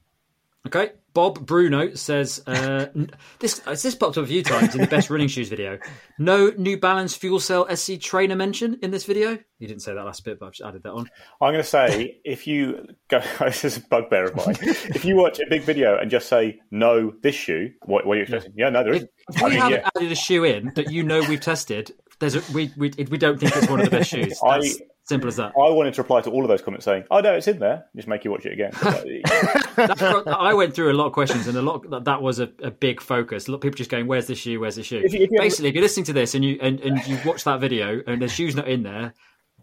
Okay, 0.65 0.91
Bob 1.13 1.45
Bruno 1.45 1.93
says 1.93 2.41
uh, 2.47 2.85
this. 3.39 3.61
uh, 3.67 3.71
This 3.71 3.95
popped 3.95 4.17
up 4.17 4.23
a 4.23 4.27
few 4.27 4.41
times 4.43 4.73
in 4.73 4.79
the 4.79 4.87
best 4.87 5.09
running 5.09 5.27
shoes 5.27 5.49
video. 5.49 5.77
No 6.17 6.51
New 6.57 6.77
Balance 6.79 7.15
Fuel 7.17 7.41
Cell 7.41 7.67
SC 7.75 7.99
trainer 7.99 8.37
mention 8.37 8.79
in 8.81 8.89
this 8.89 9.03
video. 9.03 9.37
You 9.59 9.67
didn't 9.67 9.81
say 9.81 9.93
that 9.93 10.05
last 10.05 10.23
bit, 10.23 10.39
but 10.39 10.45
I've 10.45 10.51
just 10.53 10.65
added 10.65 10.83
that 10.83 10.93
on. 10.93 11.09
I'm 11.41 11.51
going 11.51 11.55
to 11.55 11.63
say 11.63 12.21
if 12.23 12.47
you 12.47 12.87
go, 13.09 13.21
this 13.41 13.65
is 13.65 13.75
a 13.75 13.81
bugbear 13.81 14.23
of 14.29 14.37
mine. 14.37 14.55
if 14.61 15.03
you 15.03 15.17
watch 15.17 15.37
a 15.41 15.45
big 15.49 15.63
video 15.63 15.97
and 15.97 16.09
just 16.09 16.29
say 16.29 16.61
no, 16.71 17.11
this 17.21 17.35
shoe, 17.35 17.71
what, 17.83 18.05
what 18.07 18.13
are 18.13 18.17
you 18.17 18.23
expecting? 18.23 18.53
Yeah, 18.55 18.69
no, 18.69 18.83
there 18.85 18.93
If, 18.93 18.97
isn't. 18.99 19.11
if 19.35 19.41
I 19.41 19.45
we 19.45 19.49
mean, 19.51 19.59
haven't 19.59 19.79
yeah. 19.81 19.89
added 19.97 20.11
a 20.13 20.15
shoe 20.15 20.45
in 20.45 20.71
that 20.75 20.89
you 20.91 21.03
know 21.03 21.19
we've 21.27 21.41
tested, 21.41 21.91
there's 22.21 22.35
a, 22.35 22.41
we, 22.53 22.71
we 22.77 22.89
we 23.11 23.17
don't 23.17 23.37
think 23.37 23.53
it's 23.57 23.69
one 23.69 23.81
of 23.81 23.85
the 23.89 23.91
best 23.97 24.09
shoes. 24.11 24.39
I- 24.41 24.59
That's 24.59 24.79
simple 25.03 25.27
as 25.27 25.35
that. 25.37 25.47
I 25.55 25.69
wanted 25.69 25.93
to 25.95 26.01
reply 26.01 26.21
to 26.21 26.29
all 26.31 26.43
of 26.43 26.47
those 26.49 26.61
comments 26.61 26.85
saying, 26.85 27.03
"Oh 27.11 27.19
no, 27.19 27.33
it's 27.33 27.47
in 27.47 27.59
there." 27.59 27.85
Just 27.95 28.07
make 28.07 28.23
you 28.23 28.31
watch 28.31 28.45
it 28.45 28.53
again. 28.53 28.71
I 29.77 30.53
went 30.53 30.73
through 30.73 30.91
a 30.91 30.93
lot 30.93 31.07
of 31.07 31.13
questions, 31.13 31.47
and 31.47 31.57
a 31.57 31.61
lot 31.61 31.89
that, 31.89 32.05
that 32.05 32.21
was 32.21 32.39
a, 32.39 32.49
a 32.61 32.71
big 32.71 33.01
focus. 33.01 33.47
A 33.47 33.51
lot 33.51 33.55
of 33.57 33.61
people 33.61 33.77
just 33.77 33.89
going, 33.89 34.07
"Where's 34.07 34.27
the 34.27 34.35
shoe? 34.35 34.59
Where's 34.59 34.75
the 34.75 34.83
shoe?" 34.83 35.01
If 35.03 35.13
you- 35.13 35.21
if 35.21 35.31
you- 35.31 35.39
Basically, 35.39 35.69
if 35.69 35.75
you're 35.75 35.83
listening 35.83 36.05
to 36.05 36.13
this 36.13 36.35
and 36.35 36.43
you 36.43 36.57
and, 36.61 36.79
and 36.81 37.05
you 37.07 37.17
watch 37.25 37.43
that 37.43 37.59
video 37.59 38.01
and 38.07 38.21
the 38.21 38.27
shoe's 38.27 38.55
not 38.55 38.67
in 38.67 38.83
there, 38.83 39.13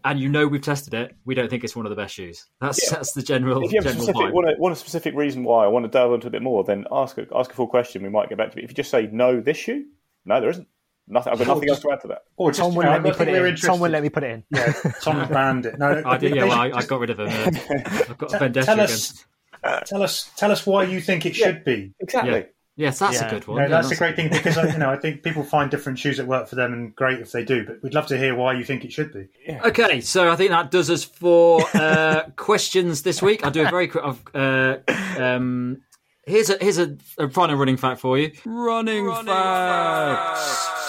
and 0.05 0.19
you 0.21 0.29
know 0.29 0.47
we've 0.47 0.61
tested 0.63 0.95
it, 0.95 1.15
we 1.25 1.35
don't 1.35 1.49
think 1.49 1.65
it's 1.65 1.77
one 1.77 1.87
of 1.87 1.91
the 1.91 1.97
best 1.97 2.15
shoes. 2.15 2.47
That's 2.61 2.91
that's 2.91 3.13
the 3.13 3.23
general 3.23 3.63
if 3.65 3.73
you 3.73 3.79
have 3.79 3.85
general 3.85 4.03
specific, 4.05 4.29
vibe. 4.31 4.33
want, 4.33 4.49
a, 4.49 4.55
want 4.59 4.73
a 4.73 4.77
specific 4.77 5.15
reason 5.15 5.45
why, 5.45 5.65
I 5.65 5.69
want 5.69 5.85
to 5.85 5.91
delve 5.91 6.13
into 6.15 6.27
a 6.27 6.31
bit 6.31 6.43
more, 6.43 6.65
then 6.65 6.85
ask 6.93 7.19
a, 7.19 7.27
ask 7.35 7.51
a 7.51 7.55
full 7.55 7.67
question. 7.69 8.03
We 8.03 8.09
might 8.09 8.29
get 8.29 8.39
back 8.39 8.51
to 8.53 8.59
it. 8.59 8.65
If 8.65 8.71
you 8.71 8.75
just 8.75 8.91
say 8.91 9.09
no, 9.13 9.41
this 9.41 9.57
shoe, 9.57 9.87
no, 10.25 10.41
there 10.41 10.51
isn't. 10.51 10.69
Nothing. 11.11 11.33
I've 11.33 11.39
got 11.41 11.49
nothing 11.49 11.69
else 11.69 11.81
to 11.81 11.91
add 11.93 12.01
to 12.03 12.09
that. 12.09 12.23
Or 12.37 12.51
just, 12.51 12.61
Tom 12.61 12.71
you 12.73 12.77
wouldn't 12.79 12.95
let 12.95 13.03
me 13.03 13.11
put 13.13 13.29
it 13.29 13.35
in. 13.35 13.37
interested. 13.37 13.67
Tom 13.67 13.81
wouldn't 13.81 13.93
let 13.93 14.03
me 14.03 14.09
put 14.09 14.23
it 14.25 14.31
in. 14.31 14.45
Yeah, 14.51 14.73
Tom 15.03 15.29
banned 15.33 15.67
it. 15.67 15.79
No, 15.79 16.03
I 16.07 16.17
did, 16.19 16.35
yeah, 16.35 16.45
well, 16.45 16.59
I, 16.59 16.71
I 16.71 16.85
got 16.85 17.01
rid 17.01 17.11
of 17.11 17.17
them. 17.17 17.29
Yeah. 17.29 17.51
I've 18.09 18.19
got 18.19 18.35
a 18.35 18.39
vendetta 18.39 18.67
tell 18.67 18.81
against. 18.81 19.27
us, 19.65 19.89
tell 19.89 20.03
us, 20.03 20.31
tell 20.37 20.53
us 20.53 20.65
why 20.67 20.85
you 20.85 21.01
think 21.01 21.27
it 21.27 21.35
should 21.37 21.65
be. 21.65 21.93
Exactly. 22.01 22.33
Yeah. 22.33 22.45
Yes, 22.77 22.99
that's 22.99 23.21
Yeah. 23.21 23.27
a 23.27 23.31
good 23.31 23.47
one. 23.47 23.57
know, 23.59 23.63
Yeah, 23.65 23.69
that's 23.69 23.91
a 23.91 23.97
great 23.97 24.17
thing 24.17 24.31
because 24.31 24.57
you 24.57 24.79
know 24.79 24.89
I 24.89 24.97
think 24.97 25.23
people 25.23 25.43
find 25.43 25.71
different 25.71 25.99
shoes 25.99 26.17
that 26.17 26.27
work 26.27 26.49
for 26.49 26.55
them, 26.55 26.73
and 26.73 26.97
great 26.97 27.21
if 27.21 27.31
they 27.31 27.45
do. 27.45 27.67
But 27.67 27.83
we'd 27.83 27.93
love 27.93 28.07
to 28.07 28.17
hear 28.17 28.35
why 28.35 28.55
you 28.55 28.65
think 28.65 28.87
it 28.87 28.93
should 28.93 29.13
be. 29.13 29.27
Okay, 29.67 30.01
so 30.01 30.31
I 30.33 30.37
think 30.37 30.51
that 30.51 30.71
does 30.71 30.89
us 30.89 31.05
for 31.05 31.61
uh, 31.75 32.23
questions 32.37 33.03
this 33.03 33.21
week. 33.21 33.45
I'll 33.45 33.51
do 33.51 33.67
a 33.67 33.71
very 33.71 33.89
quick. 33.89 34.05
Uh, 34.35 34.77
um, 35.19 35.83
here's 36.27 36.49
a 36.49 36.57
here's 36.59 36.79
a, 36.79 36.97
a 37.19 37.29
final 37.29 37.57
running 37.57 37.77
fact 37.77 38.01
for 38.01 38.17
you. 38.17 38.33
Running, 38.47 39.13
facts. 39.27 40.80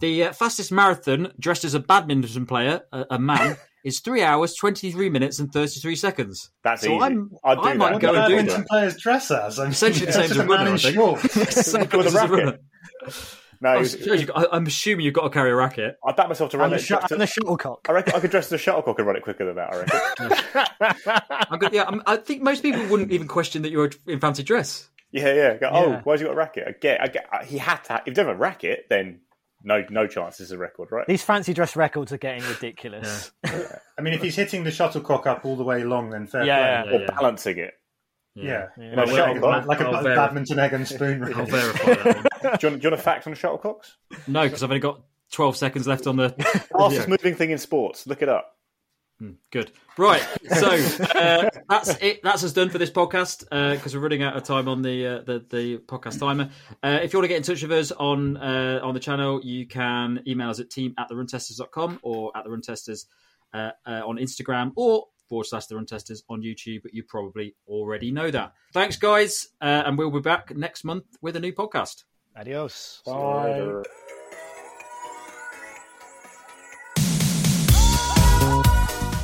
The 0.00 0.24
uh, 0.24 0.32
fastest 0.32 0.72
marathon 0.72 1.32
dressed 1.38 1.64
as 1.64 1.74
a 1.74 1.80
badminton 1.80 2.46
player, 2.46 2.80
a, 2.92 3.06
a 3.10 3.18
man, 3.18 3.56
is 3.84 4.00
three 4.00 4.22
hours, 4.22 4.54
twenty 4.54 4.90
three 4.92 5.10
minutes, 5.10 5.38
and 5.38 5.52
thirty 5.52 5.78
three 5.80 5.96
seconds. 5.96 6.50
That's 6.64 6.82
so 6.82 6.92
easy. 6.94 7.02
I'm, 7.04 7.30
I'd 7.44 7.56
do 7.56 7.68
I 7.68 7.74
might 7.74 7.92
that. 7.92 8.00
go 8.00 8.14
and 8.14 8.28
do 8.28 8.36
badminton 8.36 8.64
players 8.68 8.96
dress 8.96 9.30
as. 9.30 9.58
I 9.58 9.64
mean, 9.64 9.72
Essentially 9.72 10.06
the 10.06 10.08
it's 10.08 10.16
same 10.16 10.28
just 10.28 10.32
as 10.32 10.36
a 10.38 10.42
a 10.42 10.46
man 10.46 10.58
runner, 10.58 10.70
in 10.70 10.76
shorts. 10.78 11.32
Same 11.70 11.80
With 11.82 11.94
a 11.94 11.98
as 11.98 12.14
a 12.14 12.18
racket. 12.18 12.30
runner. 12.30 12.58
No, 13.62 13.68
I, 13.68 13.82
suppose 13.82 14.20
you've 14.22 14.32
got- 14.32 14.48
I'm 14.52 14.66
assuming 14.66 15.04
you've 15.04 15.12
got 15.12 15.24
to 15.24 15.28
carry 15.30 15.50
a 15.50 15.54
racket. 15.54 15.96
I'd 16.06 16.16
back 16.16 16.28
myself 16.28 16.50
to 16.52 16.56
run 16.58 16.72
And 16.72 16.80
it. 16.80 16.84
sh- 16.84 16.92
and 17.10 17.20
the 17.20 17.26
shuttlecock. 17.26 17.86
I 17.90 17.92
reckon 17.92 18.14
I 18.14 18.20
could 18.20 18.30
dress 18.30 18.46
as 18.46 18.52
a 18.52 18.58
shuttlecock 18.58 18.98
and 18.98 19.06
run 19.06 19.16
it 19.16 19.22
quicker 19.22 19.44
than 19.44 19.56
that. 19.56 19.74
I 19.74 20.30
reckon. 20.30 21.46
I'm 21.50 21.58
good, 21.58 21.74
yeah, 21.74 21.84
I'm, 21.86 22.02
I 22.06 22.16
think 22.16 22.42
most 22.42 22.62
people 22.62 22.86
wouldn't 22.86 23.12
even 23.12 23.28
question 23.28 23.60
that 23.62 23.70
you're 23.70 23.90
in 24.06 24.18
fancy 24.18 24.42
dress. 24.44 24.88
yeah, 25.12 25.34
yeah. 25.34 25.56
Go, 25.58 25.68
oh, 25.70 25.90
Yeah. 25.90 26.00
why's 26.04 26.20
you 26.22 26.26
got 26.28 26.32
a 26.32 26.36
racket? 26.36 26.64
I 26.68 26.72
get, 26.72 27.02
I 27.02 27.08
get. 27.08 27.26
He 27.44 27.58
had 27.58 27.84
to. 27.84 27.92
Have, 27.92 28.00
if 28.02 28.06
you 28.08 28.14
don't 28.14 28.28
have 28.28 28.36
a 28.36 28.38
racket, 28.38 28.86
then 28.88 29.20
no, 29.62 29.84
no 29.90 30.06
chance. 30.06 30.38
This 30.38 30.46
is 30.48 30.52
a 30.52 30.58
record, 30.58 30.88
right? 30.92 31.06
These 31.06 31.22
fancy 31.22 31.52
dress 31.54 31.76
records 31.76 32.12
are 32.12 32.18
getting 32.18 32.42
ridiculous. 32.48 33.30
I 33.44 34.02
mean, 34.02 34.14
if 34.14 34.22
he's 34.22 34.36
hitting 34.36 34.64
the 34.64 34.70
shuttlecock 34.70 35.26
up 35.26 35.44
all 35.44 35.56
the 35.56 35.64
way 35.64 35.84
long, 35.84 36.10
then 36.10 36.26
fair 36.26 36.44
Yeah, 36.44 36.82
play. 36.84 36.92
or 36.92 37.00
yeah. 37.02 37.06
balancing 37.14 37.58
it. 37.58 37.74
Yeah, 38.34 38.68
You 38.78 38.90
know, 38.90 38.96
Well, 38.96 39.06
like, 39.06 39.16
shuttlecock. 39.16 39.64
a, 39.64 39.66
like 39.68 39.80
a 39.80 39.84
I'll 39.86 39.92
ba- 39.92 40.02
ver- 40.02 40.16
badminton 40.16 40.58
egg 40.60 40.72
and 40.72 40.86
spoon. 40.88 41.24
I'll 41.34 41.46
verify 41.46 41.94
that 42.02 42.04
one. 42.06 42.14
Do 42.14 42.22
you, 42.22 42.48
want, 42.50 42.60
do 42.60 42.68
you 42.68 42.70
want 42.90 42.94
a 42.94 42.96
fact 42.96 43.26
on 43.26 43.34
shuttlecocks? 43.34 43.92
No, 44.28 44.42
because 44.44 44.62
I've 44.62 44.70
only 44.70 44.80
got 44.80 45.00
12 45.32 45.56
seconds 45.56 45.86
left 45.86 46.06
on 46.06 46.16
the. 46.16 46.30
Fastest 46.78 47.08
moving 47.08 47.34
thing 47.34 47.50
in 47.50 47.58
sports. 47.58 48.06
Look 48.06 48.22
it 48.22 48.28
up. 48.28 48.56
Good. 49.50 49.70
Right. 49.98 50.26
So 50.56 50.70
uh, 50.70 51.50
that's 51.68 51.90
it. 52.00 52.22
That's 52.22 52.42
us 52.42 52.52
done 52.52 52.70
for 52.70 52.78
this 52.78 52.90
podcast 52.90 53.40
because 53.50 53.94
we're 53.94 54.00
running 54.00 54.22
out 54.22 54.36
of 54.36 54.44
time 54.44 54.66
on 54.66 54.82
the 54.82 55.06
uh, 55.06 55.20
the, 55.22 55.44
the 55.50 55.78
podcast 55.78 56.18
timer. 56.18 56.50
Uh, 56.82 57.00
if 57.02 57.12
you 57.12 57.18
want 57.18 57.24
to 57.24 57.28
get 57.28 57.36
in 57.36 57.42
touch 57.42 57.62
with 57.62 57.72
us 57.72 57.92
on 57.92 58.36
uh, 58.38 58.80
on 58.82 58.94
the 58.94 59.00
channel, 59.00 59.40
you 59.44 59.66
can 59.66 60.22
email 60.26 60.48
us 60.48 60.58
at 60.58 60.70
team 60.70 60.94
at 60.98 61.08
the 61.08 61.14
runtesters.com 61.14 62.00
or 62.02 62.32
at 62.34 62.44
the 62.44 62.50
runtesters 62.50 63.06
uh, 63.52 63.70
uh, 63.86 64.02
on 64.06 64.16
Instagram 64.16 64.72
or 64.76 65.06
forward 65.28 65.44
slash 65.44 65.66
the 65.66 65.74
runtesters 65.74 66.22
on 66.28 66.42
YouTube. 66.42 66.82
But 66.82 66.94
you 66.94 67.02
probably 67.02 67.54
already 67.68 68.10
know 68.10 68.30
that. 68.30 68.54
Thanks, 68.72 68.96
guys. 68.96 69.48
Uh, 69.60 69.82
and 69.84 69.98
we'll 69.98 70.10
be 70.10 70.20
back 70.20 70.56
next 70.56 70.84
month 70.84 71.04
with 71.20 71.36
a 71.36 71.40
new 71.40 71.52
podcast. 71.52 72.04
Adios. 72.36 73.02
Bye. 73.04 73.82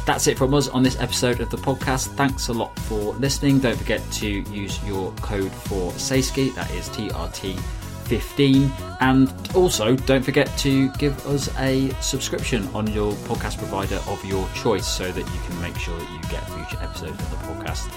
That's 0.06 0.28
it 0.28 0.38
from 0.38 0.54
us 0.54 0.68
on 0.68 0.84
this 0.84 1.00
episode 1.00 1.40
of 1.40 1.50
the 1.50 1.56
podcast. 1.56 2.06
Thanks 2.14 2.46
a 2.46 2.52
lot 2.52 2.78
for 2.78 3.14
listening. 3.14 3.58
Don't 3.58 3.76
forget 3.76 4.00
to 4.12 4.28
use 4.28 4.82
your 4.84 5.10
code 5.14 5.50
for 5.50 5.90
Saysky, 5.92 6.54
that 6.54 6.70
is 6.70 6.88
TRT15. 6.90 8.70
And 9.00 9.28
also, 9.56 9.96
don't 9.96 10.22
forget 10.22 10.46
to 10.58 10.88
give 10.92 11.26
us 11.26 11.50
a 11.58 11.90
subscription 12.00 12.68
on 12.68 12.86
your 12.92 13.14
podcast 13.24 13.58
provider 13.58 13.96
of 14.06 14.24
your 14.24 14.48
choice 14.54 14.86
so 14.86 15.10
that 15.10 15.18
you 15.18 15.40
can 15.44 15.60
make 15.60 15.76
sure 15.76 15.98
that 15.98 16.08
you 16.12 16.20
get 16.30 16.48
future 16.50 16.80
episodes 16.84 17.20
of 17.20 17.30
the 17.30 17.36
podcast 17.48 17.92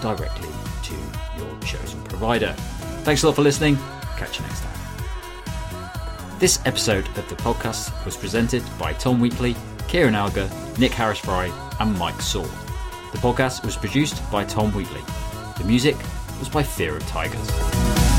directly 0.00 0.48
to 0.84 0.94
your 1.36 1.60
chosen 1.60 2.02
provider. 2.04 2.54
Thanks 3.04 3.22
a 3.22 3.26
lot 3.26 3.36
for 3.36 3.42
listening. 3.42 3.76
Catch 4.16 4.40
you 4.40 4.46
next 4.46 4.62
time. 4.62 4.80
This 6.38 6.58
episode 6.64 7.06
of 7.18 7.28
the 7.28 7.36
podcast 7.36 7.92
was 8.06 8.16
presented 8.16 8.62
by 8.78 8.94
Tom 8.94 9.20
Wheatley, 9.20 9.54
Kieran 9.90 10.14
Alger, 10.14 10.48
Nick 10.78 10.92
Harris 10.92 11.18
Fry, 11.18 11.46
and 11.80 11.98
Mike 11.98 12.22
Saw. 12.22 12.44
The 12.44 13.18
podcast 13.18 13.64
was 13.64 13.76
produced 13.76 14.22
by 14.30 14.44
Tom 14.44 14.70
Wheatley. 14.70 15.02
The 15.58 15.64
music 15.64 15.96
was 16.38 16.48
by 16.48 16.62
Fear 16.62 16.98
of 16.98 17.06
Tigers. 17.08 18.09